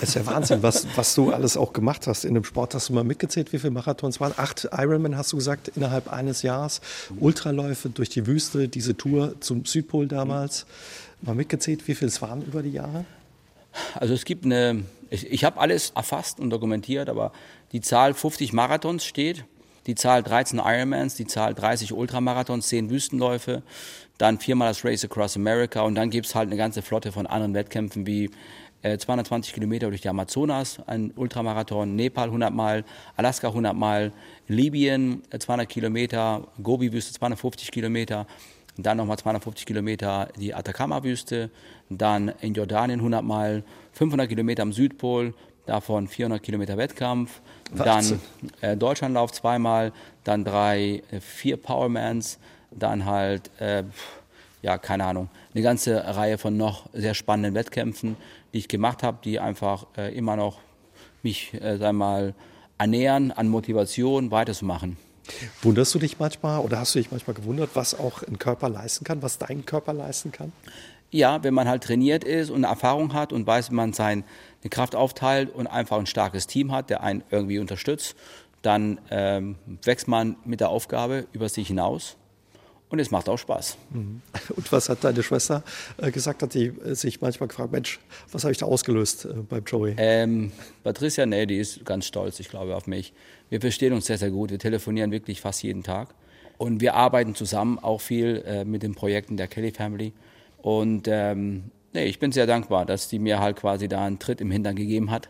Das 0.00 0.10
ist 0.10 0.14
ja 0.14 0.26
Wahnsinn, 0.26 0.62
was, 0.62 0.86
was 0.96 1.14
du 1.14 1.32
alles 1.32 1.56
auch 1.56 1.72
gemacht 1.72 2.06
hast 2.06 2.24
in 2.24 2.34
dem 2.34 2.44
Sport. 2.44 2.74
Hast 2.74 2.88
du 2.88 2.92
mal 2.92 3.04
mitgezählt, 3.04 3.52
wie 3.52 3.58
viele 3.58 3.70
Marathons 3.70 4.20
waren? 4.20 4.34
Acht 4.36 4.68
Ironman 4.72 5.16
hast 5.16 5.32
du 5.32 5.36
gesagt, 5.36 5.68
innerhalb 5.68 6.12
eines 6.12 6.42
Jahres. 6.42 6.80
Ultraläufe 7.18 7.88
durch 7.88 8.08
die 8.08 8.26
Wüste, 8.26 8.68
diese 8.68 8.96
Tour 8.96 9.40
zum 9.40 9.64
Südpol 9.64 10.08
damals. 10.08 10.66
Mal 11.22 11.34
mitgezählt, 11.34 11.86
wie 11.88 11.94
viele 11.94 12.08
es 12.08 12.20
waren 12.22 12.42
über 12.42 12.62
die 12.62 12.70
Jahre? 12.70 13.04
Also 13.94 14.14
es 14.14 14.24
gibt 14.24 14.44
eine, 14.44 14.84
ich, 15.10 15.30
ich 15.30 15.44
habe 15.44 15.60
alles 15.60 15.90
erfasst 15.90 16.40
und 16.40 16.50
dokumentiert, 16.50 17.08
aber 17.08 17.32
die 17.72 17.80
Zahl 17.80 18.14
50 18.14 18.52
Marathons 18.52 19.04
steht, 19.04 19.44
die 19.86 19.94
Zahl 19.94 20.22
13 20.22 20.58
Ironmans, 20.58 21.14
die 21.14 21.26
Zahl 21.26 21.54
30 21.54 21.92
Ultramarathons, 21.92 22.68
10 22.68 22.90
Wüstenläufe, 22.90 23.62
dann 24.18 24.38
viermal 24.38 24.68
das 24.68 24.84
Race 24.84 25.04
Across 25.04 25.36
America 25.36 25.82
und 25.82 25.94
dann 25.94 26.10
gibt 26.10 26.26
es 26.26 26.34
halt 26.34 26.48
eine 26.48 26.56
ganze 26.56 26.82
Flotte 26.82 27.12
von 27.12 27.26
anderen 27.26 27.54
Wettkämpfen 27.54 28.06
wie 28.06 28.30
220 28.82 29.52
äh, 29.52 29.54
Kilometer 29.54 29.88
durch 29.88 30.00
die 30.00 30.08
Amazonas, 30.08 30.80
ein 30.86 31.12
Ultramarathon, 31.16 31.96
Nepal 31.96 32.26
100 32.26 32.52
Mal, 32.52 32.84
Alaska 33.16 33.48
100 33.48 33.74
Mal, 33.74 34.12
Libyen 34.48 35.22
200 35.36 35.64
äh, 35.64 35.66
Kilometer, 35.66 36.46
Gobi-Wüste 36.62 37.12
250 37.14 37.70
Kilometer, 37.70 38.26
dann 38.76 38.96
nochmal 38.98 39.18
250 39.18 39.66
Kilometer 39.66 40.28
die 40.38 40.54
Atacama-Wüste, 40.54 41.50
dann 41.88 42.32
in 42.40 42.54
Jordanien 42.54 43.00
100 43.00 43.24
Mal, 43.24 43.62
500 43.92 44.28
Kilometer 44.28 44.62
am 44.62 44.72
Südpol, 44.72 45.34
davon 45.64 46.08
400 46.08 46.42
Kilometer 46.42 46.76
Wettkampf, 46.76 47.40
dann 47.74 48.20
äh, 48.60 48.76
Deutschlandlauf 48.76 49.32
zweimal, 49.32 49.92
dann 50.24 50.44
drei, 50.44 51.02
äh, 51.10 51.20
vier 51.20 51.56
Powermans, 51.56 52.38
dann 52.70 53.04
halt, 53.04 53.50
äh, 53.60 53.84
ja, 54.62 54.78
keine 54.78 55.04
Ahnung, 55.04 55.28
eine 55.54 55.62
ganze 55.62 56.16
Reihe 56.16 56.38
von 56.38 56.56
noch 56.56 56.88
sehr 56.92 57.14
spannenden 57.14 57.54
Wettkämpfen, 57.54 58.16
die 58.52 58.58
ich 58.58 58.68
gemacht 58.68 59.02
habe, 59.02 59.18
die 59.24 59.40
einfach 59.40 59.86
äh, 59.96 60.14
immer 60.16 60.36
noch 60.36 60.58
mich, 61.22 61.54
äh, 61.54 61.76
sag 61.78 61.92
mal, 61.92 62.34
ernähren 62.78 63.32
an 63.32 63.48
Motivation 63.48 64.30
weiterzumachen. 64.30 64.96
Wunderst 65.62 65.94
du 65.94 65.98
dich 65.98 66.18
manchmal 66.18 66.60
oder 66.60 66.78
hast 66.78 66.94
du 66.94 66.98
dich 66.98 67.10
manchmal 67.10 67.34
gewundert, 67.34 67.70
was 67.74 67.98
auch 67.98 68.22
ein 68.22 68.38
Körper 68.38 68.68
leisten 68.68 69.04
kann, 69.04 69.22
was 69.22 69.38
dein 69.38 69.66
Körper 69.66 69.92
leisten 69.92 70.32
kann? 70.32 70.52
Ja, 71.10 71.42
wenn 71.44 71.54
man 71.54 71.68
halt 71.68 71.84
trainiert 71.84 72.24
ist 72.24 72.50
und 72.50 72.64
Erfahrung 72.64 73.12
hat 73.12 73.32
und 73.32 73.46
weiß, 73.46 73.70
wie 73.70 73.74
man 73.74 73.92
seine 73.92 74.24
Kraft 74.70 74.94
aufteilt 74.94 75.54
und 75.54 75.66
einfach 75.66 75.98
ein 75.98 76.06
starkes 76.06 76.46
Team 76.46 76.72
hat, 76.72 76.90
der 76.90 77.02
einen 77.02 77.22
irgendwie 77.30 77.58
unterstützt, 77.58 78.16
dann 78.62 79.00
ähm, 79.10 79.56
wächst 79.84 80.08
man 80.08 80.36
mit 80.44 80.60
der 80.60 80.70
Aufgabe 80.70 81.26
über 81.32 81.48
sich 81.48 81.68
hinaus 81.68 82.16
und 82.88 83.00
es 83.00 83.10
macht 83.10 83.28
auch 83.28 83.38
Spaß. 83.38 83.76
Mhm. 83.90 84.22
Und 84.56 84.70
was 84.70 84.88
hat 84.88 85.02
deine 85.02 85.22
Schwester 85.22 85.64
äh, 85.96 86.10
gesagt? 86.10 86.42
Hat 86.42 86.52
sie 86.52 86.66
äh, 86.66 86.94
sich 86.94 87.20
manchmal 87.20 87.48
gefragt, 87.48 87.72
Mensch, 87.72 87.98
was 88.30 88.44
habe 88.44 88.52
ich 88.52 88.58
da 88.58 88.66
ausgelöst 88.66 89.24
äh, 89.24 89.34
beim 89.48 89.64
Joey? 89.64 89.94
Ähm, 89.96 90.52
Patricia, 90.84 91.26
nee, 91.26 91.46
die 91.46 91.58
ist 91.58 91.84
ganz 91.84 92.06
stolz, 92.06 92.38
ich 92.38 92.48
glaube, 92.48 92.76
auf 92.76 92.86
mich. 92.86 93.12
Wir 93.48 93.60
verstehen 93.60 93.92
uns 93.92 94.06
sehr, 94.06 94.18
sehr 94.18 94.30
gut. 94.30 94.50
Wir 94.50 94.58
telefonieren 94.58 95.10
wirklich 95.10 95.40
fast 95.40 95.62
jeden 95.64 95.82
Tag. 95.82 96.14
Und 96.58 96.80
wir 96.80 96.94
arbeiten 96.94 97.34
zusammen 97.34 97.78
auch 97.80 98.00
viel 98.00 98.42
äh, 98.46 98.64
mit 98.64 98.82
den 98.82 98.94
Projekten 98.94 99.36
der 99.36 99.48
Kelly 99.48 99.72
Family. 99.72 100.12
Und 100.58 101.08
ähm, 101.08 101.64
nee, 101.92 102.04
ich 102.04 102.20
bin 102.20 102.30
sehr 102.30 102.46
dankbar, 102.46 102.86
dass 102.86 103.08
die 103.08 103.18
mir 103.18 103.40
halt 103.40 103.56
quasi 103.56 103.88
da 103.88 104.04
einen 104.04 104.20
Tritt 104.20 104.40
im 104.40 104.50
Hintern 104.52 104.76
gegeben 104.76 105.10
hat. 105.10 105.28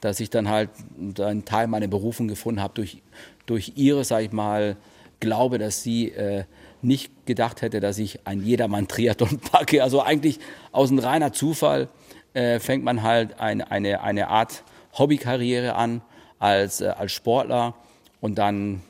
Dass 0.00 0.20
ich 0.20 0.30
dann 0.30 0.48
halt 0.48 0.70
einen 1.18 1.44
Teil 1.44 1.66
meiner 1.66 1.88
Berufung 1.88 2.28
gefunden 2.28 2.60
habe 2.60 2.74
durch, 2.74 3.02
durch 3.46 3.72
ihre, 3.76 4.04
sag 4.04 4.22
ich 4.22 4.32
mal, 4.32 4.76
Glaube, 5.22 5.58
dass 5.58 5.84
sie 5.84 6.10
äh, 6.10 6.42
nicht 6.82 7.26
gedacht 7.26 7.62
hätte, 7.62 7.80
dass 7.80 7.98
ich 7.98 8.26
ein 8.26 8.42
Jedermann-Triathlon 8.42 9.38
packe. 9.52 9.82
Also 9.82 10.02
eigentlich 10.02 10.38
aus 10.72 10.90
einem 10.90 11.00
reiner 11.00 11.32
Zufall 11.32 11.88
äh, 12.34 12.58
fängt 12.60 12.84
man 12.84 13.02
halt 13.02 13.40
eine, 13.40 13.70
eine, 13.70 14.02
eine 14.02 14.28
Art 14.28 14.64
Hobbykarriere 14.98 15.74
an 15.74 16.02
als, 16.38 16.80
äh, 16.80 16.88
als 16.88 17.12
Sportler 17.12 17.74
und 18.20 18.36
dann 18.36 18.82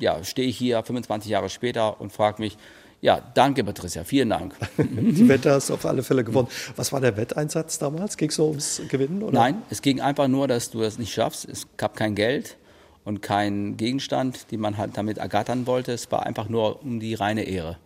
ja, 0.00 0.22
stehe 0.24 0.48
ich 0.48 0.58
hier 0.58 0.82
25 0.82 1.30
Jahre 1.30 1.48
später 1.48 2.00
und 2.00 2.12
frage 2.12 2.42
mich, 2.42 2.58
ja, 3.00 3.20
danke 3.34 3.64
Patricia, 3.64 4.04
vielen 4.04 4.30
Dank. 4.30 4.54
Die 4.78 5.28
Wette 5.28 5.50
hast 5.50 5.70
du 5.70 5.74
auf 5.74 5.84
alle 5.86 6.02
Fälle 6.04 6.22
gewonnen. 6.22 6.48
Was 6.76 6.92
war 6.92 7.00
der 7.00 7.16
Wetteinsatz 7.16 7.78
damals? 7.78 8.16
Ging 8.16 8.28
es 8.28 8.36
so 8.36 8.48
ums 8.48 8.80
Gewinnen? 8.88 9.22
Oder? 9.22 9.32
Nein, 9.32 9.62
es 9.70 9.82
ging 9.82 10.00
einfach 10.00 10.28
nur, 10.28 10.46
dass 10.46 10.70
du 10.70 10.82
es 10.82 10.98
nicht 10.98 11.12
schaffst. 11.12 11.48
Es 11.48 11.66
gab 11.76 11.96
kein 11.96 12.14
Geld 12.14 12.56
und 13.04 13.22
kein 13.22 13.76
Gegenstand, 13.76 14.50
den 14.50 14.60
man 14.60 14.76
halt 14.76 14.96
damit 14.96 15.18
ergattern 15.18 15.66
wollte. 15.66 15.92
Es 15.92 16.10
war 16.10 16.26
einfach 16.26 16.48
nur 16.48 16.82
um 16.82 17.00
die 17.00 17.14
reine 17.14 17.44
Ehre. 17.44 17.78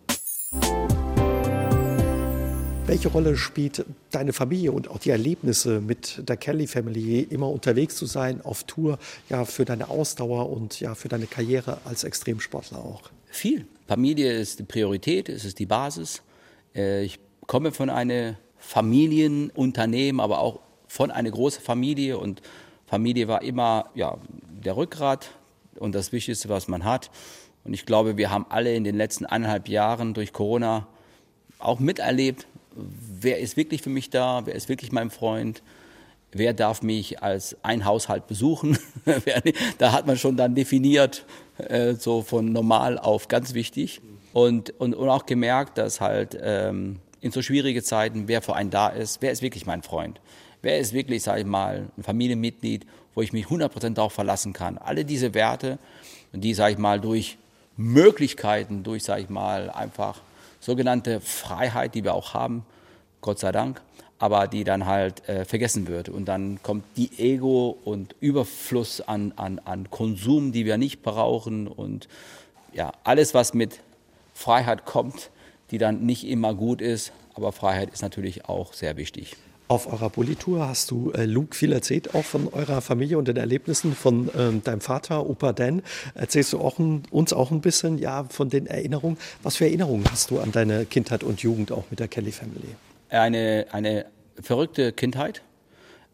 Welche 2.85 3.09
Rolle 3.09 3.35
spielt 3.35 3.83
deine 4.11 4.31
Familie 4.31 4.71
und 4.71 4.89
auch 4.89 4.97
die 4.97 5.09
Erlebnisse 5.09 5.81
mit 5.81 6.23
der 6.29 6.37
Kelly 6.37 6.67
Family, 6.67 7.19
immer 7.19 7.49
unterwegs 7.49 7.97
zu 7.97 8.05
sein, 8.05 8.39
auf 8.41 8.63
Tour, 8.63 8.97
ja, 9.27 9.43
für 9.43 9.65
deine 9.65 9.89
Ausdauer 9.89 10.49
und 10.49 10.79
ja, 10.79 10.95
für 10.95 11.09
deine 11.09 11.27
Karriere 11.27 11.79
als 11.83 12.05
Extremsportler 12.05 12.77
auch? 12.77 13.09
Viel. 13.25 13.67
Familie 13.87 14.31
ist 14.31 14.59
die 14.59 14.63
Priorität, 14.63 15.27
es 15.27 15.43
ist 15.43 15.59
die 15.59 15.65
Basis. 15.65 16.21
Äh, 16.73 17.03
ich 17.03 17.19
komme 17.45 17.73
von 17.73 17.89
einem 17.89 18.37
Familienunternehmen, 18.57 20.21
aber 20.21 20.39
auch 20.39 20.61
von 20.87 21.11
einer 21.11 21.29
großen 21.29 21.61
Familie 21.61 22.17
und 22.17 22.41
Familie 22.85 23.27
war 23.27 23.41
immer 23.41 23.89
ja, 23.95 24.17
der 24.63 24.77
Rückgrat 24.77 25.31
und 25.79 25.93
das 25.93 26.11
Wichtigste, 26.11 26.49
was 26.49 26.67
man 26.67 26.83
hat. 26.83 27.09
Und 27.63 27.73
ich 27.73 27.85
glaube, 27.85 28.17
wir 28.17 28.31
haben 28.31 28.45
alle 28.49 28.73
in 28.73 28.83
den 28.83 28.95
letzten 28.95 29.25
eineinhalb 29.25 29.67
Jahren 29.67 30.13
durch 30.13 30.33
Corona 30.33 30.87
auch 31.59 31.79
miterlebt, 31.79 32.47
wer 32.75 33.39
ist 33.39 33.57
wirklich 33.57 33.81
für 33.81 33.89
mich 33.89 34.09
da, 34.09 34.45
wer 34.45 34.55
ist 34.55 34.69
wirklich 34.69 34.91
mein 34.91 35.09
Freund, 35.09 35.63
wer 36.31 36.53
darf 36.53 36.81
mich 36.81 37.23
als 37.23 37.57
ein 37.63 37.85
Haushalt 37.85 38.27
besuchen. 38.27 38.77
da 39.77 39.91
hat 39.91 40.07
man 40.07 40.17
schon 40.17 40.37
dann 40.37 40.55
definiert, 40.55 41.25
äh, 41.57 41.95
so 41.95 42.21
von 42.21 42.51
normal 42.51 42.99
auf 42.99 43.27
ganz 43.27 43.53
wichtig. 43.53 44.01
Und, 44.33 44.69
und, 44.79 44.93
und 44.93 45.09
auch 45.09 45.25
gemerkt, 45.25 45.77
dass 45.77 45.99
halt 45.99 46.37
ähm, 46.39 46.99
in 47.21 47.31
so 47.31 47.41
schwierigen 47.41 47.83
Zeiten, 47.83 48.27
wer 48.27 48.41
für 48.41 48.55
einen 48.55 48.69
da 48.69 48.89
ist, 48.89 49.21
wer 49.21 49.31
ist 49.31 49.41
wirklich 49.41 49.65
mein 49.65 49.81
Freund. 49.81 50.21
Wer 50.67 50.79
ist 50.79 50.91
wirklich, 50.91 51.23
sage 51.23 51.39
ich 51.39 51.45
mal, 51.45 51.87
ein 51.97 52.03
Familienmitglied, 52.03 52.85
wo 53.15 53.21
ich 53.21 53.31
mich 53.31 53.45
100% 53.45 53.93
darauf 53.93 54.11
verlassen 54.11 54.51
kann? 54.51 54.77
Alle 54.77 55.05
diese 55.05 55.33
Werte, 55.33 55.79
die, 56.33 56.53
sage 56.53 56.73
ich 56.73 56.77
mal, 56.77 56.99
durch 56.99 57.37
Möglichkeiten, 57.77 58.83
durch, 58.83 59.05
sage 59.05 59.21
ich 59.21 59.29
mal, 59.29 59.69
einfach 59.69 60.19
sogenannte 60.59 61.21
Freiheit, 61.21 61.95
die 61.95 62.03
wir 62.03 62.13
auch 62.13 62.33
haben, 62.33 62.65
Gott 63.21 63.39
sei 63.39 63.53
Dank, 63.53 63.81
aber 64.19 64.47
die 64.47 64.65
dann 64.65 64.85
halt 64.85 65.29
äh, 65.29 65.45
vergessen 65.45 65.87
wird. 65.87 66.09
Und 66.09 66.25
dann 66.25 66.61
kommt 66.63 66.83
die 66.97 67.11
Ego 67.17 67.77
und 67.85 68.13
Überfluss 68.19 68.99
an, 68.99 69.31
an, 69.37 69.59
an 69.59 69.89
Konsum, 69.89 70.51
die 70.51 70.65
wir 70.65 70.77
nicht 70.77 71.01
brauchen 71.01 71.69
und 71.69 72.09
ja, 72.73 72.91
alles, 73.05 73.33
was 73.33 73.53
mit 73.53 73.79
Freiheit 74.33 74.83
kommt, 74.83 75.29
die 75.71 75.77
dann 75.77 76.05
nicht 76.05 76.27
immer 76.27 76.53
gut 76.53 76.81
ist, 76.81 77.13
aber 77.35 77.53
Freiheit 77.53 77.89
ist 77.91 78.01
natürlich 78.01 78.49
auch 78.49 78.73
sehr 78.73 78.97
wichtig. 78.97 79.37
Auf 79.69 79.91
eurer 79.91 80.09
Bulli-Tour 80.09 80.65
hast 80.65 80.91
du 80.91 81.11
äh, 81.11 81.25
Luke 81.25 81.53
viel 81.53 81.73
erzählt, 81.73 82.15
auch 82.15 82.23
von 82.23 82.47
eurer 82.47 82.79
Familie 82.79 83.17
und 83.17 83.27
den 83.27 83.35
Erlebnissen 83.35 83.93
von 83.93 84.29
ähm, 84.37 84.63
deinem 84.63 84.79
Vater, 84.79 85.29
Opa 85.29 85.51
Dan. 85.51 85.81
Erzählst 86.13 86.53
du 86.53 86.59
auch 86.59 86.79
ein, 86.79 87.03
uns 87.11 87.33
auch 87.33 87.51
ein 87.51 87.59
bisschen 87.59 87.97
ja, 87.97 88.23
von 88.29 88.49
den 88.49 88.65
Erinnerungen? 88.65 89.17
Was 89.43 89.57
für 89.57 89.65
Erinnerungen 89.65 90.05
hast 90.09 90.31
du 90.31 90.39
an 90.39 90.53
deine 90.53 90.85
Kindheit 90.85 91.21
und 91.21 91.41
Jugend 91.41 91.73
auch 91.73 91.83
mit 91.89 91.99
der 91.99 92.07
Kelly 92.07 92.31
Family? 92.31 92.69
Eine, 93.09 93.67
eine 93.71 94.05
verrückte 94.41 94.93
Kindheit, 94.93 95.41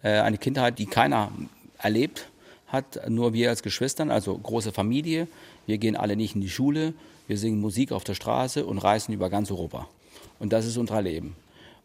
äh, 0.01 0.09
eine 0.09 0.39
Kindheit, 0.39 0.79
die 0.79 0.87
keiner 0.87 1.31
erlebt 1.77 2.29
hat, 2.65 3.07
nur 3.07 3.33
wir 3.33 3.51
als 3.51 3.61
Geschwistern, 3.61 4.09
also 4.09 4.35
große 4.35 4.71
Familie. 4.71 5.27
Wir 5.67 5.77
gehen 5.77 5.95
alle 5.95 6.15
nicht 6.15 6.33
in 6.33 6.41
die 6.41 6.49
Schule, 6.49 6.95
wir 7.27 7.37
singen 7.37 7.61
Musik 7.61 7.91
auf 7.91 8.03
der 8.03 8.15
Straße 8.15 8.65
und 8.65 8.79
reisen 8.79 9.13
über 9.13 9.29
ganz 9.29 9.51
Europa. 9.51 9.87
Und 10.39 10.53
das 10.53 10.65
ist 10.65 10.77
unser 10.77 11.03
Leben. 11.03 11.35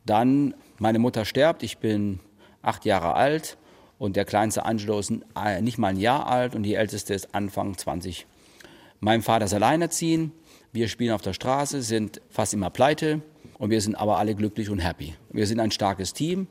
Dann, 0.06 0.54
meine 0.78 0.98
Mutter 0.98 1.24
stirbt, 1.24 1.62
ich 1.62 1.78
bin 1.78 2.20
acht 2.62 2.84
Jahre 2.84 3.14
alt 3.14 3.56
und 3.98 4.16
der 4.16 4.24
kleinste 4.24 4.64
Angelo 4.64 4.98
ist 4.98 5.12
äh, 5.36 5.60
nicht 5.60 5.78
mal 5.78 5.88
ein 5.88 5.96
Jahr 5.96 6.26
alt 6.26 6.54
und 6.54 6.62
die 6.62 6.74
älteste 6.74 7.14
ist 7.14 7.34
Anfang 7.34 7.76
20. 7.76 8.26
Mein 9.00 9.22
Vater 9.22 9.44
ist 9.44 9.54
alleinerziehend, 9.54 10.32
wir 10.72 10.88
spielen 10.88 11.12
auf 11.12 11.22
der 11.22 11.32
Straße, 11.32 11.82
sind 11.82 12.20
fast 12.30 12.54
immer 12.54 12.70
pleite 12.70 13.22
und 13.58 13.70
wir 13.70 13.80
sind 13.80 13.94
aber 13.94 14.18
alle 14.18 14.34
glücklich 14.34 14.70
und 14.70 14.78
happy. 14.78 15.14
Wir 15.30 15.46
sind 15.46 15.60
ein 15.60 15.70
starkes 15.70 16.12
Team, 16.12 16.46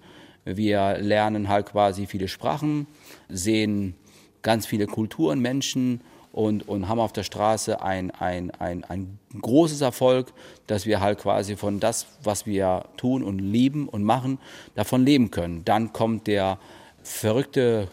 wir 0.45 0.97
lernen 0.97 1.49
halt 1.49 1.67
quasi 1.67 2.07
viele 2.07 2.27
Sprachen, 2.27 2.87
sehen 3.29 3.95
ganz 4.41 4.65
viele 4.65 4.87
Kulturen, 4.87 5.39
Menschen 5.39 6.01
und, 6.37 6.67
und 6.67 6.87
haben 6.87 6.99
auf 6.99 7.13
der 7.13 7.23
Straße 7.23 7.81
ein, 7.81 8.11
ein, 8.11 8.51
ein, 8.51 8.83
ein 8.83 9.17
großes 9.41 9.81
Erfolg, 9.81 10.31
dass 10.67 10.85
wir 10.85 11.01
halt 11.01 11.17
quasi 11.17 11.55
von 11.55 11.79
das, 11.79 12.05
was 12.21 12.45
wir 12.45 12.85
tun 12.95 13.23
und 13.23 13.39
lieben 13.39 13.89
und 13.89 14.03
machen, 14.03 14.37
davon 14.75 15.03
leben 15.03 15.31
können. 15.31 15.65
Dann 15.65 15.93
kommt 15.93 16.27
der 16.27 16.59
verrückte 17.01 17.87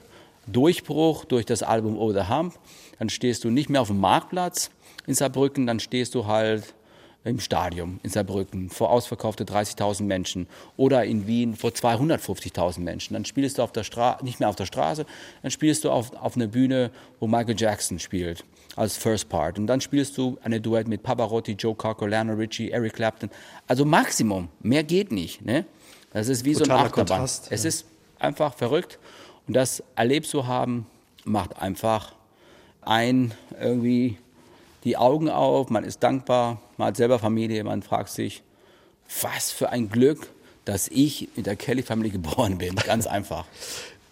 Durchbruch 0.47 1.25
durch 1.25 1.47
das 1.47 1.63
Album 1.63 1.97
Oh 1.97 2.13
the 2.13 2.29
Hump. 2.29 2.53
Dann 2.99 3.09
stehst 3.09 3.45
du 3.45 3.51
nicht 3.51 3.71
mehr 3.71 3.81
auf 3.81 3.89
dem 3.89 4.01
Marktplatz 4.01 4.71
in 5.07 5.15
Saarbrücken, 5.15 5.67
dann 5.67 5.81
stehst 5.81 6.15
du 6.15 6.27
halt 6.27 6.75
im 7.25 7.41
Stadion 7.41 8.01
in 8.03 8.11
Saarbrücken 8.11 8.69
vor 8.69 8.91
ausverkaufte 8.91 9.45
30.000 9.45 10.03
Menschen 10.03 10.47
oder 10.77 11.05
in 11.05 11.27
Wien 11.27 11.57
vor 11.57 11.71
250.000 11.71 12.81
Menschen. 12.81 13.15
Dann 13.15 13.25
spielst 13.25 13.59
du 13.59 13.63
auf 13.63 13.73
der 13.73 13.83
Stra 13.83 14.19
nicht 14.23 14.41
mehr 14.41 14.49
auf 14.49 14.57
der 14.57 14.67
Straße, 14.67 15.07
dann 15.43 15.51
spielst 15.51 15.85
du 15.85 15.91
auf, 15.91 16.15
auf 16.15 16.37
einer 16.37 16.47
Bühne, 16.47 16.91
wo 17.21 17.27
Michael 17.27 17.57
Jackson 17.59 17.99
spielt 17.99 18.45
als 18.77 18.97
First 18.97 19.29
Part. 19.29 19.59
Und 19.59 19.67
dann 19.67 19.81
spielst 19.81 20.19
du 20.19 20.39
eine 20.43 20.61
Duett 20.61 20.87
mit 20.87 21.03
Pavarotti, 21.03 21.53
Joe 21.53 21.75
Cocker, 21.75 22.07
Lionel 22.09 22.37
Richie, 22.37 22.71
Eric 22.71 22.95
Clapton. 22.95 23.31
Also 23.67 23.85
Maximum, 23.85 24.49
mehr 24.61 24.85
geht 24.85 25.11
nicht. 25.11 25.45
Ne? 25.45 25.65
Das 26.13 26.29
ist 26.29 26.45
wie 26.45 26.53
Totaler 26.53 26.67
so 26.67 26.73
ein 26.73 26.87
Achterbahn. 26.87 27.07
Kontrast, 27.07 27.47
es 27.51 27.63
ja. 27.63 27.69
ist 27.69 27.87
einfach 28.19 28.55
verrückt. 28.55 28.99
Und 29.47 29.55
das 29.55 29.83
erlebt 29.97 30.27
zu 30.27 30.47
haben, 30.47 30.87
macht 31.25 31.61
einfach 31.61 32.13
ein 32.83 33.33
irgendwie 33.61 34.19
die 34.85 34.97
Augen 34.97 35.29
auf, 35.29 35.71
man 35.71 35.85
ist 35.85 36.03
dankbar, 36.03 36.61
man 36.77 36.89
hat 36.89 36.97
selber 36.97 37.19
Familie, 37.19 37.65
man 37.65 37.83
fragt 37.83 38.11
sich, 38.11 38.43
was 39.23 39.51
für 39.51 39.71
ein 39.71 39.89
Glück, 39.89 40.29
dass 40.65 40.89
ich 40.89 41.29
mit 41.37 41.47
der 41.47 41.57
Kelly 41.57 41.83
Family 41.83 42.11
geboren 42.11 42.59
bin. 42.59 42.75
Ganz 42.77 43.07
einfach. 43.07 43.47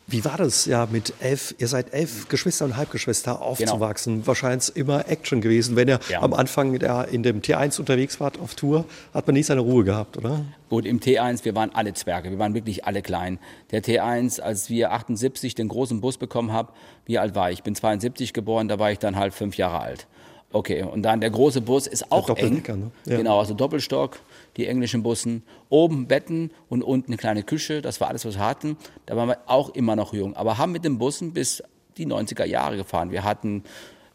Wie 0.09 0.25
war 0.25 0.37
das 0.37 0.67
ja 0.67 0.87
mit 0.91 1.15
elf, 1.21 1.55
ihr 1.59 1.69
seid 1.69 1.95
elf 1.95 2.29
Geschwister 2.29 2.65
und 2.65 2.77
Halbgeschwister 2.77 3.41
aufzuwachsen? 3.41 4.15
Genau. 4.17 4.27
Wahrscheinlich 4.27 4.75
immer 4.77 5.09
Action 5.09 5.41
gewesen. 5.41 5.77
Wenn 5.77 5.89
ihr 5.89 6.01
ja. 6.09 6.21
am 6.21 6.35
Anfang 6.35 6.79
der 6.79 7.09
in 7.09 7.23
dem 7.23 7.41
T1 7.41 7.79
unterwegs 7.79 8.19
wart 8.21 8.39
auf 8.41 8.55
Tour, 8.55 8.85
hat 9.15 9.27
man 9.27 9.35
nie 9.35 9.43
seine 9.45 9.61
Ruhe 9.61 9.85
gehabt, 9.85 10.19
oder? 10.19 10.45
Gut, 10.69 10.87
im 10.87 11.01
T1, 11.01 11.45
wir 11.45 11.55
waren 11.55 11.71
alle 11.73 11.95
Zwerge, 11.95 12.31
wir 12.31 12.39
waren 12.39 12.53
wirklich 12.53 12.85
alle 12.85 13.01
klein. 13.01 13.39
Der 13.71 13.83
T1, 13.83 14.41
als 14.41 14.69
wir 14.69 14.93
78 14.93 15.55
den 15.55 15.69
großen 15.69 16.01
Bus 16.01 16.19
bekommen 16.19 16.53
haben, 16.53 16.69
wie 17.07 17.19
alt 17.19 17.35
war 17.35 17.51
ich? 17.51 17.59
Ich 17.59 17.63
bin 17.63 17.75
72 17.75 18.33
geboren, 18.33 18.69
da 18.69 18.79
war 18.79 18.91
ich 18.91 18.99
dann 18.99 19.17
halt 19.17 19.33
fünf 19.33 19.57
Jahre 19.57 19.81
alt. 19.81 20.09
Okay, 20.53 20.83
und 20.83 21.03
dann 21.03 21.21
der 21.21 21.31
große 21.31 21.63
Bus 21.63 21.87
ist 21.87 22.13
auch 22.13 22.29
eng. 22.37 22.63
Ne? 22.67 22.91
Ja. 23.07 23.17
Genau, 23.17 23.39
also 23.39 23.55
Doppelstock, 23.55 24.19
die 24.57 24.67
englischen 24.67 25.03
Bussen. 25.03 25.43
Oben 25.71 26.07
Betten 26.07 26.51
und 26.69 26.83
unten 26.83 27.13
eine 27.13 27.17
kleine 27.17 27.43
Küche. 27.43 27.81
Das 27.81 28.01
war 28.01 28.09
alles, 28.09 28.25
was 28.25 28.35
wir 28.35 28.45
hatten. 28.45 28.77
Da 29.07 29.17
waren 29.17 29.29
wir 29.29 29.39
auch 29.47 29.71
immer 29.71 29.97
noch 29.97 30.13
jung. 30.13 30.37
Aber 30.37 30.59
haben 30.59 30.73
mit 30.73 30.85
den 30.85 30.99
Bussen 30.99 31.33
bis 31.33 31.63
die 31.97 32.07
90er 32.07 32.45
Jahre 32.45 32.77
gefahren. 32.77 33.11
Wir 33.11 33.25
hatten 33.25 33.65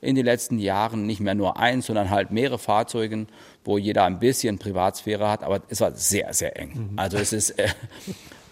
in 0.02 0.16
den 0.16 0.26
letzten 0.26 0.60
Jahren 0.60 1.06
nicht 1.08 1.20
mehr 1.20 1.36
nur 1.36 1.58
eins, 1.58 1.88
sondern 1.88 2.10
halt 2.10 2.32
mehrere 2.32 2.60
Fahrzeuge, 2.60 3.26
wo 3.66 3.78
jeder 3.78 4.06
ein 4.06 4.20
bisschen 4.20 4.60
Privatsphäre 4.60 5.28
hat. 5.28 5.44
Aber 5.44 5.62
es 5.70 5.82
war 5.82 5.94
sehr, 5.96 6.34
sehr 6.34 6.58
eng. 6.60 6.90
Mhm. 6.92 7.00
Also 7.00 7.18
es 7.18 7.34
ist 7.34 7.52
äh, 7.58 7.68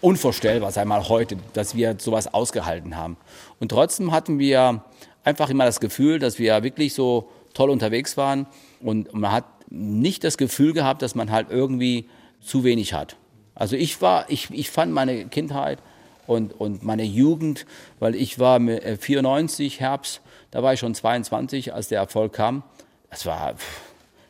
unvorstellbar, 0.00 0.72
sei 0.72 0.84
mal 0.84 1.08
heute, 1.08 1.36
dass 1.52 1.74
wir 1.74 1.96
sowas 1.98 2.32
ausgehalten 2.32 2.96
haben. 2.96 3.16
Und 3.60 3.70
trotzdem 3.70 4.12
hatten 4.12 4.38
wir 4.38 4.82
einfach 5.24 5.50
immer 5.50 5.64
das 5.64 5.80
Gefühl, 5.80 6.18
dass 6.18 6.38
wir 6.38 6.62
wirklich 6.62 6.94
so 6.94 7.28
toll 7.56 7.70
unterwegs 7.70 8.16
waren 8.16 8.46
und 8.80 9.12
man 9.14 9.32
hat 9.32 9.44
nicht 9.70 10.24
das 10.24 10.36
Gefühl 10.36 10.72
gehabt, 10.72 11.02
dass 11.02 11.14
man 11.14 11.30
halt 11.30 11.50
irgendwie 11.50 12.08
zu 12.40 12.64
wenig 12.64 12.92
hat. 12.92 13.16
Also 13.54 13.76
ich 13.76 14.02
war, 14.02 14.28
ich, 14.28 14.50
ich 14.50 14.70
fand 14.70 14.92
meine 14.92 15.26
Kindheit 15.26 15.78
und, 16.26 16.52
und 16.60 16.82
meine 16.82 17.04
Jugend, 17.04 17.66
weil 17.98 18.14
ich 18.14 18.38
war 18.38 18.60
94 18.60 19.76
äh, 19.76 19.80
Herbst, 19.80 20.20
da 20.50 20.62
war 20.62 20.74
ich 20.74 20.80
schon 20.80 20.94
22, 20.94 21.72
als 21.72 21.88
der 21.88 22.00
Erfolg 22.00 22.34
kam. 22.34 22.62
Das 23.10 23.24
war, 23.24 23.54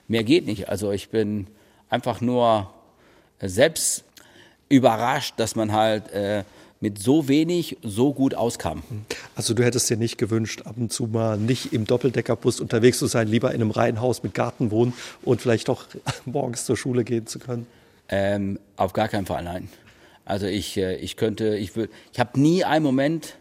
mehr 0.06 0.22
geht 0.22 0.46
nicht. 0.46 0.68
Also 0.68 0.92
ich 0.92 1.08
bin 1.08 1.48
einfach 1.90 2.20
nur 2.20 2.72
selbst 3.40 4.04
überrascht, 4.68 5.34
dass 5.38 5.56
man 5.56 5.72
halt 5.72 6.10
äh, 6.12 6.44
mit 6.86 6.98
so 7.00 7.26
wenig 7.26 7.78
so 7.82 8.12
gut 8.12 8.36
auskam. 8.36 8.84
Also 9.34 9.54
du 9.54 9.64
hättest 9.64 9.90
dir 9.90 9.96
nicht 9.96 10.18
gewünscht, 10.18 10.62
ab 10.66 10.76
und 10.76 10.92
zu 10.92 11.08
mal 11.08 11.36
nicht 11.36 11.72
im 11.72 11.84
Doppeldeckerbus 11.84 12.60
unterwegs 12.60 13.00
zu 13.00 13.06
sein, 13.06 13.26
lieber 13.26 13.48
in 13.48 13.60
einem 13.60 13.72
Reihenhaus 13.72 14.22
mit 14.22 14.34
Garten 14.34 14.70
wohnen 14.70 14.92
und 15.22 15.40
vielleicht 15.40 15.66
doch 15.66 15.86
morgens 16.26 16.64
zur 16.64 16.76
Schule 16.76 17.02
gehen 17.02 17.26
zu 17.26 17.40
können? 17.40 17.66
Ähm, 18.08 18.60
auf 18.76 18.92
gar 18.92 19.08
keinen 19.08 19.26
Fall, 19.26 19.42
nein. 19.42 19.68
Also 20.24 20.46
ich, 20.46 20.76
äh, 20.76 20.94
ich 20.98 21.16
könnte, 21.16 21.56
ich 21.56 21.74
würde, 21.74 21.92
ich 22.12 22.20
habe 22.20 22.38
nie 22.38 22.62
einen 22.62 22.84
Moment 22.84 23.34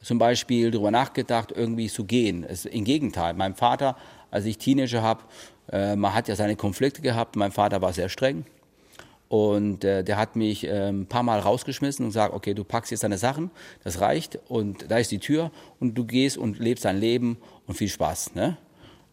zum 0.00 0.18
Beispiel 0.18 0.70
darüber 0.70 0.90
nachgedacht, 0.90 1.52
irgendwie 1.54 1.88
zu 1.88 2.04
gehen. 2.04 2.46
Es, 2.48 2.64
Im 2.64 2.84
Gegenteil, 2.84 3.34
mein 3.34 3.54
Vater, 3.54 3.98
als 4.30 4.46
ich 4.46 4.56
Teenager 4.56 5.02
habe, 5.02 5.22
äh, 5.70 5.96
man 5.96 6.14
hat 6.14 6.28
ja 6.28 6.34
seine 6.34 6.56
Konflikte 6.56 7.02
gehabt. 7.02 7.36
Mein 7.36 7.52
Vater 7.52 7.82
war 7.82 7.92
sehr 7.92 8.08
streng 8.08 8.46
und 9.28 9.84
äh, 9.84 10.04
der 10.04 10.16
hat 10.16 10.36
mich 10.36 10.64
äh, 10.64 10.88
ein 10.88 11.06
paar 11.06 11.22
Mal 11.22 11.40
rausgeschmissen 11.40 12.04
und 12.04 12.10
gesagt, 12.10 12.32
okay, 12.32 12.54
du 12.54 12.62
packst 12.62 12.90
jetzt 12.92 13.02
deine 13.02 13.18
Sachen, 13.18 13.50
das 13.82 14.00
reicht 14.00 14.38
und 14.48 14.90
da 14.90 14.98
ist 14.98 15.10
die 15.10 15.18
Tür 15.18 15.50
und 15.80 15.94
du 15.94 16.04
gehst 16.04 16.38
und 16.38 16.58
lebst 16.58 16.84
dein 16.84 16.98
Leben 16.98 17.38
und 17.66 17.74
viel 17.74 17.88
Spaß. 17.88 18.34
Ne? 18.34 18.56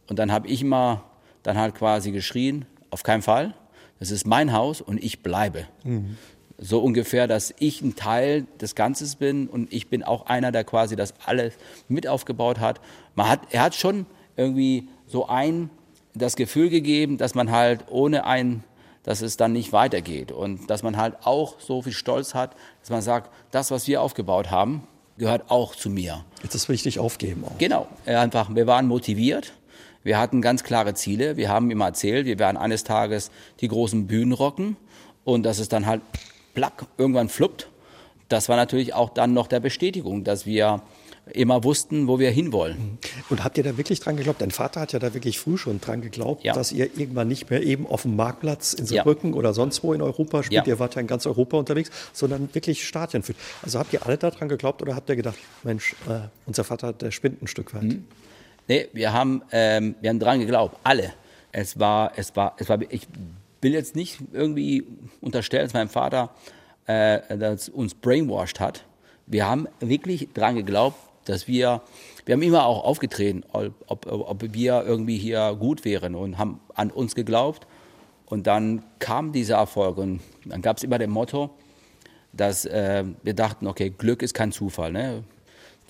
Und 0.08 0.20
dann 0.20 0.32
habe 0.32 0.48
ich 0.48 0.62
immer 0.62 1.04
dann 1.42 1.58
halt 1.58 1.76
quasi 1.76 2.12
geschrien, 2.12 2.66
auf 2.92 3.04
keinen 3.04 3.24
Fall, 3.24 3.56
das 4.00 4.12
ist 4.12 4.28
mein 4.28 4.54
Haus 4.54 4.82
und 4.82 5.04
ich 5.04 5.24
bleibe. 5.24 5.66
Mhm. 5.84 6.18
So 6.60 6.80
ungefähr, 6.80 7.28
dass 7.28 7.54
ich 7.58 7.82
ein 7.82 7.96
Teil 7.96 8.46
des 8.62 8.76
Ganzes 8.76 9.16
bin 9.16 9.48
und 9.48 9.74
ich 9.74 9.88
bin 9.88 10.04
auch 10.04 10.28
einer, 10.28 10.52
der 10.52 10.64
quasi 10.64 10.96
das 10.96 11.16
alles 11.26 11.56
mit 11.88 12.08
aufgebaut 12.08 12.60
hat. 12.60 12.80
Man 13.16 13.28
hat 13.28 13.40
er 13.50 13.64
hat 13.64 13.76
schon 13.76 14.06
irgendwie 14.38 14.88
so 15.08 15.28
ein 15.28 15.72
das 16.14 16.36
Gefühl 16.36 16.70
gegeben, 16.70 17.18
dass 17.18 17.34
man 17.34 17.50
halt 17.50 17.86
ohne 17.90 18.26
ein 18.26 18.64
dass 19.04 19.22
es 19.22 19.38
dann 19.38 19.52
nicht 19.52 19.74
weitergeht 19.74 20.32
und 20.32 20.70
dass 20.70 20.84
man 20.84 20.98
halt 20.98 21.16
auch 21.24 21.60
so 21.60 21.82
viel 21.82 21.94
Stolz 21.94 22.34
hat, 22.34 22.56
dass 22.82 22.90
man 22.90 23.02
sagt, 23.02 23.30
das, 23.52 23.70
was 23.72 23.88
wir 23.88 24.02
aufgebaut 24.02 24.50
haben, 24.50 24.88
gehört 25.18 25.50
auch 25.50 25.76
zu 25.76 25.90
mir. 25.90 26.26
Jetzt 26.42 26.56
ist 26.56 26.70
wichtig 26.70 27.00
aufgeben. 27.00 27.44
Auch. 27.46 27.58
Genau, 27.58 27.88
einfach, 28.06 28.54
wir 28.56 28.66
waren 28.66 28.88
motiviert, 28.88 29.54
wir 30.04 30.18
hatten 30.18 30.42
ganz 30.42 30.64
klare 30.64 30.94
Ziele, 30.94 31.38
wir 31.38 31.50
haben 31.50 31.70
immer 31.72 31.86
erzählt, 31.86 32.26
wir 32.26 32.40
werden 32.40 32.58
eines 32.58 32.84
Tages 32.84 33.32
die 33.60 33.68
großen 33.68 34.08
Bühnen 34.08 34.34
rocken 34.34 34.76
und 35.24 35.44
dass 35.44 35.60
es 35.60 35.70
dann 35.70 35.86
halt 35.86 36.02
plack 36.54 36.86
irgendwann 36.98 37.30
fluppt. 37.30 37.70
Das 38.30 38.50
war 38.50 38.56
natürlich 38.56 38.94
auch 38.94 39.10
dann 39.10 39.34
noch 39.34 39.48
der 39.48 39.60
Bestätigung, 39.60 40.24
dass 40.24 40.46
wir 40.46 40.82
immer 41.32 41.64
wussten, 41.64 42.08
wo 42.08 42.20
wir 42.20 42.32
hinwollen. 42.32 42.78
Mhm. 42.78 42.98
Und 43.30 43.44
habt 43.44 43.58
ihr 43.58 43.64
da 43.64 43.78
wirklich 43.78 44.00
dran 44.00 44.18
geglaubt? 44.18 44.42
Dein 44.42 44.52
Vater 44.52 44.82
hat 44.82 44.92
ja 44.92 45.00
da 45.00 45.14
wirklich 45.14 45.40
früh 45.40 45.58
schon 45.58 45.80
dran 45.80 46.02
geglaubt, 46.02 46.44
ja. 46.44 46.54
dass 46.54 46.72
ihr 46.72 46.86
irgendwann 46.98 47.28
nicht 47.28 47.50
mehr 47.50 47.64
eben 47.64 47.88
auf 47.88 48.02
dem 48.02 48.16
Marktplatz 48.16 48.74
in 48.74 48.86
Saarbrücken 48.86 49.32
ja. 49.32 49.36
oder 49.38 49.54
sonst 49.54 49.84
wo 49.84 49.94
in 49.94 50.02
Europa 50.02 50.44
spielt. 50.44 50.68
Ihr 50.68 50.80
wart 50.80 50.96
ja 50.96 51.02
in 51.02 51.08
ganz 51.08 51.26
Europa 51.26 51.58
unterwegs, 51.58 51.92
sondern 52.12 52.54
wirklich 52.54 52.86
Stadien 52.86 53.24
führt. 53.24 53.38
Also 53.62 53.80
habt 53.80 53.94
ihr 53.94 54.06
alle 54.06 54.18
daran 54.18 54.50
geglaubt 54.50 54.82
oder 54.82 54.96
habt 54.96 55.10
ihr 55.10 55.16
gedacht, 55.16 55.38
Mensch, 55.64 55.96
äh, 56.10 56.28
unser 56.46 56.64
Vater, 56.64 56.92
der 56.92 57.12
spinnt 57.12 57.42
ein 57.42 57.48
Stück 57.48 57.74
weit? 57.74 57.84
Mhm. 57.84 58.06
Nee, 58.68 58.88
wir 58.94 59.14
haben, 59.14 59.42
ähm, 59.52 59.96
wir 60.02 60.10
haben 60.10 60.20
dran 60.20 60.40
geglaubt, 60.40 60.78
alle. 60.84 61.14
Es 61.52 61.80
war, 61.80 62.14
es 62.16 62.36
war, 62.36 62.56
es 62.58 62.68
war, 62.68 62.80
ich 62.90 63.08
will 63.62 63.74
jetzt 63.74 63.96
nicht 63.96 64.20
irgendwie 64.34 64.86
unterstellen, 65.22 65.66
dass 65.66 65.74
mein 65.74 65.90
Vater 65.90 66.32
äh, 66.86 67.38
das 67.38 67.70
uns 67.70 67.94
brainwashed 67.94 68.60
hat. 68.60 68.84
Wir 69.26 69.48
haben 69.48 69.68
wirklich 69.80 70.30
dran 70.34 70.56
geglaubt, 70.56 70.98
dass 71.26 71.48
wir, 71.48 71.82
wir 72.26 72.34
haben 72.34 72.42
immer 72.42 72.66
auch 72.66 72.84
aufgetreten, 72.84 73.44
ob, 73.52 73.74
ob, 73.88 74.54
wir 74.54 74.84
irgendwie 74.86 75.18
hier 75.18 75.56
gut 75.60 75.86
wären 75.86 76.16
und 76.16 76.38
haben 76.38 76.60
an 76.74 76.92
uns 76.92 77.16
geglaubt. 77.16 77.68
Und 78.26 78.48
dann 78.48 78.84
kam 79.00 79.32
dieser 79.32 79.58
Erfolg 79.58 79.98
und 79.98 80.22
dann 80.46 80.62
gab 80.62 80.78
es 80.78 80.84
immer 80.84 80.98
das 80.98 81.10
Motto, 81.10 81.52
dass 82.32 82.66
äh, 82.66 83.04
wir 83.22 83.34
dachten, 83.34 83.68
okay, 83.68 83.92
Glück 83.96 84.22
ist 84.24 84.34
kein 84.34 84.52
Zufall. 84.52 84.92
Ne? 84.92 85.24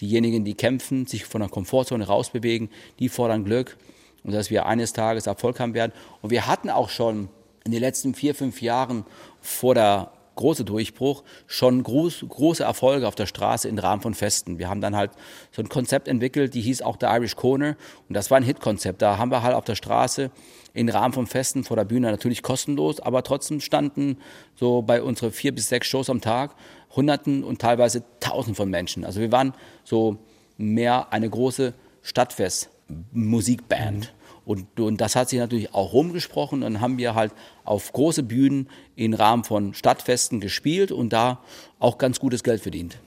Diejenigen, 0.01 0.43
die 0.43 0.55
kämpfen, 0.55 1.05
sich 1.05 1.25
von 1.25 1.41
der 1.41 1.49
Komfortzone 1.49 2.05
rausbewegen, 2.05 2.69
die 2.99 3.09
fordern 3.09 3.45
Glück 3.45 3.77
und 4.23 4.33
dass 4.33 4.49
wir 4.49 4.65
eines 4.65 4.93
Tages 4.93 5.27
Erfolg 5.27 5.59
haben 5.59 5.73
werden. 5.73 5.93
Und 6.21 6.31
wir 6.31 6.47
hatten 6.47 6.69
auch 6.69 6.89
schon 6.89 7.29
in 7.65 7.71
den 7.71 7.79
letzten 7.79 8.13
vier, 8.13 8.35
fünf 8.35 8.61
Jahren 8.61 9.05
vor 9.41 9.75
der 9.75 10.11
große 10.35 10.65
Durchbruch, 10.65 11.23
schon 11.47 11.83
groß, 11.83 12.25
große 12.27 12.63
Erfolge 12.63 13.07
auf 13.07 13.15
der 13.15 13.25
Straße 13.25 13.67
im 13.67 13.77
Rahmen 13.77 14.01
von 14.01 14.13
Festen. 14.13 14.59
Wir 14.59 14.69
haben 14.69 14.81
dann 14.81 14.95
halt 14.95 15.11
so 15.51 15.61
ein 15.61 15.69
Konzept 15.69 16.07
entwickelt, 16.07 16.53
die 16.53 16.61
hieß 16.61 16.81
auch 16.81 16.97
der 16.97 17.13
Irish 17.15 17.35
Corner 17.35 17.75
und 18.07 18.15
das 18.15 18.31
war 18.31 18.37
ein 18.37 18.43
Hit-Konzept. 18.43 19.01
Da 19.01 19.17
haben 19.17 19.31
wir 19.31 19.43
halt 19.43 19.55
auf 19.55 19.65
der 19.65 19.75
Straße 19.75 20.31
im 20.73 20.89
Rahmen 20.89 21.13
von 21.13 21.27
Festen 21.27 21.63
vor 21.63 21.77
der 21.77 21.85
Bühne 21.85 22.09
natürlich 22.09 22.41
kostenlos, 22.41 22.99
aber 22.99 23.23
trotzdem 23.23 23.61
standen 23.61 24.17
so 24.55 24.81
bei 24.81 25.03
unseren 25.03 25.31
vier 25.31 25.53
bis 25.53 25.69
sechs 25.69 25.87
Shows 25.87 26.09
am 26.09 26.21
Tag 26.21 26.55
Hunderten 26.95 27.43
und 27.43 27.61
teilweise 27.61 28.03
Tausend 28.19 28.57
von 28.57 28.69
Menschen. 28.69 29.05
Also 29.05 29.19
wir 29.19 29.31
waren 29.31 29.53
so 29.83 30.17
mehr 30.57 31.11
eine 31.11 31.29
große 31.29 31.73
Stadtfest-Musikband. 32.01 34.13
Und, 34.45 34.79
und 34.79 34.99
das 34.99 35.15
hat 35.15 35.29
sich 35.29 35.39
natürlich 35.39 35.73
auch 35.73 35.93
rumgesprochen. 35.93 36.61
Dann 36.61 36.81
haben 36.81 36.97
wir 36.97 37.15
halt 37.15 37.33
auf 37.63 37.93
große 37.93 38.23
Bühnen 38.23 38.69
im 38.95 39.13
Rahmen 39.13 39.43
von 39.43 39.73
Stadtfesten 39.73 40.39
gespielt 40.39 40.91
und 40.91 41.13
da 41.13 41.39
auch 41.79 41.97
ganz 41.97 42.19
gutes 42.19 42.43
Geld 42.43 42.61
verdient. 42.61 42.97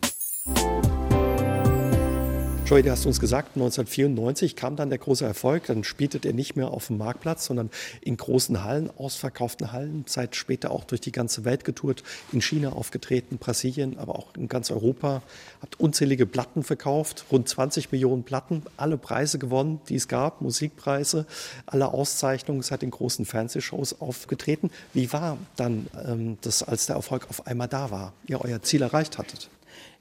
Joey, 2.67 2.83
du 2.83 2.91
hast 2.91 3.07
uns 3.07 3.21
gesagt, 3.21 3.51
1994 3.55 4.57
kam 4.57 4.75
dann 4.75 4.89
der 4.89 4.99
große 4.99 5.25
Erfolg. 5.25 5.67
Dann 5.67 5.85
spieltet 5.85 6.27
er 6.27 6.33
nicht 6.33 6.57
mehr 6.57 6.73
auf 6.73 6.89
dem 6.89 6.99
Marktplatz, 6.99 7.45
sondern 7.45 7.71
in 8.01 8.17
großen 8.17 8.65
Hallen, 8.65 8.91
ausverkauften 8.99 9.71
Hallen. 9.71 10.05
Seid 10.09 10.35
später 10.35 10.73
auch 10.73 10.83
durch 10.83 11.01
die 11.01 11.13
ganze 11.13 11.45
Welt 11.45 11.65
getourt, 11.65 12.03
in 12.33 12.43
China 12.43 12.71
aufgetreten, 12.71 13.39
Brasilien, 13.39 13.97
aber 13.99 14.17
auch 14.17 14.35
in 14.37 14.49
ganz 14.49 14.73
Europa. 14.73 15.23
Habt 15.63 15.79
unzählige 15.79 16.27
Platten 16.27 16.65
verkauft, 16.65 17.27
rund 17.31 17.49
20 17.49 17.93
Millionen 17.93 18.25
Platten, 18.25 18.65
alle 18.77 18.99
Preise 18.99 19.39
gewonnen, 19.39 19.81
die 19.89 19.95
es 19.95 20.09
gab, 20.09 20.41
Musikpreise, 20.41 21.25
alle 21.67 21.95
Auszeichnungen, 21.95 22.63
seid 22.63 22.83
in 22.83 22.91
großen 22.91 23.27
Fernsehshows 23.27 24.01
aufgetreten. 24.01 24.73
Wie 24.93 25.13
war 25.13 25.39
dann 25.55 25.87
ähm, 26.05 26.37
das, 26.41 26.65
als 26.65 26.87
der 26.87 26.97
Erfolg 26.97 27.29
auf 27.31 27.47
einmal 27.47 27.69
da 27.69 27.93
war, 27.93 28.13
ihr 28.27 28.41
euer 28.41 28.61
Ziel 28.61 28.83
erreicht 28.83 29.19
hattet? 29.19 29.51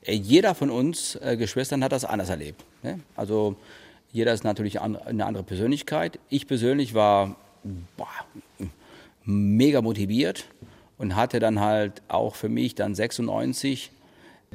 Äh, 0.06 0.14
jeder 0.14 0.56
von 0.56 0.70
uns 0.70 1.16
äh, 1.16 1.38
Geschwistern 1.38 1.84
hat 1.84 1.91
das 1.91 2.06
anders 2.06 2.30
erlebt. 2.30 2.64
Ne? 2.84 2.99
Also 3.16 3.56
jeder 4.12 4.34
ist 4.34 4.43
natürlich 4.43 4.80
eine 4.80 5.26
andere 5.26 5.43
Persönlichkeit. 5.43 6.20
Ich 6.30 6.47
persönlich 6.47 6.93
war 6.93 7.36
boah, 7.97 8.08
mega 9.26 9.82
motiviert 9.82 10.45
und 10.97 11.16
hatte 11.16 11.39
dann 11.39 11.60
halt 11.60 12.01
auch 12.08 12.36
für 12.36 12.47
mich 12.47 12.76
dann 12.76 12.95
96 12.95 13.91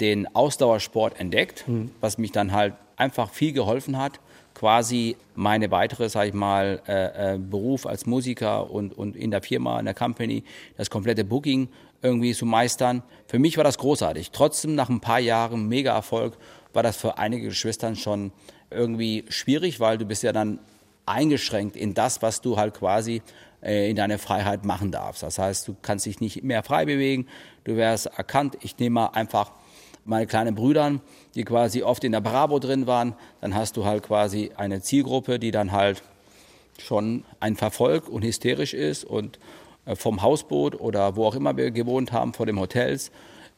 den 0.00 0.34
Ausdauersport 0.34 1.20
entdeckt, 1.20 1.68
mhm. 1.68 1.90
was 2.00 2.16
mich 2.16 2.32
dann 2.32 2.52
halt 2.52 2.74
einfach 2.96 3.30
viel 3.32 3.52
geholfen 3.52 3.98
hat, 3.98 4.20
quasi 4.60 5.16
meine 5.36 5.70
weitere, 5.70 6.10
sag 6.10 6.28
ich 6.28 6.34
mal, 6.34 6.82
äh, 6.86 7.36
äh, 7.36 7.38
Beruf 7.38 7.86
als 7.86 8.04
Musiker 8.04 8.70
und, 8.70 8.92
und 8.92 9.16
in 9.16 9.30
der 9.30 9.40
Firma, 9.40 9.78
in 9.78 9.86
der 9.86 9.94
Company, 9.94 10.44
das 10.76 10.90
komplette 10.90 11.24
Booking 11.24 11.70
irgendwie 12.02 12.34
zu 12.34 12.44
meistern. 12.44 13.02
Für 13.26 13.38
mich 13.38 13.56
war 13.56 13.64
das 13.64 13.78
großartig. 13.78 14.32
Trotzdem 14.32 14.74
nach 14.74 14.90
ein 14.90 15.00
paar 15.00 15.18
Jahren 15.18 15.66
mega 15.66 15.94
Erfolg 15.94 16.36
war 16.74 16.82
das 16.82 16.98
für 16.98 17.16
einige 17.16 17.46
Geschwistern 17.46 17.96
schon 17.96 18.32
irgendwie 18.68 19.24
schwierig, 19.30 19.80
weil 19.80 19.96
du 19.96 20.04
bist 20.04 20.22
ja 20.24 20.32
dann 20.32 20.58
eingeschränkt 21.06 21.74
in 21.74 21.94
das, 21.94 22.20
was 22.20 22.42
du 22.42 22.58
halt 22.58 22.74
quasi 22.74 23.22
äh, 23.62 23.88
in 23.88 23.96
deiner 23.96 24.18
Freiheit 24.18 24.66
machen 24.66 24.92
darfst. 24.92 25.22
Das 25.22 25.38
heißt, 25.38 25.68
du 25.68 25.76
kannst 25.80 26.04
dich 26.04 26.20
nicht 26.20 26.44
mehr 26.44 26.62
frei 26.62 26.84
bewegen, 26.84 27.26
du 27.64 27.76
wärst 27.76 28.08
erkannt. 28.08 28.58
Ich 28.60 28.76
nehme 28.76 28.92
mal 28.92 29.06
einfach 29.06 29.52
meine 30.04 30.26
kleinen 30.26 30.54
Brüder, 30.54 31.00
die 31.34 31.44
quasi 31.44 31.82
oft 31.82 32.04
in 32.04 32.12
der 32.12 32.20
Bravo 32.20 32.58
drin 32.58 32.86
waren, 32.86 33.14
dann 33.40 33.54
hast 33.54 33.76
du 33.76 33.84
halt 33.84 34.02
quasi 34.02 34.50
eine 34.56 34.82
Zielgruppe, 34.82 35.38
die 35.38 35.50
dann 35.50 35.72
halt 35.72 36.02
schon 36.78 37.24
ein 37.40 37.56
Verfolg 37.56 38.08
und 38.08 38.24
hysterisch 38.24 38.74
ist 38.74 39.04
und 39.04 39.38
äh, 39.84 39.96
vom 39.96 40.22
Hausboot 40.22 40.80
oder 40.80 41.16
wo 41.16 41.26
auch 41.26 41.34
immer 41.34 41.56
wir 41.56 41.70
gewohnt 41.70 42.12
haben, 42.12 42.32
vor 42.32 42.46
dem 42.46 42.58
Hotels. 42.58 43.10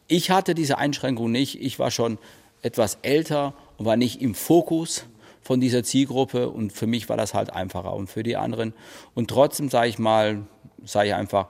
Ich 0.09 0.31
hatte 0.31 0.55
diese 0.55 0.79
Einschränkung 0.79 1.31
nicht. 1.31 1.61
Ich 1.61 1.79
war 1.79 1.91
schon 1.91 2.19
etwas 2.63 2.99
älter 3.03 3.55
und 3.79 3.87
war 3.87 3.97
nicht 3.97 4.21
im 4.21 4.35
Fokus 4.35 5.07
von 5.41 5.61
dieser 5.61 5.83
Zielgruppe 5.83 6.49
und 6.49 6.73
für 6.73 6.87
mich 6.87 7.09
war 7.09 7.17
das 7.17 7.35
halt 7.35 7.53
einfacher 7.53 7.95
und 7.95 8.09
für 8.09 8.23
die 8.23 8.37
anderen. 8.37 8.75
Und 9.15 9.29
trotzdem 9.29 9.69
sage 9.69 9.89
ich 9.89 9.99
mal, 9.99 10.43
sage 10.85 11.09
ich 11.09 11.15
einfach, 11.15 11.49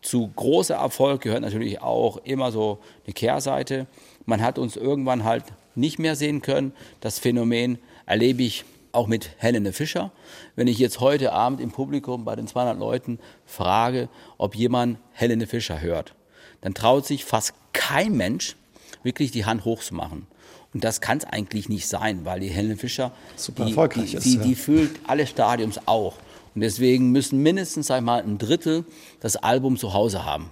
zu 0.00 0.28
großer 0.28 0.76
Erfolg 0.76 1.22
gehört 1.22 1.42
natürlich 1.42 1.80
auch 1.82 2.18
immer 2.18 2.52
so 2.52 2.78
eine 3.04 3.12
Kehrseite. 3.12 3.86
Man 4.26 4.42
hat 4.42 4.58
uns 4.58 4.76
irgendwann 4.76 5.24
halt 5.24 5.44
nicht 5.74 5.98
mehr 5.98 6.16
sehen 6.16 6.42
können. 6.42 6.72
Das 7.00 7.18
Phänomen 7.18 7.78
erlebe 8.06 8.42
ich 8.42 8.64
auch 8.92 9.06
mit 9.06 9.30
Helene 9.38 9.72
Fischer. 9.72 10.12
Wenn 10.56 10.68
ich 10.68 10.78
jetzt 10.78 11.00
heute 11.00 11.32
Abend 11.32 11.60
im 11.60 11.70
Publikum 11.70 12.24
bei 12.24 12.36
den 12.36 12.46
200 12.46 12.78
Leuten 12.78 13.18
frage, 13.44 14.08
ob 14.38 14.54
jemand 14.54 14.98
Helene 15.12 15.46
Fischer 15.46 15.80
hört, 15.80 16.14
dann 16.60 16.74
traut 16.74 17.06
sich 17.06 17.24
fast 17.24 17.54
kein 17.72 18.16
Mensch, 18.16 18.56
wirklich 19.02 19.30
die 19.30 19.44
Hand 19.44 19.64
hochzumachen. 19.64 20.26
Und 20.72 20.82
das 20.82 21.00
kann 21.00 21.18
es 21.18 21.24
eigentlich 21.24 21.68
nicht 21.68 21.86
sein, 21.86 22.24
weil 22.24 22.40
die 22.40 22.48
Helene 22.48 22.76
Fischer, 22.76 23.12
Super 23.36 23.64
die, 23.64 23.70
erfolgreich 23.70 24.10
die, 24.10 24.16
ist, 24.16 24.24
die, 24.24 24.36
ja. 24.36 24.42
die 24.42 24.54
füllt 24.54 25.00
alle 25.06 25.26
Stadiums 25.26 25.80
auch. 25.86 26.14
Und 26.54 26.60
deswegen 26.60 27.10
müssen 27.10 27.42
mindestens 27.42 27.88
sag 27.88 27.98
ich 27.98 28.04
mal, 28.04 28.22
ein 28.22 28.38
Drittel 28.38 28.84
das 29.20 29.36
Album 29.36 29.76
zu 29.76 29.92
Hause 29.92 30.24
haben, 30.24 30.50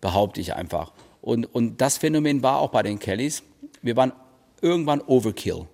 behaupte 0.00 0.40
ich 0.40 0.54
einfach. 0.54 0.92
Und, 1.22 1.46
und 1.46 1.80
das 1.80 1.96
Phänomen 1.96 2.42
war 2.42 2.58
auch 2.58 2.70
bei 2.70 2.82
den 2.82 2.98
Kellys. 2.98 3.42
Wir 3.80 3.96
waren 3.96 4.12
irgendwann 4.60 5.00
Overkill, 5.00 5.66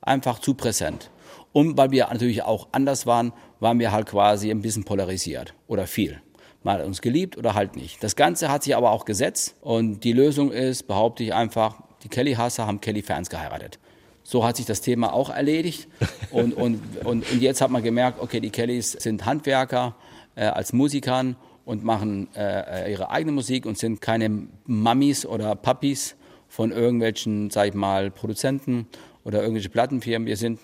einfach 0.00 0.38
zu 0.38 0.54
präsent. 0.54 1.10
Und 1.52 1.76
weil 1.76 1.90
wir 1.90 2.06
natürlich 2.06 2.42
auch 2.42 2.68
anders 2.70 3.06
waren, 3.06 3.32
waren 3.58 3.80
wir 3.80 3.90
halt 3.90 4.06
quasi 4.06 4.50
ein 4.50 4.62
bisschen 4.62 4.84
polarisiert 4.84 5.54
oder 5.66 5.86
viel. 5.86 6.20
Mal 6.62 6.78
hat 6.78 6.86
uns 6.86 7.00
geliebt 7.00 7.38
oder 7.38 7.54
halt 7.54 7.74
nicht. 7.74 8.04
Das 8.04 8.14
Ganze 8.14 8.50
hat 8.50 8.62
sich 8.62 8.76
aber 8.76 8.90
auch 8.90 9.06
gesetzt 9.06 9.56
und 9.62 10.04
die 10.04 10.12
Lösung 10.12 10.52
ist, 10.52 10.86
behaupte 10.86 11.24
ich 11.24 11.34
einfach, 11.34 11.82
die 12.04 12.08
Kelly-Hasser 12.08 12.66
haben 12.66 12.80
Kelly-Fans 12.80 13.30
geheiratet. 13.30 13.78
So 14.22 14.44
hat 14.44 14.58
sich 14.58 14.66
das 14.66 14.82
Thema 14.82 15.12
auch 15.14 15.30
erledigt. 15.30 15.88
Und, 16.30 16.54
und, 16.54 16.80
und, 17.04 17.28
und 17.28 17.40
jetzt 17.40 17.60
hat 17.60 17.72
man 17.72 17.82
gemerkt, 17.82 18.20
okay, 18.20 18.38
die 18.38 18.50
Kellys 18.50 18.92
sind 18.92 19.26
Handwerker 19.26 19.96
äh, 20.36 20.44
als 20.44 20.72
Musikern 20.72 21.34
und 21.64 21.84
machen 21.84 22.28
äh, 22.34 22.86
äh 22.86 22.92
ihre 22.92 23.10
eigene 23.10 23.32
Musik 23.32 23.66
und 23.66 23.78
sind 23.78 24.00
keine 24.00 24.46
Mammis 24.66 25.26
oder 25.26 25.54
Papis 25.54 26.16
von 26.48 26.72
irgendwelchen, 26.72 27.50
sag 27.50 27.68
ich 27.68 27.74
mal, 27.74 28.10
Produzenten 28.10 28.86
oder 29.24 29.40
irgendwelche 29.40 29.68
Plattenfirmen. 29.68 30.26
Wir 30.26 30.36
sind 30.36 30.58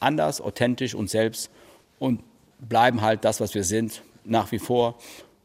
anders, 0.00 0.40
authentisch 0.40 0.94
und 0.94 1.10
selbst 1.10 1.50
und 1.98 2.22
bleiben 2.60 3.02
halt 3.02 3.24
das, 3.24 3.40
was 3.40 3.54
wir 3.54 3.64
sind, 3.64 4.02
nach 4.24 4.52
wie 4.52 4.58
vor. 4.58 4.96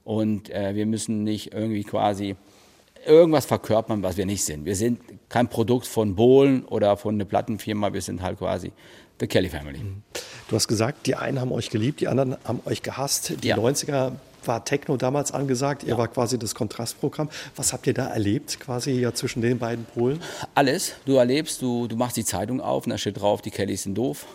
Und 0.04 0.50
äh, 0.50 0.76
wir 0.76 0.86
müssen 0.86 1.24
nicht 1.24 1.54
irgendwie 1.54 1.84
quasi 1.84 2.36
irgendwas 3.06 3.46
verkörpern, 3.46 4.04
was 4.04 4.18
wir 4.18 4.26
nicht 4.26 4.44
sind. 4.44 4.66
Wir 4.66 4.76
sind 4.76 5.00
kein 5.30 5.48
Produkt 5.48 5.88
von 5.88 6.16
Bohlen 6.16 6.66
oder 6.66 6.98
von 6.98 7.16
einer 7.16 7.26
Plattenfirma, 7.26 7.94
wir 7.94 8.02
sind 8.02 8.22
halt 8.22 8.40
quasi 8.40 8.72
The 9.20 9.28
Kelly 9.28 9.50
Family. 9.50 9.80
Du 10.48 10.56
hast 10.56 10.68
gesagt, 10.68 11.06
die 11.08 11.16
einen 11.16 11.40
haben 11.40 11.52
euch 11.52 11.70
geliebt, 11.70 12.02
die 12.02 12.08
anderen 12.08 12.38
haben 12.44 12.62
euch 12.66 12.82
gehasst. 12.82 13.34
Die 13.44 13.48
Ja. 13.48 13.58
90er 13.58 14.14
war 14.48 14.66
Techno 14.66 14.98
damals 14.98 15.32
angesagt, 15.32 15.84
ihr 15.84 15.98
war 15.98 16.08
quasi 16.08 16.38
das 16.38 16.56
Kontrastprogramm. 16.56 17.30
Was 17.56 17.74
habt 17.74 17.88
ihr 17.88 17.94
da 17.94 18.08
erlebt, 18.08 18.60
quasi 18.60 18.92
ja 18.92 19.14
zwischen 19.14 19.42
den 19.42 19.60
beiden 19.60 19.86
Polen? 19.86 20.22
Alles, 20.56 20.94
du 21.06 21.16
erlebst, 21.16 21.62
du, 21.62 21.88
du 21.88 21.96
machst 21.96 22.18
die 22.18 22.26
Zeitung 22.26 22.62
auf 22.62 22.86
und 22.86 22.92
da 22.92 22.98
steht 22.98 23.20
drauf, 23.20 23.42
die 23.42 23.52
Kellys 23.52 23.84
sind 23.84 23.96
doof 23.96 24.26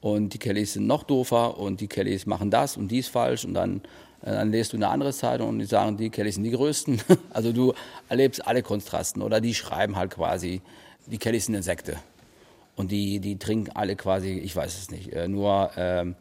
und 0.00 0.34
die 0.34 0.38
Kellys 0.38 0.74
sind 0.74 0.86
noch 0.86 1.02
doofer 1.02 1.58
und 1.58 1.80
die 1.80 1.88
Kellys 1.88 2.26
machen 2.26 2.50
das 2.50 2.76
und 2.76 2.88
dies 2.88 3.08
falsch 3.08 3.44
und 3.44 3.54
dann, 3.54 3.82
äh, 4.22 4.32
dann 4.32 4.50
lest 4.50 4.72
du 4.72 4.76
eine 4.76 4.88
andere 4.88 5.12
Zeitung 5.12 5.48
und 5.48 5.58
die 5.58 5.66
sagen, 5.66 5.96
die 5.96 6.10
Kellys 6.10 6.36
sind 6.36 6.44
die 6.44 6.50
Größten. 6.50 7.00
Also 7.30 7.52
du 7.52 7.74
erlebst 8.08 8.46
alle 8.46 8.62
Kontrasten 8.62 9.22
oder 9.22 9.40
die 9.40 9.54
schreiben 9.54 9.96
halt 9.96 10.12
quasi, 10.12 10.60
die 11.06 11.18
Kellys 11.18 11.46
sind 11.46 11.54
Insekte 11.54 11.96
und 12.76 12.90
die, 12.90 13.20
die 13.20 13.38
trinken 13.38 13.70
alle 13.74 13.96
quasi, 13.96 14.38
ich 14.38 14.54
weiß 14.54 14.78
es 14.78 14.90
nicht, 14.90 15.12
äh, 15.12 15.28
nur 15.28 15.70
ähm, 15.76 16.14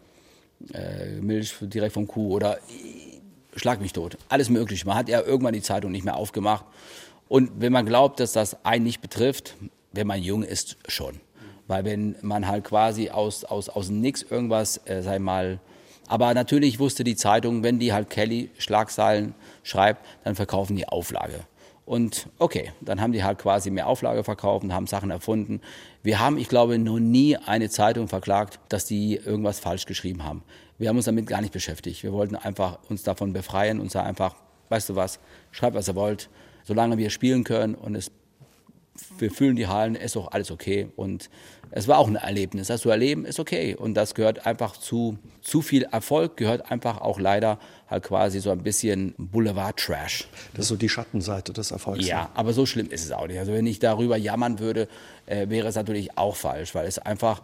äh, 0.74 1.22
Milch 1.22 1.56
direkt 1.62 1.94
vom 1.94 2.08
Kuh 2.08 2.34
oder 2.34 2.58
schlag 3.58 3.82
mich 3.82 3.94
tot. 3.94 4.18
Alles 4.30 4.50
möglich. 4.50 4.86
Man 4.86 4.96
hat 4.96 5.10
ja 5.10 5.22
irgendwann 5.22 5.54
die 5.54 5.62
Zeitung 5.62 5.92
nicht 5.92 6.06
mehr 6.06 6.16
aufgemacht. 6.16 6.66
Und 7.28 7.52
wenn 7.60 7.74
man 7.74 7.86
glaubt, 7.86 8.20
dass 8.20 8.32
das 8.32 8.66
einen 8.66 8.86
nicht 8.86 9.02
betrifft, 9.02 9.56
wenn 9.92 10.08
man 10.08 10.22
jung 10.22 10.44
ist, 10.44 10.78
schon. 10.88 11.20
Weil 11.68 11.84
wenn 11.84 12.16
man 12.22 12.48
halt 12.48 12.64
quasi 12.64 13.10
aus, 13.10 13.44
aus, 13.44 13.68
aus 13.68 13.90
Nix 13.90 14.22
irgendwas, 14.22 14.80
äh, 14.86 15.02
sei 15.02 15.20
mal, 15.20 15.60
aber 16.08 16.34
natürlich 16.34 16.80
wusste 16.80 17.04
die 17.04 17.18
Zeitung, 17.18 17.64
wenn 17.64 17.80
die 17.80 17.92
halt 17.92 18.10
Kelly 18.10 18.50
Schlagzeilen 18.58 19.36
schreibt, 19.64 20.06
dann 20.24 20.36
verkaufen 20.36 20.78
die 20.78 20.88
Auflage. 20.88 21.42
Und 21.86 22.28
okay, 22.38 22.72
dann 22.82 23.02
haben 23.02 23.14
die 23.14 23.24
halt 23.24 23.40
quasi 23.40 23.70
mehr 23.70 23.88
Auflage 23.88 24.24
verkauft 24.24 24.64
und 24.64 24.74
haben 24.74 24.88
Sachen 24.88 25.10
erfunden. 25.10 25.62
Wir 26.04 26.20
haben, 26.20 26.38
ich 26.38 26.50
glaube, 26.50 26.78
noch 26.78 27.00
nie 27.00 27.38
eine 27.38 27.70
Zeitung 27.70 28.08
verklagt, 28.08 28.60
dass 28.70 28.86
die 28.86 29.16
irgendwas 29.16 29.60
falsch 29.60 29.86
geschrieben 29.86 30.24
haben. 30.24 30.44
Wir 30.78 30.90
haben 30.90 30.98
uns 30.98 31.06
damit 31.06 31.28
gar 31.28 31.42
nicht 31.42 31.54
beschäftigt. 31.54 32.04
Wir 32.04 32.14
wollten 32.14 32.36
einfach 32.36 32.80
uns 32.90 33.04
davon 33.04 33.34
befreien 33.34 33.80
und 33.80 33.92
sagen 33.92 34.08
einfach, 34.08 34.36
weißt 34.70 34.90
du 34.90 34.96
was, 34.96 35.20
schreibt 35.52 35.76
was 35.76 35.88
ihr 35.88 35.96
wollt, 35.96 36.30
solange 36.64 36.98
wir 36.98 37.10
spielen 37.10 37.44
können 37.44 37.76
und 37.76 37.96
es 37.96 38.12
wir 39.18 39.32
füllen 39.32 39.56
die 39.56 39.68
Hallen, 39.68 39.96
ist 39.96 40.16
doch 40.16 40.32
alles 40.32 40.52
okay. 40.52 40.88
Und 40.96 41.30
es 41.72 41.88
war 41.88 41.98
auch 41.98 42.08
ein 42.08 42.16
Erlebnis. 42.16 42.68
Das 42.68 42.82
zu 42.82 42.90
erleben 42.90 43.26
ist 43.26 43.40
okay. 43.40 43.76
Und 43.76 43.94
das 43.94 44.16
gehört 44.16 44.46
einfach 44.46 44.78
zu, 44.78 45.18
zu 45.42 45.62
viel 45.62 45.84
Erfolg, 45.84 46.38
gehört 46.38 46.72
einfach 46.72 47.02
auch 47.02 47.20
leider 47.20 47.60
halt 47.90 48.04
quasi 48.04 48.40
so 48.40 48.52
ein 48.52 48.64
bisschen 48.64 49.14
Boulevard-Trash. 49.18 50.28
Das 50.54 50.64
ist 50.66 50.70
so 50.70 50.76
die 50.76 50.90
Schattenseite 50.90 51.54
des 51.54 51.72
Erfolgs. 51.72 52.08
Ja, 52.08 52.24
ne? 52.24 52.30
aber 52.36 52.54
so 52.54 52.66
schlimm 52.66 52.90
ist 52.90 53.06
es 53.06 53.12
auch 53.12 53.28
nicht. 53.28 53.40
Also 53.40 53.54
wenn 53.54 53.68
ich 53.68 53.80
darüber 53.80 54.18
jammern 54.18 54.60
würde, 54.60 54.88
äh, 55.26 55.50
wäre 55.50 55.68
es 55.68 55.76
natürlich 55.76 56.18
auch 56.18 56.36
falsch, 56.36 56.74
weil 56.76 56.88
es 56.88 57.00
einfach, 57.00 57.42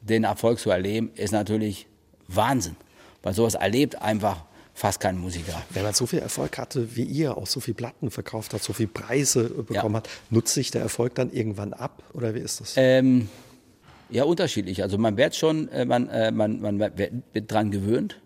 den 0.00 0.24
Erfolg 0.24 0.58
zu 0.58 0.70
erleben, 0.70 1.10
ist 1.14 1.32
natürlich 1.32 1.86
Wahnsinn. 2.28 2.76
Weil 3.22 3.34
sowas 3.34 3.54
erlebt 3.54 4.00
einfach 4.00 4.44
fast 4.74 5.00
kein 5.00 5.16
Musiker. 5.16 5.62
Wenn 5.70 5.84
man 5.84 5.94
so 5.94 6.06
viel 6.06 6.18
Erfolg 6.18 6.58
hatte 6.58 6.96
wie 6.96 7.04
ihr, 7.04 7.36
auch 7.36 7.46
so 7.46 7.60
viele 7.60 7.76
Platten 7.76 8.10
verkauft 8.10 8.52
hat, 8.52 8.62
so 8.62 8.72
viele 8.72 8.88
Preise 8.88 9.48
bekommen 9.48 9.94
ja. 9.94 9.98
hat, 9.98 10.10
nutzt 10.30 10.52
sich 10.54 10.70
der 10.70 10.82
Erfolg 10.82 11.14
dann 11.14 11.32
irgendwann 11.32 11.72
ab 11.72 12.02
oder 12.12 12.34
wie 12.34 12.40
ist 12.40 12.60
das? 12.60 12.74
Ähm, 12.76 13.28
ja, 14.10 14.24
unterschiedlich. 14.24 14.82
Also 14.82 14.98
man 14.98 15.16
wird 15.16 15.36
schon, 15.36 15.68
äh, 15.68 15.84
man, 15.84 16.08
äh, 16.08 16.32
man, 16.32 16.60
man 16.60 16.80
wird 16.80 17.50
dran 17.50 17.70
gewöhnt 17.70 18.20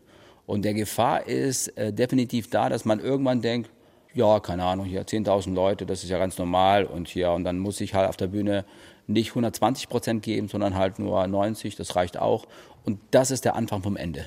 und 0.47 0.65
der 0.65 0.75
Gefahr 0.75 1.27
ist 1.27 1.69
äh, 1.77 1.93
definitiv 1.93 2.49
da, 2.49 2.71
dass 2.71 2.87
man 2.87 2.99
irgendwann 2.99 3.43
denkt, 3.43 3.71
ja, 4.15 4.41
keine 4.41 4.65
Ahnung, 4.65 4.87
hier 4.87 5.05
10.000 5.05 5.55
Leute, 5.55 5.87
das 5.87 6.03
ist 6.03 6.09
ja 6.09 6.19
ganz 6.19 6.39
normal 6.39 6.85
und 6.85 7.09
hier 7.09 7.31
und 7.31 7.45
dann 7.45 7.59
muss 7.59 7.81
ich 7.81 7.95
halt 7.95 8.09
auf 8.09 8.17
der 8.17 8.29
Bühne 8.29 8.65
nicht 9.09 9.31
120 9.31 9.89
Prozent 9.89 10.23
geben, 10.23 10.49
sondern 10.49 10.77
halt 10.77 10.99
nur 10.99 11.27
90, 11.27 11.75
das 11.77 11.97
reicht 11.97 12.19
auch. 12.19 12.47
Und 12.85 13.01
das 13.11 13.31
ist 13.31 13.45
der 13.45 13.57
Anfang 13.57 13.83
vom 13.83 13.97
Ende. 13.97 14.27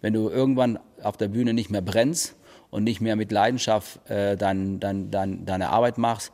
Wenn 0.00 0.14
du 0.14 0.30
irgendwann 0.30 0.78
auf 1.02 1.16
der 1.16 1.28
Bühne 1.28 1.52
nicht 1.52 1.70
mehr 1.70 1.82
brennst 1.82 2.36
und 2.70 2.84
nicht 2.84 3.00
mehr 3.00 3.16
mit 3.16 3.30
Leidenschaft 3.30 4.08
äh, 4.08 4.36
dein, 4.36 4.80
dein, 4.80 5.10
dein, 5.10 5.44
deine 5.44 5.70
Arbeit 5.70 5.98
machst, 5.98 6.32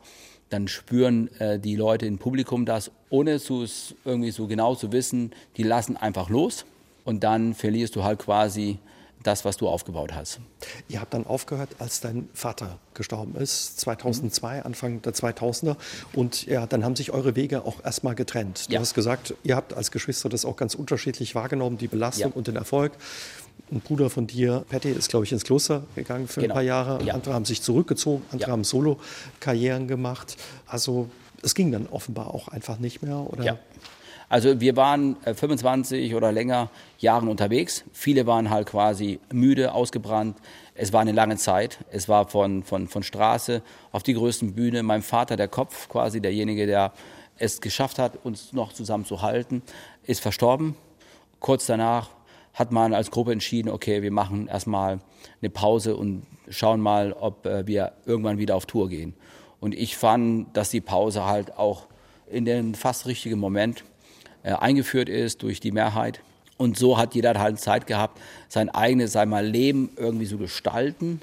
dann 0.49 0.67
spüren 0.67 1.29
äh, 1.39 1.59
die 1.59 1.75
Leute 1.75 2.05
im 2.05 2.17
Publikum 2.17 2.65
das, 2.65 2.91
ohne 3.09 3.31
es 3.31 3.95
irgendwie 4.05 4.31
so 4.31 4.47
genau 4.47 4.75
zu 4.75 4.91
wissen, 4.91 5.31
die 5.57 5.63
lassen 5.63 5.97
einfach 5.97 6.29
los 6.29 6.65
und 7.05 7.23
dann 7.23 7.53
verlierst 7.53 7.95
du 7.95 8.03
halt 8.03 8.19
quasi 8.19 8.79
das, 9.23 9.43
was 9.45 9.57
du 9.57 9.67
aufgebaut 9.67 10.13
hast. 10.13 10.39
Ihr 10.87 11.01
habt 11.01 11.13
dann 11.13 11.25
aufgehört, 11.25 11.69
als 11.79 11.99
dein 11.99 12.29
Vater 12.33 12.79
gestorben 12.93 13.35
ist, 13.35 13.79
2002, 13.79 14.63
Anfang 14.63 15.01
der 15.01 15.13
2000er. 15.13 15.75
Und 16.13 16.45
ja, 16.45 16.65
dann 16.67 16.83
haben 16.83 16.95
sich 16.95 17.11
eure 17.11 17.35
Wege 17.35 17.65
auch 17.65 17.83
erstmal 17.83 18.15
getrennt. 18.15 18.69
Du 18.69 18.73
ja. 18.73 18.79
hast 18.79 18.93
gesagt, 18.93 19.33
ihr 19.43 19.55
habt 19.55 19.73
als 19.73 19.91
Geschwister 19.91 20.29
das 20.29 20.45
auch 20.45 20.55
ganz 20.55 20.75
unterschiedlich 20.75 21.35
wahrgenommen, 21.35 21.77
die 21.77 21.87
Belastung 21.87 22.31
ja. 22.31 22.35
und 22.35 22.47
den 22.47 22.55
Erfolg. 22.55 22.93
Ein 23.71 23.81
Bruder 23.81 24.09
von 24.09 24.25
dir, 24.25 24.65
Patty, 24.69 24.89
ist, 24.89 25.09
glaube 25.09 25.25
ich, 25.25 25.31
ins 25.31 25.43
Kloster 25.43 25.83
gegangen 25.95 26.27
für 26.27 26.41
genau. 26.41 26.53
ein 26.53 26.55
paar 26.55 26.63
Jahre. 26.63 27.03
Ja. 27.03 27.13
Andere 27.13 27.33
haben 27.33 27.45
sich 27.45 27.61
zurückgezogen, 27.61 28.23
andere 28.31 28.51
haben 28.51 28.63
Solo-Karrieren 28.63 29.87
gemacht. 29.87 30.37
Also 30.65 31.09
es 31.43 31.55
ging 31.55 31.71
dann 31.71 31.87
offenbar 31.87 32.33
auch 32.33 32.47
einfach 32.47 32.79
nicht 32.79 33.01
mehr, 33.01 33.17
oder? 33.17 33.43
Ja. 33.43 33.59
Also 34.29 34.61
wir 34.61 34.75
waren 34.75 35.17
25 35.23 36.11
äh, 36.11 36.15
oder 36.15 36.31
länger 36.31 36.69
Jahren 36.99 37.27
unterwegs. 37.27 37.83
Viele 37.91 38.27
waren 38.27 38.51
halt 38.51 38.67
quasi 38.67 39.19
müde, 39.33 39.73
ausgebrannt. 39.73 40.37
Es 40.75 40.93
war 40.93 41.01
eine 41.01 41.11
lange 41.11 41.37
Zeit. 41.37 41.79
Es 41.91 42.07
war 42.07 42.27
von, 42.27 42.63
von, 42.63 42.87
von 42.87 43.01
Straße 43.01 43.63
auf 43.91 44.03
die 44.03 44.13
größten 44.13 44.53
Bühne. 44.53 44.83
Mein 44.83 45.01
Vater, 45.01 45.35
der 45.35 45.47
Kopf, 45.47 45.89
quasi 45.89 46.21
derjenige, 46.21 46.67
der 46.67 46.93
es 47.39 47.59
geschafft 47.59 47.97
hat, 47.97 48.23
uns 48.23 48.53
noch 48.53 48.71
zusammenzuhalten, 48.71 49.63
ist 50.03 50.21
verstorben. 50.21 50.75
Kurz 51.39 51.65
danach 51.65 52.09
hat 52.53 52.71
man 52.71 52.93
als 52.93 53.09
Gruppe 53.09 53.31
entschieden, 53.31 53.69
okay, 53.69 54.01
wir 54.01 54.11
machen 54.11 54.47
erstmal 54.47 54.99
eine 55.41 55.49
Pause 55.49 55.95
und 55.95 56.23
schauen 56.49 56.81
mal, 56.81 57.13
ob 57.13 57.45
äh, 57.45 57.65
wir 57.65 57.93
irgendwann 58.05 58.37
wieder 58.37 58.55
auf 58.55 58.65
Tour 58.65 58.89
gehen. 58.89 59.15
Und 59.59 59.73
ich 59.73 59.97
fand, 59.97 60.55
dass 60.55 60.69
die 60.69 60.81
Pause 60.81 61.25
halt 61.25 61.57
auch 61.57 61.87
in 62.29 62.45
den 62.45 62.75
fast 62.75 63.07
richtigen 63.07 63.39
Moment 63.39 63.83
eingeführt 64.43 65.09
ist 65.09 65.43
durch 65.43 65.59
die 65.59 65.71
Mehrheit. 65.71 66.21
Und 66.57 66.77
so 66.77 66.97
hat 66.97 67.15
jeder 67.15 67.39
halt 67.39 67.59
Zeit 67.59 67.87
gehabt, 67.87 68.19
sein 68.49 68.69
eigenes 68.69 69.13
sein 69.13 69.29
mal, 69.29 69.45
Leben 69.45 69.91
irgendwie 69.95 70.25
zu 70.25 70.37
gestalten 70.37 71.21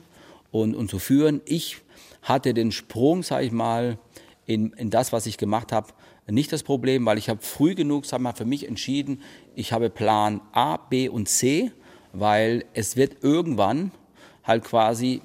und, 0.51 0.75
und 0.75 0.91
zu 0.91 0.99
führen. 0.99 1.43
Ich 1.45 1.79
hatte 2.23 2.55
den 2.55 2.73
Sprung, 2.73 3.23
sage 3.23 3.45
ich 3.45 3.53
mal, 3.53 3.99
in, 4.47 4.73
in 4.73 4.91
das, 4.91 5.13
was 5.13 5.27
ich 5.27 5.37
gemacht 5.39 5.73
habe, 5.73 5.89
nicht 6.29 6.53
das 6.53 6.63
Problem, 6.63 7.07
weil 7.07 7.19
ich 7.19 7.29
habe 7.29 7.41
früh 7.41 7.75
genug, 7.75 8.07
sag 8.07 8.21
mal, 8.21 8.33
für 8.33 8.45
mich 8.45 8.67
entschieden, 8.67 9.21
ich 9.55 9.73
habe 9.73 9.91
Plan 9.91 10.41
A, 10.53 10.77
B 10.77 11.09
und 11.09 11.29
C, 11.29 11.71
weil 12.13 12.65
es 12.73 12.97
wird 12.97 13.23
irgendwann 13.23 13.93
halt 14.43 14.65
quasi 14.65 15.23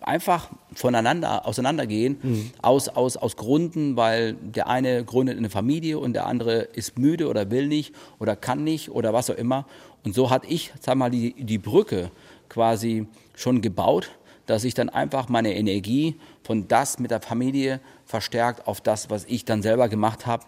einfach 0.00 0.50
voneinander 0.74 1.46
auseinandergehen, 1.46 2.18
mhm. 2.22 2.50
aus, 2.62 2.88
aus, 2.88 3.16
aus 3.16 3.36
Gründen, 3.36 3.96
weil 3.96 4.34
der 4.34 4.68
eine 4.68 5.04
gründet 5.04 5.38
eine 5.38 5.50
Familie 5.50 5.98
und 5.98 6.14
der 6.14 6.26
andere 6.26 6.62
ist 6.62 6.98
müde 6.98 7.28
oder 7.28 7.50
will 7.50 7.66
nicht 7.66 7.94
oder 8.18 8.36
kann 8.36 8.64
nicht 8.64 8.90
oder 8.90 9.12
was 9.12 9.30
auch 9.30 9.36
immer. 9.36 9.66
Und 10.04 10.14
so 10.14 10.30
hatte 10.30 10.46
ich, 10.46 10.72
sag 10.80 10.96
mal, 10.96 11.10
die, 11.10 11.34
die 11.34 11.58
Brücke 11.58 12.10
quasi 12.48 13.06
schon 13.34 13.60
gebaut, 13.60 14.10
dass 14.46 14.64
ich 14.64 14.74
dann 14.74 14.88
einfach 14.88 15.28
meine 15.28 15.54
Energie 15.54 16.16
von 16.42 16.66
das 16.66 16.98
mit 16.98 17.10
der 17.10 17.20
Familie 17.20 17.80
verstärkt 18.04 18.66
auf 18.66 18.80
das, 18.80 19.10
was 19.10 19.24
ich 19.26 19.44
dann 19.44 19.62
selber 19.62 19.88
gemacht 19.88 20.26
habe 20.26 20.44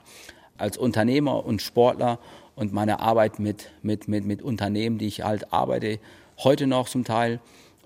als 0.58 0.76
Unternehmer 0.76 1.44
und 1.44 1.62
Sportler 1.62 2.18
und 2.54 2.72
meine 2.72 3.00
Arbeit 3.00 3.38
mit, 3.38 3.70
mit, 3.82 4.08
mit, 4.08 4.24
mit 4.24 4.42
Unternehmen, 4.42 4.98
die 4.98 5.06
ich 5.06 5.22
halt 5.22 5.52
arbeite, 5.52 5.98
heute 6.38 6.66
noch 6.66 6.88
zum 6.88 7.04
Teil 7.04 7.40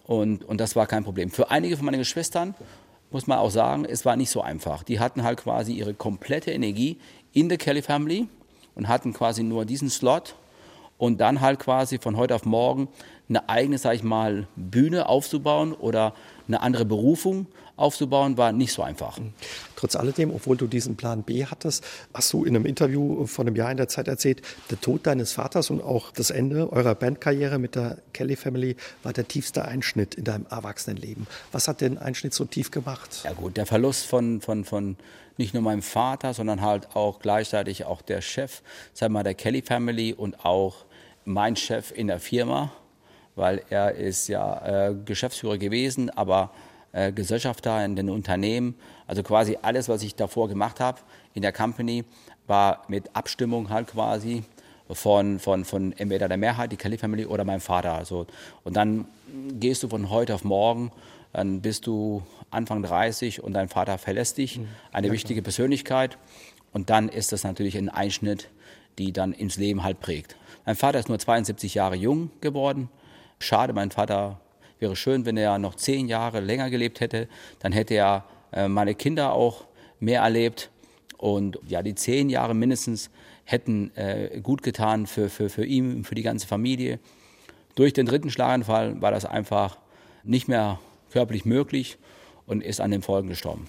und, 0.06 0.44
und 0.44 0.60
das 0.60 0.76
war 0.76 0.86
kein 0.86 1.04
Problem. 1.04 1.30
Für 1.30 1.50
einige 1.50 1.76
von 1.76 1.84
meinen 1.86 1.98
Geschwistern 1.98 2.54
muss 3.10 3.26
man 3.26 3.38
auch 3.38 3.50
sagen, 3.50 3.84
es 3.84 4.04
war 4.04 4.16
nicht 4.16 4.30
so 4.30 4.40
einfach. 4.40 4.82
Die 4.82 5.00
hatten 5.00 5.22
halt 5.22 5.38
quasi 5.38 5.72
ihre 5.72 5.94
komplette 5.94 6.52
Energie 6.52 6.98
in 7.32 7.48
der 7.48 7.58
Kelly 7.58 7.82
Family 7.82 8.28
und 8.74 8.88
hatten 8.88 9.12
quasi 9.12 9.42
nur 9.42 9.64
diesen 9.64 9.90
Slot 9.90 10.36
und 10.98 11.20
dann 11.20 11.40
halt 11.40 11.58
quasi 11.58 11.98
von 11.98 12.16
heute 12.16 12.34
auf 12.34 12.44
morgen 12.44 12.88
eine 13.28 13.48
eigene, 13.48 13.78
sag 13.78 13.94
ich 13.94 14.02
mal, 14.02 14.46
Bühne 14.54 15.08
aufzubauen 15.08 15.72
oder 15.72 16.14
eine 16.46 16.62
andere 16.62 16.84
Berufung 16.84 17.46
aufzubauen, 17.76 18.36
war 18.36 18.52
nicht 18.52 18.72
so 18.72 18.82
einfach. 18.82 19.18
Trotz 19.76 19.96
alledem, 19.96 20.30
obwohl 20.34 20.56
du 20.56 20.66
diesen 20.66 20.96
Plan 20.96 21.22
B 21.22 21.44
hattest, 21.44 21.84
hast 22.14 22.32
du 22.32 22.44
in 22.44 22.56
einem 22.56 22.66
Interview 22.66 23.26
vor 23.26 23.44
einem 23.44 23.54
Jahr 23.54 23.70
in 23.70 23.76
der 23.76 23.88
Zeit 23.88 24.08
erzählt, 24.08 24.42
der 24.70 24.80
Tod 24.80 25.06
deines 25.06 25.32
Vaters 25.32 25.70
und 25.70 25.82
auch 25.82 26.10
das 26.10 26.30
Ende 26.30 26.72
eurer 26.72 26.94
Bandkarriere 26.94 27.58
mit 27.58 27.74
der 27.74 27.98
Kelly 28.12 28.36
Family 28.36 28.76
war 29.02 29.12
der 29.12 29.28
tiefste 29.28 29.66
Einschnitt 29.66 30.14
in 30.14 30.24
deinem 30.24 30.46
Erwachsenenleben. 30.46 31.26
Was 31.52 31.68
hat 31.68 31.80
den 31.80 31.98
Einschnitt 31.98 32.32
so 32.32 32.44
tief 32.46 32.70
gemacht? 32.70 33.20
Ja 33.24 33.32
gut, 33.34 33.56
der 33.56 33.66
Verlust 33.66 34.06
von, 34.06 34.40
von, 34.40 34.64
von 34.64 34.96
nicht 35.36 35.52
nur 35.52 35.62
meinem 35.62 35.82
Vater, 35.82 36.32
sondern 36.32 36.62
halt 36.62 36.96
auch 36.96 37.18
gleichzeitig 37.18 37.84
auch 37.84 38.00
der 38.00 38.22
Chef, 38.22 38.62
sag 38.94 39.10
mal, 39.10 39.22
der 39.22 39.34
Kelly 39.34 39.62
Family 39.62 40.14
und 40.14 40.44
auch 40.44 40.86
mein 41.24 41.56
Chef 41.56 41.92
in 41.92 42.06
der 42.06 42.20
Firma, 42.20 42.72
weil 43.34 43.62
er 43.68 43.94
ist 43.94 44.28
ja 44.28 44.88
äh, 44.88 44.94
Geschäftsführer 45.04 45.58
gewesen, 45.58 46.08
aber 46.10 46.52
äh, 46.96 47.12
Gesellschafter 47.12 47.84
in 47.84 47.94
den 47.94 48.08
Unternehmen. 48.08 48.74
Also 49.06 49.22
quasi 49.22 49.58
alles, 49.60 49.88
was 49.88 50.02
ich 50.02 50.14
davor 50.14 50.48
gemacht 50.48 50.80
habe 50.80 50.98
in 51.34 51.42
der 51.42 51.52
Company, 51.52 52.04
war 52.46 52.84
mit 52.88 53.14
Abstimmung 53.14 53.68
halt 53.68 53.88
quasi 53.88 54.44
von, 54.90 55.38
von, 55.38 55.66
von 55.66 55.92
entweder 55.92 56.26
der 56.26 56.38
Mehrheit, 56.38 56.72
die 56.72 56.76
Kelly 56.76 56.96
Family 56.96 57.26
oder 57.26 57.44
meinem 57.44 57.60
Vater. 57.60 57.92
Also, 57.92 58.26
und 58.64 58.76
dann 58.76 59.04
gehst 59.60 59.82
du 59.82 59.88
von 59.88 60.08
heute 60.08 60.34
auf 60.34 60.44
morgen, 60.44 60.90
dann 61.34 61.60
bist 61.60 61.86
du 61.86 62.22
Anfang 62.50 62.82
30 62.82 63.42
und 63.42 63.52
dein 63.52 63.68
Vater 63.68 63.98
verlässt 63.98 64.38
dich, 64.38 64.58
mhm. 64.58 64.68
eine 64.90 65.08
ja, 65.08 65.12
wichtige 65.12 65.42
Persönlichkeit. 65.42 66.16
Und 66.72 66.88
dann 66.88 67.10
ist 67.10 67.30
das 67.32 67.44
natürlich 67.44 67.76
ein 67.76 67.90
Einschnitt, 67.90 68.48
die 68.96 69.12
dann 69.12 69.32
ins 69.32 69.56
Leben 69.56 69.82
halt 69.82 70.00
prägt. 70.00 70.36
Mein 70.64 70.76
Vater 70.76 70.98
ist 70.98 71.10
nur 71.10 71.18
72 71.18 71.74
Jahre 71.74 71.96
jung 71.96 72.30
geworden. 72.40 72.88
Schade, 73.38 73.74
mein 73.74 73.90
Vater 73.90 74.40
Wäre 74.78 74.96
schön, 74.96 75.24
wenn 75.24 75.36
er 75.36 75.58
noch 75.58 75.74
zehn 75.74 76.08
Jahre 76.08 76.40
länger 76.40 76.70
gelebt 76.70 77.00
hätte. 77.00 77.28
Dann 77.60 77.72
hätte 77.72 77.94
er 77.94 78.24
äh, 78.52 78.68
meine 78.68 78.94
Kinder 78.94 79.32
auch 79.32 79.64
mehr 80.00 80.22
erlebt. 80.22 80.70
Und 81.16 81.58
ja, 81.66 81.82
die 81.82 81.94
zehn 81.94 82.28
Jahre 82.28 82.54
mindestens 82.54 83.10
hätten 83.44 83.96
äh, 83.96 84.40
gut 84.42 84.62
getan 84.62 85.06
für, 85.06 85.28
für, 85.30 85.48
für 85.48 85.64
ihn, 85.64 86.04
für 86.04 86.14
die 86.14 86.22
ganze 86.22 86.46
Familie. 86.46 86.98
Durch 87.74 87.92
den 87.92 88.06
dritten 88.06 88.30
Schlaganfall 88.30 89.00
war 89.00 89.12
das 89.12 89.24
einfach 89.24 89.78
nicht 90.24 90.48
mehr 90.48 90.78
körperlich 91.10 91.44
möglich 91.44 91.98
und 92.46 92.62
ist 92.62 92.80
an 92.80 92.90
den 92.90 93.02
Folgen 93.02 93.28
gestorben. 93.28 93.66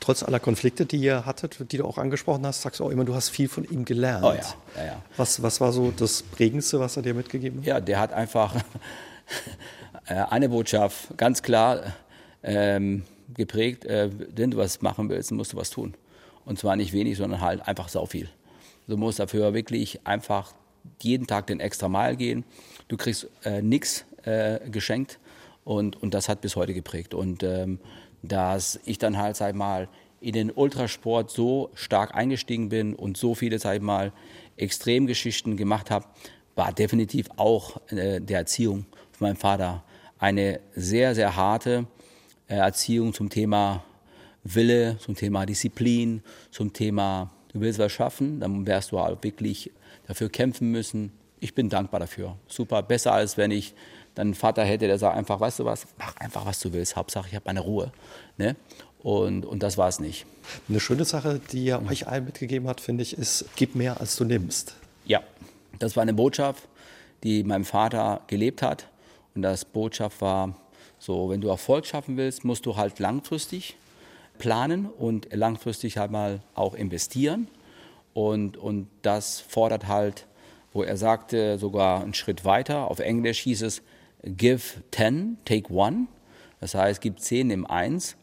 Trotz 0.00 0.24
aller 0.24 0.40
Konflikte, 0.40 0.84
die 0.84 0.96
ihr 0.96 1.26
hattet, 1.26 1.70
die 1.70 1.76
du 1.76 1.84
auch 1.84 1.98
angesprochen 1.98 2.44
hast, 2.44 2.62
sagst 2.62 2.80
du 2.80 2.84
auch 2.84 2.90
immer, 2.90 3.04
du 3.04 3.14
hast 3.14 3.28
viel 3.28 3.48
von 3.48 3.64
ihm 3.64 3.84
gelernt. 3.84 4.24
Oh 4.24 4.32
ja, 4.32 4.54
ja, 4.76 4.86
ja. 4.86 5.02
Was, 5.16 5.42
was 5.42 5.60
war 5.60 5.72
so 5.72 5.92
das 5.96 6.22
Prägendste, 6.22 6.80
was 6.80 6.96
er 6.96 7.02
dir 7.02 7.14
mitgegeben 7.14 7.60
hat? 7.60 7.66
Ja, 7.66 7.80
der 7.80 8.00
hat 8.00 8.12
einfach 8.12 8.56
eine 10.06 10.48
Botschaft 10.48 11.16
ganz 11.16 11.42
klar 11.42 11.94
ähm, 12.42 13.04
geprägt, 13.34 13.84
äh, 13.84 14.10
wenn 14.34 14.50
du 14.50 14.56
was 14.56 14.82
machen 14.82 15.08
willst, 15.08 15.32
musst 15.32 15.52
du 15.52 15.56
was 15.56 15.70
tun. 15.70 15.94
Und 16.44 16.58
zwar 16.58 16.76
nicht 16.76 16.92
wenig, 16.92 17.18
sondern 17.18 17.40
halt 17.40 17.66
einfach 17.66 17.88
sau 17.88 18.06
viel. 18.06 18.28
Du 18.88 18.96
musst 18.96 19.20
dafür 19.20 19.54
wirklich 19.54 20.00
einfach 20.04 20.54
jeden 21.00 21.26
Tag 21.26 21.46
den 21.46 21.60
extra 21.60 21.88
Mal 21.88 22.16
gehen. 22.16 22.44
Du 22.88 22.96
kriegst 22.96 23.28
äh, 23.44 23.62
nichts 23.62 24.04
äh, 24.24 24.58
geschenkt 24.68 25.18
und, 25.64 26.02
und 26.02 26.14
das 26.14 26.28
hat 26.28 26.40
bis 26.40 26.56
heute 26.56 26.74
geprägt. 26.74 27.14
Und 27.14 27.42
ähm, 27.42 27.78
dass 28.22 28.80
ich 28.84 28.98
dann 28.98 29.18
halt, 29.18 29.36
sag 29.36 29.54
mal, 29.54 29.88
in 30.20 30.32
den 30.32 30.50
Ultrasport 30.50 31.30
so 31.30 31.70
stark 31.74 32.14
eingestiegen 32.14 32.68
bin 32.68 32.94
und 32.94 33.16
so 33.16 33.34
viele, 33.34 33.58
sag 33.58 33.76
ich 33.76 33.82
mal, 33.82 34.12
Extremgeschichten 34.56 35.56
gemacht 35.56 35.90
habe, 35.90 36.06
war 36.54 36.72
definitiv 36.72 37.28
auch 37.36 37.80
äh, 37.90 38.20
der 38.20 38.38
Erziehung 38.38 38.86
von 39.12 39.28
meinem 39.28 39.36
Vater 39.36 39.82
eine 40.22 40.60
sehr, 40.76 41.16
sehr 41.16 41.34
harte 41.34 41.86
äh, 42.46 42.54
Erziehung 42.54 43.12
zum 43.12 43.28
Thema 43.28 43.82
Wille, 44.44 44.96
zum 44.98 45.16
Thema 45.16 45.44
Disziplin, 45.46 46.22
zum 46.52 46.72
Thema, 46.72 47.32
du 47.52 47.60
willst 47.60 47.80
was 47.80 47.90
schaffen, 47.90 48.38
dann 48.38 48.64
wirst 48.64 48.92
du 48.92 49.00
auch 49.00 49.20
wirklich 49.22 49.72
dafür 50.06 50.28
kämpfen 50.28 50.70
müssen. 50.70 51.10
Ich 51.40 51.56
bin 51.56 51.68
dankbar 51.68 51.98
dafür. 51.98 52.36
Super, 52.46 52.84
besser 52.84 53.12
als 53.12 53.36
wenn 53.36 53.50
ich 53.50 53.74
dann 54.14 54.28
einen 54.28 54.34
Vater 54.34 54.62
hätte, 54.62 54.86
der 54.86 54.96
sagt 54.96 55.16
einfach, 55.16 55.40
weißt 55.40 55.58
du 55.58 55.64
was, 55.64 55.88
mach 55.98 56.16
einfach, 56.18 56.46
was 56.46 56.60
du 56.60 56.72
willst. 56.72 56.94
Hauptsache, 56.94 57.26
ich 57.28 57.34
habe 57.34 57.46
meine 57.46 57.60
Ruhe. 57.60 57.90
Ne? 58.36 58.54
Und, 59.02 59.44
und 59.44 59.64
das 59.64 59.76
war 59.76 59.88
es 59.88 59.98
nicht. 59.98 60.24
Eine 60.68 60.78
schöne 60.78 61.04
Sache, 61.04 61.40
die 61.50 61.66
er 61.66 61.84
euch 61.84 62.06
allen 62.06 62.26
mitgegeben 62.26 62.68
hat, 62.68 62.80
finde 62.80 63.02
ich, 63.02 63.18
ist, 63.18 63.46
gib 63.56 63.74
mehr, 63.74 64.00
als 64.00 64.14
du 64.14 64.24
nimmst. 64.24 64.76
Ja, 65.04 65.20
das 65.80 65.96
war 65.96 66.02
eine 66.02 66.14
Botschaft, 66.14 66.68
die 67.24 67.42
mein 67.42 67.64
Vater 67.64 68.20
gelebt 68.28 68.62
hat. 68.62 68.86
Und 69.34 69.42
das 69.42 69.64
Botschaft 69.64 70.20
war 70.20 70.54
so, 70.98 71.30
wenn 71.30 71.40
du 71.40 71.48
Erfolg 71.48 71.86
schaffen 71.86 72.16
willst, 72.16 72.44
musst 72.44 72.66
du 72.66 72.76
halt 72.76 72.98
langfristig 72.98 73.76
planen 74.38 74.86
und 74.86 75.32
langfristig 75.32 75.98
halt 75.98 76.10
mal 76.10 76.40
auch 76.54 76.74
investieren. 76.74 77.48
Und, 78.14 78.56
und 78.56 78.88
das 79.02 79.40
fordert 79.40 79.88
halt, 79.88 80.26
wo 80.72 80.82
er 80.82 80.96
sagte, 80.96 81.58
sogar 81.58 82.02
einen 82.02 82.14
Schritt 82.14 82.44
weiter. 82.44 82.90
Auf 82.90 82.98
Englisch 82.98 83.40
hieß 83.40 83.62
es, 83.62 83.82
give 84.22 84.82
10, 84.90 85.38
take 85.44 85.72
one. 85.72 86.06
Das 86.60 86.74
heißt, 86.74 87.00
gib 87.00 87.20
10 87.20 87.50
im 87.50 87.66
1. 87.66 88.16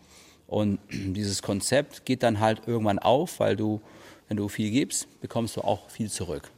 Und 0.48 0.80
dieses 0.90 1.42
Konzept 1.42 2.06
geht 2.06 2.24
dann 2.24 2.40
halt 2.40 2.62
irgendwann 2.68 3.00
auf, 3.00 3.40
weil 3.40 3.56
du, 3.56 3.82
wenn 4.28 4.38
du 4.38 4.48
viel 4.48 4.72
gibst, 4.72 5.08
bekommst 5.22 5.58
du 5.58 5.62
auch 5.62 5.90
viel 5.90 6.10
zurück. 6.10 6.50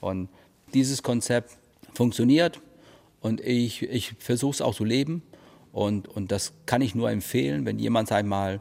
Und 0.00 0.28
dieses 0.72 1.02
Konzept 1.02 1.56
funktioniert 1.94 2.60
und 3.20 3.40
ich, 3.40 3.82
ich 3.82 4.14
versuche 4.18 4.54
es 4.54 4.60
auch 4.60 4.74
zu 4.74 4.84
leben. 4.84 5.22
Und, 5.72 6.08
und 6.08 6.32
das 6.32 6.52
kann 6.66 6.82
ich 6.82 6.94
nur 6.94 7.10
empfehlen, 7.10 7.64
wenn 7.64 7.78
jemand 7.78 8.10
einmal 8.10 8.60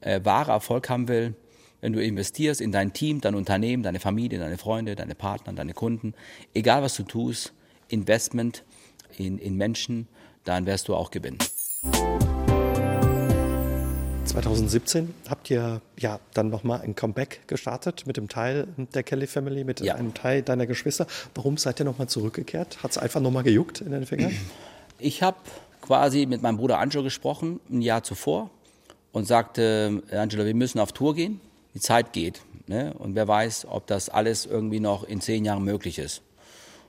äh, 0.00 0.20
wahre 0.24 0.52
Erfolg 0.52 0.88
haben 0.88 1.08
will, 1.08 1.36
wenn 1.80 1.92
du 1.92 2.02
investierst 2.02 2.60
in 2.60 2.72
dein 2.72 2.92
Team, 2.92 3.20
dein 3.20 3.34
Unternehmen, 3.34 3.82
deine 3.82 4.00
Familie, 4.00 4.38
deine 4.38 4.58
Freunde, 4.58 4.94
deine 4.94 5.14
Partner, 5.14 5.52
deine 5.52 5.74
Kunden, 5.74 6.14
egal 6.54 6.82
was 6.82 6.96
du 6.96 7.02
tust, 7.02 7.52
Investment 7.88 8.64
in, 9.16 9.38
in 9.38 9.56
Menschen, 9.56 10.08
dann 10.44 10.66
wirst 10.66 10.88
du 10.88 10.94
auch 10.94 11.10
gewinnen. 11.10 11.38
2017 14.32 15.12
habt 15.28 15.50
ihr 15.50 15.82
ja 15.98 16.18
dann 16.32 16.48
nochmal 16.48 16.80
ein 16.80 16.96
Comeback 16.96 17.46
gestartet 17.48 18.06
mit 18.06 18.16
dem 18.16 18.28
Teil 18.28 18.66
der 18.94 19.02
Kelly 19.02 19.26
Family, 19.26 19.62
mit 19.62 19.80
ja. 19.80 19.94
einem 19.94 20.14
Teil 20.14 20.40
deiner 20.40 20.66
Geschwister. 20.66 21.06
Warum 21.34 21.58
seid 21.58 21.80
ihr 21.80 21.84
nochmal 21.84 22.08
zurückgekehrt? 22.08 22.82
Hat 22.82 22.92
es 22.92 22.98
einfach 22.98 23.20
nochmal 23.20 23.42
gejuckt 23.42 23.82
in 23.82 23.92
den 23.92 24.06
Fingern? 24.06 24.34
Ich 25.04 25.20
habe 25.20 25.36
quasi 25.80 26.26
mit 26.26 26.42
meinem 26.42 26.58
Bruder 26.58 26.78
Angelo 26.78 27.02
gesprochen, 27.02 27.58
ein 27.68 27.82
Jahr 27.82 28.04
zuvor, 28.04 28.50
und 29.10 29.26
sagte, 29.26 30.00
Angelo, 30.12 30.44
wir 30.44 30.54
müssen 30.54 30.78
auf 30.78 30.92
Tour 30.92 31.16
gehen, 31.16 31.40
die 31.74 31.80
Zeit 31.80 32.12
geht. 32.12 32.42
Ne? 32.68 32.94
Und 32.96 33.16
wer 33.16 33.26
weiß, 33.26 33.66
ob 33.68 33.88
das 33.88 34.08
alles 34.08 34.46
irgendwie 34.46 34.78
noch 34.78 35.02
in 35.02 35.20
zehn 35.20 35.44
Jahren 35.44 35.64
möglich 35.64 35.98
ist. 35.98 36.22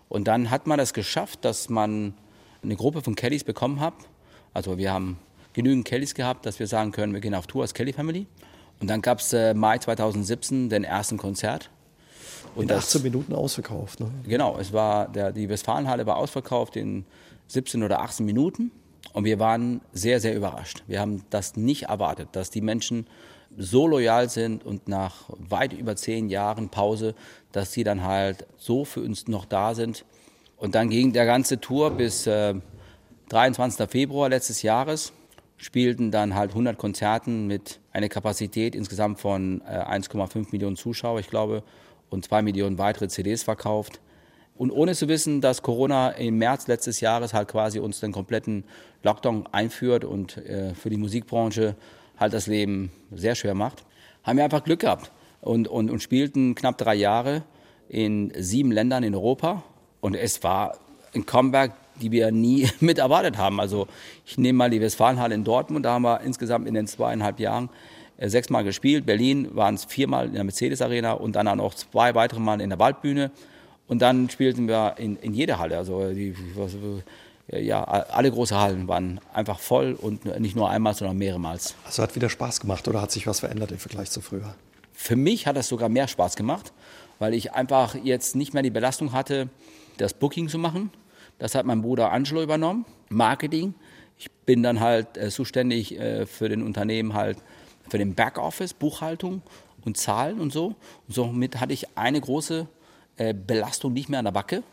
Und 0.10 0.28
dann 0.28 0.52
hat 0.52 0.68
man 0.68 0.78
das 0.78 0.94
geschafft, 0.94 1.44
dass 1.44 1.70
man 1.70 2.14
eine 2.62 2.76
Gruppe 2.76 3.02
von 3.02 3.16
Kellys 3.16 3.44
bekommen 3.44 3.80
hat. 3.80 3.96
Also 4.54 4.78
wir 4.78 4.94
haben 4.94 5.18
genügend 5.54 5.86
Kellys 5.86 6.14
gehabt, 6.14 6.46
dass 6.46 6.60
wir 6.60 6.68
sagen 6.68 6.92
können, 6.92 7.14
wir 7.14 7.22
gehen 7.22 7.36
auf 7.36 7.48
Tour 7.48 7.62
als 7.62 7.74
Kelly 7.74 7.94
Family. 7.94 8.28
Und 8.80 8.90
dann 8.90 9.02
gab 9.02 9.20
es 9.20 9.32
äh, 9.34 9.54
Mai 9.54 9.78
2017 9.78 10.70
den 10.70 10.84
ersten 10.84 11.18
Konzert. 11.18 11.70
Und 12.56 12.70
in 12.70 12.78
18 12.78 13.00
das, 13.00 13.04
Minuten 13.04 13.34
ausverkauft. 13.34 14.00
Ne? 14.00 14.12
Genau, 14.28 14.58
es 14.60 14.74
war 14.74 15.08
der, 15.08 15.32
die 15.32 15.50
Westfalenhalle 15.50 16.06
war 16.06 16.18
ausverkauft 16.18 16.76
in 16.76 17.06
17 17.48 17.84
oder 17.84 18.02
18 18.02 18.26
Minuten. 18.26 18.72
Und 19.14 19.26
wir 19.26 19.40
waren 19.40 19.82
sehr, 19.92 20.20
sehr 20.20 20.36
überrascht. 20.36 20.84
Wir 20.88 21.00
haben 21.00 21.24
das 21.30 21.56
nicht 21.56 21.84
erwartet, 21.84 22.30
dass 22.34 22.50
die 22.50 22.62
Menschen 22.62 23.08
so 23.58 23.88
loyal 23.88 24.30
sind 24.30 24.66
und 24.66 24.88
nach 24.88 25.30
weit 25.30 25.74
über 25.74 25.96
zehn 25.96 26.30
Jahren 26.30 26.70
Pause, 26.70 27.14
dass 27.52 27.72
sie 27.72 27.84
dann 27.84 28.04
halt 28.04 28.48
so 28.58 28.86
für 28.86 29.02
uns 29.02 29.28
noch 29.28 29.46
da 29.46 29.76
sind. 29.76 30.06
Und 30.58 30.76
dann 30.76 30.90
ging 30.90 31.14
der 31.14 31.26
ganze 31.26 31.60
Tour 31.60 31.92
bis 31.92 32.26
äh, 32.26 32.56
23. 33.30 33.90
Februar 33.90 34.30
letztes 34.30 34.62
Jahres 34.64 35.14
spielten 35.58 36.12
dann 36.12 36.36
halt 36.36 36.52
100 36.52 36.78
Konzerten 36.78 37.48
mit 37.48 37.80
einer 37.92 38.10
Kapazität 38.10 38.76
insgesamt 38.76 39.20
von 39.20 39.62
äh, 39.62 39.80
1,5 39.80 40.48
Millionen 40.52 40.76
Zuschauer, 40.76 41.20
ich 41.20 41.30
glaube, 41.30 41.64
und 42.10 42.26
zwei 42.26 42.42
Millionen 42.42 42.78
weitere 42.78 43.08
CDs 43.08 43.44
verkauft. 43.44 44.00
Und 44.56 44.72
ohne 44.72 44.94
zu 44.94 45.08
wissen, 45.08 45.42
dass 45.42 45.62
Corona 45.62 46.12
im 46.12 46.38
März 46.38 46.68
letztes 46.68 47.02
Jahres 47.02 47.34
halt 47.34 47.48
quasi 47.48 47.80
uns 47.80 48.00
den 48.00 48.12
kompletten 48.12 48.66
Lockdown 49.02 49.48
einführt 49.52 50.06
und 50.06 50.38
äh, 50.38 50.76
für 50.76 50.90
die 50.90 50.98
Musikbranche 50.98 51.76
halt 52.18 52.34
das 52.34 52.48
Leben 52.48 52.92
sehr 53.12 53.36
schwer 53.36 53.56
macht, 53.56 53.84
haben 54.24 54.38
wir 54.38 54.44
einfach 54.44 54.64
Glück 54.64 54.82
gehabt 54.82 55.12
und, 55.42 55.68
und, 55.68 55.90
und 55.90 56.02
spielten 56.02 56.56
knapp 56.56 56.78
drei 56.78 56.96
Jahre 56.96 57.44
in 57.90 58.32
sieben 58.38 58.72
Ländern 58.72 59.04
in 59.04 59.16
Europa. 59.16 59.64
Und 60.02 60.16
es 60.16 60.44
war 60.44 60.78
ein 61.14 61.26
Comeback, 61.26 61.72
die 62.02 62.12
wir 62.12 62.32
nie 62.32 62.70
mit 62.80 62.98
erwartet 62.98 63.38
haben. 63.38 63.60
Also 63.60 63.88
ich 64.26 64.38
nehme 64.38 64.58
mal 64.58 64.70
die 64.70 64.82
Westfalenhalle 64.82 65.36
in 65.36 65.44
Dortmund, 65.44 65.86
da 65.86 65.94
haben 65.94 66.04
wir 66.04 66.22
insgesamt 66.22 66.68
in 66.68 66.74
den 66.74 66.88
zweieinhalb 66.88 67.40
Jahren 67.40 67.70
äh, 68.18 68.30
sechsmal 68.30 68.64
gespielt. 68.64 69.06
Berlin 69.06 69.56
waren 69.56 69.76
es 69.76 69.86
viermal 69.86 70.28
in 70.28 70.34
der 70.34 70.44
Mercedes 70.44 70.82
Arena 70.82 71.14
und 71.14 71.36
dann 71.36 71.48
auch 71.48 71.56
noch 71.56 71.74
zwei 71.74 72.16
weitere 72.16 72.40
Mal 72.40 72.62
in 72.62 72.70
der 72.70 72.80
Waldbühne. 72.80 73.32
Und 73.88 74.02
dann 74.02 74.30
spielten 74.30 74.68
wir 74.68 74.96
in, 74.98 75.18
in 75.18 75.34
jeder 75.34 75.60
Halle. 75.60 75.78
Also 75.78 76.14
die, 76.14 76.36
was, 76.56 76.76
ja, 77.48 77.84
alle 77.84 78.32
große 78.32 78.58
Hallen 78.58 78.88
waren 78.88 79.20
einfach 79.34 79.60
voll 79.60 79.94
und 79.94 80.26
nicht 80.40 80.56
nur 80.56 80.70
einmal, 80.70 80.94
sondern 80.94 81.18
mehrmals. 81.18 81.76
Also 81.86 82.02
hat 82.02 82.16
wieder 82.16 82.30
Spaß 82.30 82.62
gemacht 82.62 82.88
oder 82.88 83.02
hat 83.02 83.12
sich 83.12 83.28
was 83.28 83.42
verändert 83.42 83.72
im 83.72 83.80
Vergleich 83.80 84.10
zu 84.10 84.22
früher? 84.22 84.56
Für 84.94 85.16
mich 85.16 85.48
hat 85.48 85.58
das 85.58 85.68
sogar 85.68 85.90
mehr 85.90 86.08
Spaß 86.08 86.36
gemacht, 86.36 86.72
weil 87.20 87.34
ich 87.34 87.54
einfach 87.54 87.96
jetzt 87.96 88.36
nicht 88.36 88.54
mehr 88.54 88.64
die 88.64 88.70
Belastung 88.70 89.12
hatte, 89.12 89.50
das 89.98 90.14
Booking 90.14 90.48
zu 90.48 90.58
machen, 90.58 90.92
das 91.44 91.56
hat 91.56 91.66
mein 91.66 91.82
Bruder 91.82 92.10
Angelo 92.14 92.42
übernommen, 92.42 92.86
Marketing. 93.10 93.74
Ich 94.18 94.32
bin 94.32 94.64
dann 94.64 94.80
halt 94.80 95.18
äh, 95.18 95.30
zuständig 95.30 96.00
äh, 96.00 96.26
für 96.26 96.48
den 96.48 96.64
Unternehmen 96.64 97.16
halt 97.16 97.38
für 97.90 97.98
den 97.98 98.16
Backoffice, 98.16 98.74
Buchhaltung 98.74 99.42
und 99.84 99.98
Zahlen 99.98 100.40
und 100.40 100.54
so. 100.54 100.68
Und 100.68 101.14
somit 101.14 101.60
hatte 101.60 101.74
ich 101.74 101.98
eine 101.98 102.22
große 102.22 102.66
äh, 103.18 103.34
Belastung 103.34 103.92
nicht 103.92 104.08
mehr 104.08 104.20
an 104.20 104.26
der 104.26 104.32
Backe. 104.32 104.64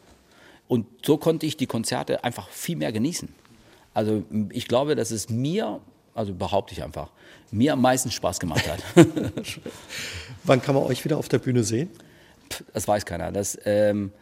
Und 0.68 0.86
so 1.04 1.16
konnte 1.16 1.44
ich 1.44 1.56
die 1.56 1.66
Konzerte 1.66 2.22
einfach 2.22 2.48
viel 2.50 2.76
mehr 2.76 2.92
genießen. 2.92 3.28
Also 3.92 4.22
ich 4.50 4.68
glaube, 4.68 4.94
dass 4.94 5.10
es 5.10 5.28
mir, 5.28 5.80
also 6.14 6.32
behaupte 6.32 6.72
ich 6.72 6.84
einfach, 6.84 7.10
mir 7.50 7.72
am 7.72 7.80
meisten 7.82 8.12
Spaß 8.12 8.38
gemacht 8.38 8.70
hat. 8.70 8.80
Wann 10.44 10.62
kann 10.62 10.76
man 10.76 10.84
euch 10.84 11.04
wieder 11.04 11.18
auf 11.18 11.28
der 11.28 11.40
Bühne 11.40 11.64
sehen? 11.64 11.90
Das 12.72 12.86
weiß 12.86 13.06
keiner. 13.06 13.32
Das, 13.32 13.58
ähm, 13.64 14.12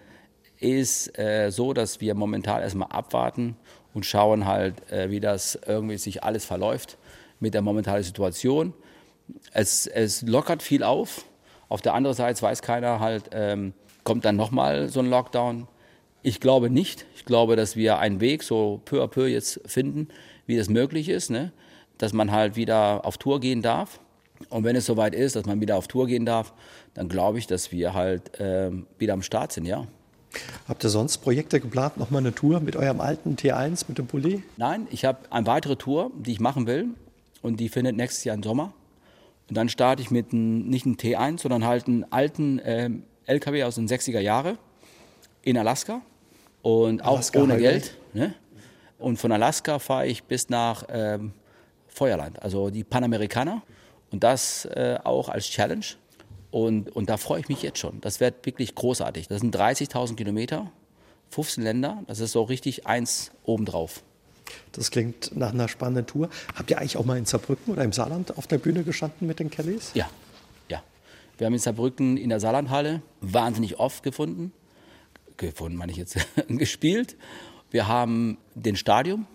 ist 0.60 1.18
äh, 1.18 1.50
so, 1.50 1.72
dass 1.72 2.00
wir 2.00 2.14
momentan 2.14 2.62
erstmal 2.62 2.88
abwarten 2.88 3.56
und 3.94 4.06
schauen 4.06 4.46
halt, 4.46 4.90
äh, 4.90 5.10
wie 5.10 5.20
das 5.20 5.58
irgendwie 5.66 5.98
sich 5.98 6.24
alles 6.24 6.44
verläuft 6.44 6.98
mit 7.40 7.54
der 7.54 7.62
momentanen 7.62 8.02
Situation. 8.02 8.74
Es, 9.52 9.86
es 9.86 10.22
lockert 10.22 10.62
viel 10.62 10.82
auf. 10.82 11.24
Auf 11.68 11.82
der 11.82 11.94
anderen 11.94 12.16
Seite 12.16 12.40
weiß 12.40 12.62
keiner 12.62 13.00
halt, 13.00 13.30
ähm, 13.32 13.74
kommt 14.04 14.24
dann 14.24 14.36
nochmal 14.36 14.88
so 14.88 15.00
ein 15.00 15.10
Lockdown. 15.10 15.68
Ich 16.22 16.40
glaube 16.40 16.70
nicht. 16.70 17.06
Ich 17.14 17.24
glaube, 17.24 17.56
dass 17.56 17.76
wir 17.76 17.98
einen 17.98 18.20
Weg 18.20 18.42
so 18.42 18.80
peu 18.84 19.02
à 19.02 19.06
peu 19.06 19.26
jetzt 19.26 19.60
finden, 19.66 20.08
wie 20.46 20.56
das 20.56 20.68
möglich 20.68 21.08
ist, 21.08 21.30
ne? 21.30 21.52
dass 21.98 22.12
man 22.12 22.32
halt 22.32 22.56
wieder 22.56 23.04
auf 23.04 23.18
Tour 23.18 23.40
gehen 23.40 23.62
darf. 23.62 24.00
Und 24.48 24.64
wenn 24.64 24.76
es 24.76 24.86
soweit 24.86 25.14
ist, 25.14 25.36
dass 25.36 25.46
man 25.46 25.60
wieder 25.60 25.76
auf 25.76 25.88
Tour 25.88 26.06
gehen 26.06 26.24
darf, 26.24 26.54
dann 26.94 27.08
glaube 27.08 27.38
ich, 27.38 27.46
dass 27.46 27.72
wir 27.72 27.94
halt 27.94 28.32
ähm, 28.38 28.86
wieder 28.98 29.12
am 29.12 29.22
Start 29.22 29.52
sind, 29.52 29.66
ja. 29.66 29.86
Habt 30.68 30.84
ihr 30.84 30.90
sonst 30.90 31.18
Projekte 31.18 31.60
geplant, 31.60 31.96
nochmal 31.96 32.20
eine 32.20 32.34
Tour 32.34 32.60
mit 32.60 32.76
eurem 32.76 33.00
alten 33.00 33.36
T1, 33.36 33.84
mit 33.88 33.98
dem 33.98 34.06
Pulli? 34.06 34.42
Nein, 34.56 34.86
ich 34.90 35.04
habe 35.04 35.18
eine 35.30 35.46
weitere 35.46 35.76
Tour, 35.76 36.10
die 36.16 36.32
ich 36.32 36.40
machen 36.40 36.66
will 36.66 36.88
und 37.42 37.58
die 37.60 37.68
findet 37.68 37.96
nächstes 37.96 38.24
Jahr 38.24 38.36
im 38.36 38.42
Sommer. 38.42 38.72
Und 39.48 39.56
dann 39.56 39.68
starte 39.68 40.02
ich 40.02 40.10
mit 40.10 40.32
einem, 40.32 40.68
nicht 40.68 40.84
einem 40.84 40.96
T1, 40.96 41.40
sondern 41.40 41.64
halt 41.64 41.86
einem 41.86 42.04
alten 42.10 42.58
äh, 42.58 42.90
LKW 43.24 43.64
aus 43.64 43.76
den 43.76 43.88
60er 43.88 44.20
Jahren 44.20 44.58
in 45.42 45.56
Alaska 45.56 46.02
und 46.62 47.02
Alaska 47.02 47.38
auch 47.38 47.44
ohne 47.44 47.56
Geld. 47.56 47.96
Ne? 48.12 48.34
Und 48.98 49.18
von 49.18 49.32
Alaska 49.32 49.78
fahre 49.78 50.06
ich 50.06 50.24
bis 50.24 50.48
nach 50.50 50.84
ähm, 50.90 51.32
Feuerland, 51.86 52.42
also 52.42 52.70
die 52.70 52.84
Panamerikaner. 52.84 53.62
Und 54.10 54.24
das 54.24 54.64
äh, 54.66 54.98
auch 55.04 55.28
als 55.28 55.46
Challenge. 55.46 55.84
Und, 56.50 56.94
und 56.94 57.10
da 57.10 57.16
freue 57.16 57.40
ich 57.40 57.48
mich 57.48 57.62
jetzt 57.62 57.78
schon. 57.78 58.00
Das 58.00 58.20
wird 58.20 58.46
wirklich 58.46 58.74
großartig. 58.74 59.28
Das 59.28 59.40
sind 59.40 59.54
30.000 59.54 60.16
Kilometer, 60.16 60.70
15 61.30 61.62
Länder. 61.62 62.02
Das 62.06 62.20
ist 62.20 62.32
so 62.32 62.42
richtig 62.42 62.86
eins 62.86 63.32
obendrauf. 63.44 64.02
Das 64.72 64.90
klingt 64.90 65.36
nach 65.36 65.52
einer 65.52 65.68
spannenden 65.68 66.06
Tour. 66.06 66.30
Habt 66.54 66.70
ihr 66.70 66.78
eigentlich 66.78 66.96
auch 66.96 67.04
mal 67.04 67.18
in 67.18 67.26
Saarbrücken 67.26 67.72
oder 67.72 67.84
im 67.84 67.92
Saarland 67.92 68.38
auf 68.38 68.46
der 68.46 68.58
Bühne 68.58 68.82
gestanden 68.82 69.26
mit 69.26 69.40
den 69.40 69.50
Kellys? 69.50 69.90
Ja, 69.94 70.08
ja. 70.68 70.82
Wir 71.36 71.46
haben 71.46 71.54
in 71.54 71.58
Saarbrücken 71.58 72.16
in 72.16 72.30
der 72.30 72.40
Saarlandhalle 72.40 73.02
wahnsinnig 73.20 73.78
oft 73.78 74.02
gefunden, 74.02 74.52
gefunden 75.36 75.76
meine 75.76 75.92
ich 75.92 75.98
jetzt, 75.98 76.16
gespielt. 76.48 77.16
Wir 77.70 77.88
haben 77.88 78.38
den 78.54 78.76
Stadion 78.76 79.26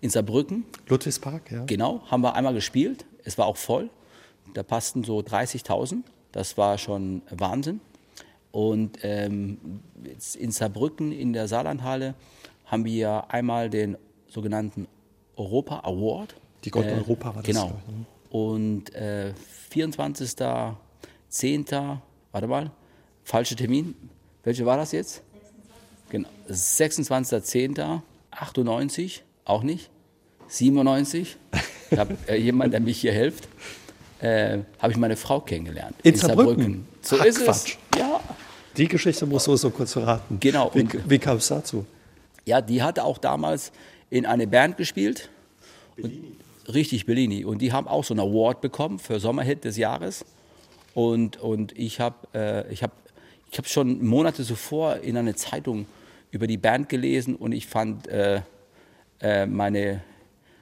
in 0.00 0.08
Saarbrücken. 0.08 0.64
Ludwigspark, 0.88 1.50
ja. 1.50 1.64
Genau, 1.66 2.02
haben 2.10 2.22
wir 2.22 2.34
einmal 2.34 2.54
gespielt. 2.54 3.04
Es 3.24 3.36
war 3.36 3.46
auch 3.46 3.58
voll. 3.58 3.90
Da 4.54 4.62
passten 4.62 5.04
so 5.04 5.18
30.000. 5.18 6.02
Das 6.32 6.56
war 6.56 6.78
schon 6.78 7.22
Wahnsinn. 7.30 7.80
Und 8.50 8.98
ähm, 9.02 9.58
in 10.38 10.50
Saarbrücken 10.50 11.12
in 11.12 11.32
der 11.32 11.46
Saarlandhalle 11.48 12.14
haben 12.66 12.84
wir 12.84 13.30
einmal 13.30 13.70
den 13.70 13.96
sogenannten 14.28 14.88
Europa 15.36 15.80
Award. 15.84 16.34
Die 16.64 16.70
Goldene 16.70 16.96
äh, 16.96 16.98
Europa 16.98 17.34
war 17.34 17.42
das. 17.42 17.44
Genau. 17.44 17.72
Und 18.30 18.94
äh, 18.94 19.32
24.10. 19.72 21.98
Warte 22.30 22.46
mal, 22.46 22.70
falscher 23.24 23.56
Termin. 23.56 23.94
Welcher 24.42 24.66
war 24.66 24.76
das 24.76 24.92
jetzt? 24.92 25.22
26. 26.10 26.10
Genau. 26.10 26.28
26.10.98, 26.48 29.20
auch 29.44 29.62
nicht. 29.62 29.90
97. 30.48 31.36
Ich 31.90 31.98
habe 31.98 32.16
äh, 32.26 32.36
jemanden, 32.36 32.72
der 32.72 32.80
mich 32.80 33.00
hier 33.00 33.12
hilft. 33.12 33.48
Äh, 34.22 34.60
habe 34.78 34.92
ich 34.92 34.98
meine 34.98 35.16
Frau 35.16 35.40
kennengelernt. 35.40 35.96
In, 36.02 36.14
in 36.14 36.18
Saarbrücken. 36.18 36.46
Saarbrücken. 36.46 36.88
So 37.02 37.16
Ach, 37.18 37.24
ist 37.24 37.44
Quatsch. 37.44 37.76
es. 37.92 37.98
Ja. 37.98 38.20
Die 38.76 38.88
Geschichte 38.88 39.26
muss 39.26 39.44
so 39.44 39.56
so 39.56 39.70
kurz 39.70 39.92
verraten. 39.92 40.38
Genau. 40.40 40.70
Wie, 40.74 40.88
wie 41.06 41.18
kam 41.18 41.38
es 41.38 41.48
dazu? 41.48 41.84
Ja, 42.44 42.60
die 42.60 42.82
hatte 42.82 43.04
auch 43.04 43.18
damals 43.18 43.72
in 44.10 44.24
eine 44.24 44.46
Band 44.46 44.76
gespielt. 44.76 45.28
Bellini. 45.96 46.36
Und, 46.66 46.74
richtig, 46.74 47.04
Bellini. 47.04 47.44
Und 47.44 47.58
die 47.58 47.72
haben 47.72 47.88
auch 47.88 48.04
so 48.04 48.14
einen 48.14 48.20
Award 48.20 48.60
bekommen 48.60 48.98
für 48.98 49.18
Sommerhit 49.20 49.64
des 49.64 49.76
Jahres. 49.76 50.24
Und, 50.94 51.38
und 51.40 51.76
ich 51.78 52.00
habe 52.00 52.16
äh, 52.34 52.72
ich 52.72 52.82
hab, 52.82 52.92
ich 53.50 53.58
hab 53.58 53.66
schon 53.66 54.04
Monate 54.04 54.44
zuvor 54.44 54.96
in 54.98 55.16
einer 55.16 55.34
Zeitung 55.34 55.86
über 56.30 56.46
die 56.46 56.56
Band 56.58 56.88
gelesen 56.88 57.36
und 57.36 57.52
ich 57.52 57.66
fand 57.66 58.08
äh, 58.08 58.40
äh, 59.20 59.46
meine, 59.46 60.02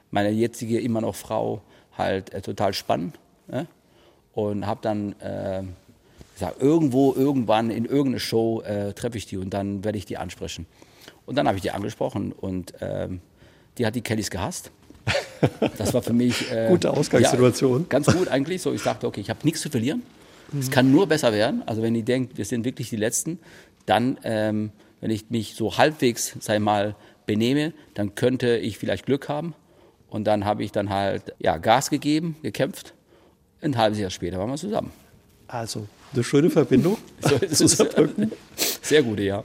meine 0.09 0.29
jetzige 0.29 0.79
immer 0.79 1.01
noch 1.01 1.15
Frau 1.15 1.61
halt 1.97 2.33
äh, 2.33 2.41
total 2.41 2.73
spannend. 2.73 3.17
Ne? 3.47 3.67
Und 4.33 4.65
habe 4.65 4.79
dann 4.81 5.13
äh, 5.19 5.63
gesagt, 6.33 6.61
irgendwo, 6.61 7.13
irgendwann 7.13 7.69
in 7.69 7.85
irgendeiner 7.85 8.19
Show 8.19 8.61
äh, 8.61 8.93
treffe 8.93 9.17
ich 9.17 9.25
die 9.25 9.37
und 9.37 9.51
dann 9.51 9.83
werde 9.83 9.97
ich 9.97 10.05
die 10.05 10.17
ansprechen. 10.17 10.65
Und 11.25 11.35
dann 11.35 11.47
habe 11.47 11.57
ich 11.57 11.61
die 11.61 11.71
angesprochen 11.71 12.31
und 12.31 12.73
ähm, 12.81 13.21
die 13.77 13.85
hat 13.85 13.95
die 13.95 14.01
Kellys 14.01 14.29
gehasst. 14.29 14.71
Das 15.77 15.93
war 15.93 16.01
für 16.01 16.13
mich. 16.13 16.51
Äh, 16.51 16.67
Gute 16.69 16.91
Ausgangssituation. 16.91 17.81
Ja, 17.81 17.85
ganz 17.89 18.07
gut 18.07 18.27
eigentlich. 18.27 18.61
So, 18.61 18.73
ich 18.73 18.83
dachte, 18.83 19.07
okay, 19.07 19.21
ich 19.21 19.29
habe 19.29 19.39
nichts 19.43 19.61
zu 19.61 19.69
verlieren. 19.69 20.03
Es 20.57 20.67
mhm. 20.67 20.71
kann 20.71 20.91
nur 20.91 21.07
besser 21.07 21.31
werden. 21.33 21.63
Also 21.65 21.81
wenn 21.81 21.93
die 21.93 22.03
denkt, 22.03 22.37
wir 22.37 22.45
sind 22.45 22.65
wirklich 22.65 22.89
die 22.89 22.97
Letzten, 22.97 23.39
dann, 23.85 24.17
ähm, 24.23 24.71
wenn 24.99 25.11
ich 25.11 25.29
mich 25.29 25.55
so 25.55 25.77
halbwegs, 25.77 26.35
sei 26.39 26.59
mal, 26.59 26.95
benehme, 27.25 27.73
dann 27.93 28.15
könnte 28.15 28.57
ich 28.57 28.77
vielleicht 28.77 29.05
Glück 29.05 29.29
haben. 29.29 29.53
Und 30.09 30.25
dann 30.25 30.45
habe 30.45 30.63
ich 30.63 30.71
dann 30.71 30.89
halt 30.89 31.33
ja, 31.39 31.57
Gas 31.57 31.89
gegeben, 31.89 32.35
gekämpft. 32.43 32.93
Ein 33.61 33.77
halbes 33.77 33.99
Jahr 33.99 34.09
später 34.09 34.39
waren 34.39 34.49
wir 34.49 34.57
zusammen. 34.57 34.91
Also 35.47 35.87
eine 36.13 36.23
schöne 36.23 36.49
Verbindung 36.49 36.97
so 37.19 37.37
zu 37.37 37.67
Saarbrücken. 37.67 38.31
Sehr 38.81 39.03
gute, 39.03 39.23
ja. 39.23 39.43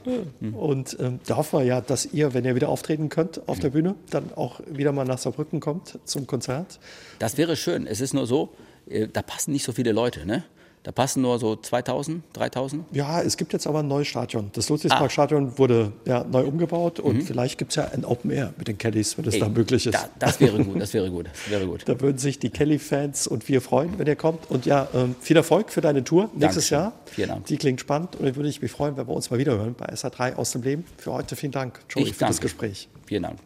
Und 0.53 0.97
ähm, 1.01 1.21
da 1.27 1.37
hoffen 1.37 1.61
wir 1.61 1.64
ja, 1.64 1.81
dass 1.81 2.07
ihr, 2.07 2.35
wenn 2.35 2.45
ihr 2.45 2.55
wieder 2.55 2.69
auftreten 2.69 3.09
könnt 3.09 3.49
auf 3.49 3.59
der 3.59 3.71
Bühne, 3.71 3.95
dann 4.11 4.33
auch 4.35 4.61
wieder 4.67 4.93
mal 4.93 5.05
nach 5.05 5.19
Saarbrücken 5.19 5.61
kommt 5.61 5.99
zum 6.05 6.27
Konzert. 6.27 6.79
Das 7.19 7.37
wäre 7.37 7.57
schön. 7.57 7.87
Es 7.87 8.01
ist 8.01 8.14
nur 8.14 8.27
so, 8.27 8.53
äh, 8.89 9.09
da 9.12 9.23
passen 9.23 9.53
nicht 9.53 9.64
so 9.64 9.73
viele 9.73 9.93
Leute. 9.93 10.27
Ne? 10.27 10.45
Da 10.87 10.93
passen 10.93 11.20
nur 11.20 11.37
so 11.41 11.57
2000, 11.57 12.22
3000? 12.32 12.84
Ja, 12.93 13.20
es 13.20 13.37
gibt 13.37 13.53
jetzt 13.53 13.66
aber 13.66 13.80
ein 13.80 13.89
neues 13.89 14.07
Stadion. 14.07 14.51
Das 14.53 14.68
Ludwigspark-Stadion 14.68 15.49
ah. 15.49 15.59
wurde 15.59 15.93
ja, 16.05 16.22
neu 16.22 16.45
umgebaut 16.45 17.01
und 17.01 17.16
mhm. 17.16 17.22
vielleicht 17.22 17.59
gibt 17.59 17.72
es 17.72 17.74
ja 17.74 17.89
ein 17.93 18.05
Open 18.05 18.30
Air 18.30 18.55
mit 18.57 18.68
den 18.68 18.78
Kellys, 18.78 19.18
wenn 19.18 19.24
es 19.24 19.37
da 19.37 19.49
möglich 19.49 19.84
ist. 19.89 19.97
Da, 19.97 20.09
das 20.20 20.39
wäre 20.39 20.62
gut, 20.62 20.80
das 20.80 20.95
wäre 20.95 21.11
gut, 21.11 21.26
das 21.26 21.51
wäre 21.51 21.66
gut. 21.66 21.89
da 21.89 22.01
würden 22.01 22.18
sich 22.18 22.39
die 22.39 22.51
Kelly-Fans 22.51 23.26
und 23.26 23.49
wir 23.49 23.61
freuen, 23.61 23.99
wenn 23.99 24.07
ihr 24.07 24.14
kommt. 24.14 24.49
Und 24.49 24.64
ja, 24.64 24.87
ähm, 24.95 25.16
viel 25.20 25.37
Erfolg 25.37 25.70
für 25.70 25.80
deine 25.80 26.05
Tour 26.05 26.30
nächstes 26.34 26.68
Dankeschön. 26.68 26.78
Jahr. 26.78 26.93
Vielen 27.07 27.28
Dank. 27.30 27.47
Die 27.47 27.57
klingt 27.57 27.80
spannend 27.80 28.14
und 28.14 28.24
dann 28.24 28.37
würde 28.37 28.49
ich 28.49 28.62
mich 28.62 28.70
freuen, 28.70 28.97
wenn 28.97 29.09
wir 29.09 29.14
uns 29.16 29.28
mal 29.28 29.41
wieder 29.41 29.59
hören 29.59 29.74
bei 29.76 29.87
SA3 29.87 30.37
aus 30.37 30.53
dem 30.53 30.62
Leben. 30.62 30.84
Für 30.99 31.14
heute 31.14 31.34
vielen 31.34 31.51
Dank, 31.51 31.80
Joey, 31.91 32.12
für 32.12 32.26
das 32.26 32.41
Gespräch. 32.41 32.89
Vielen 33.07 33.24
Dank. 33.24 33.45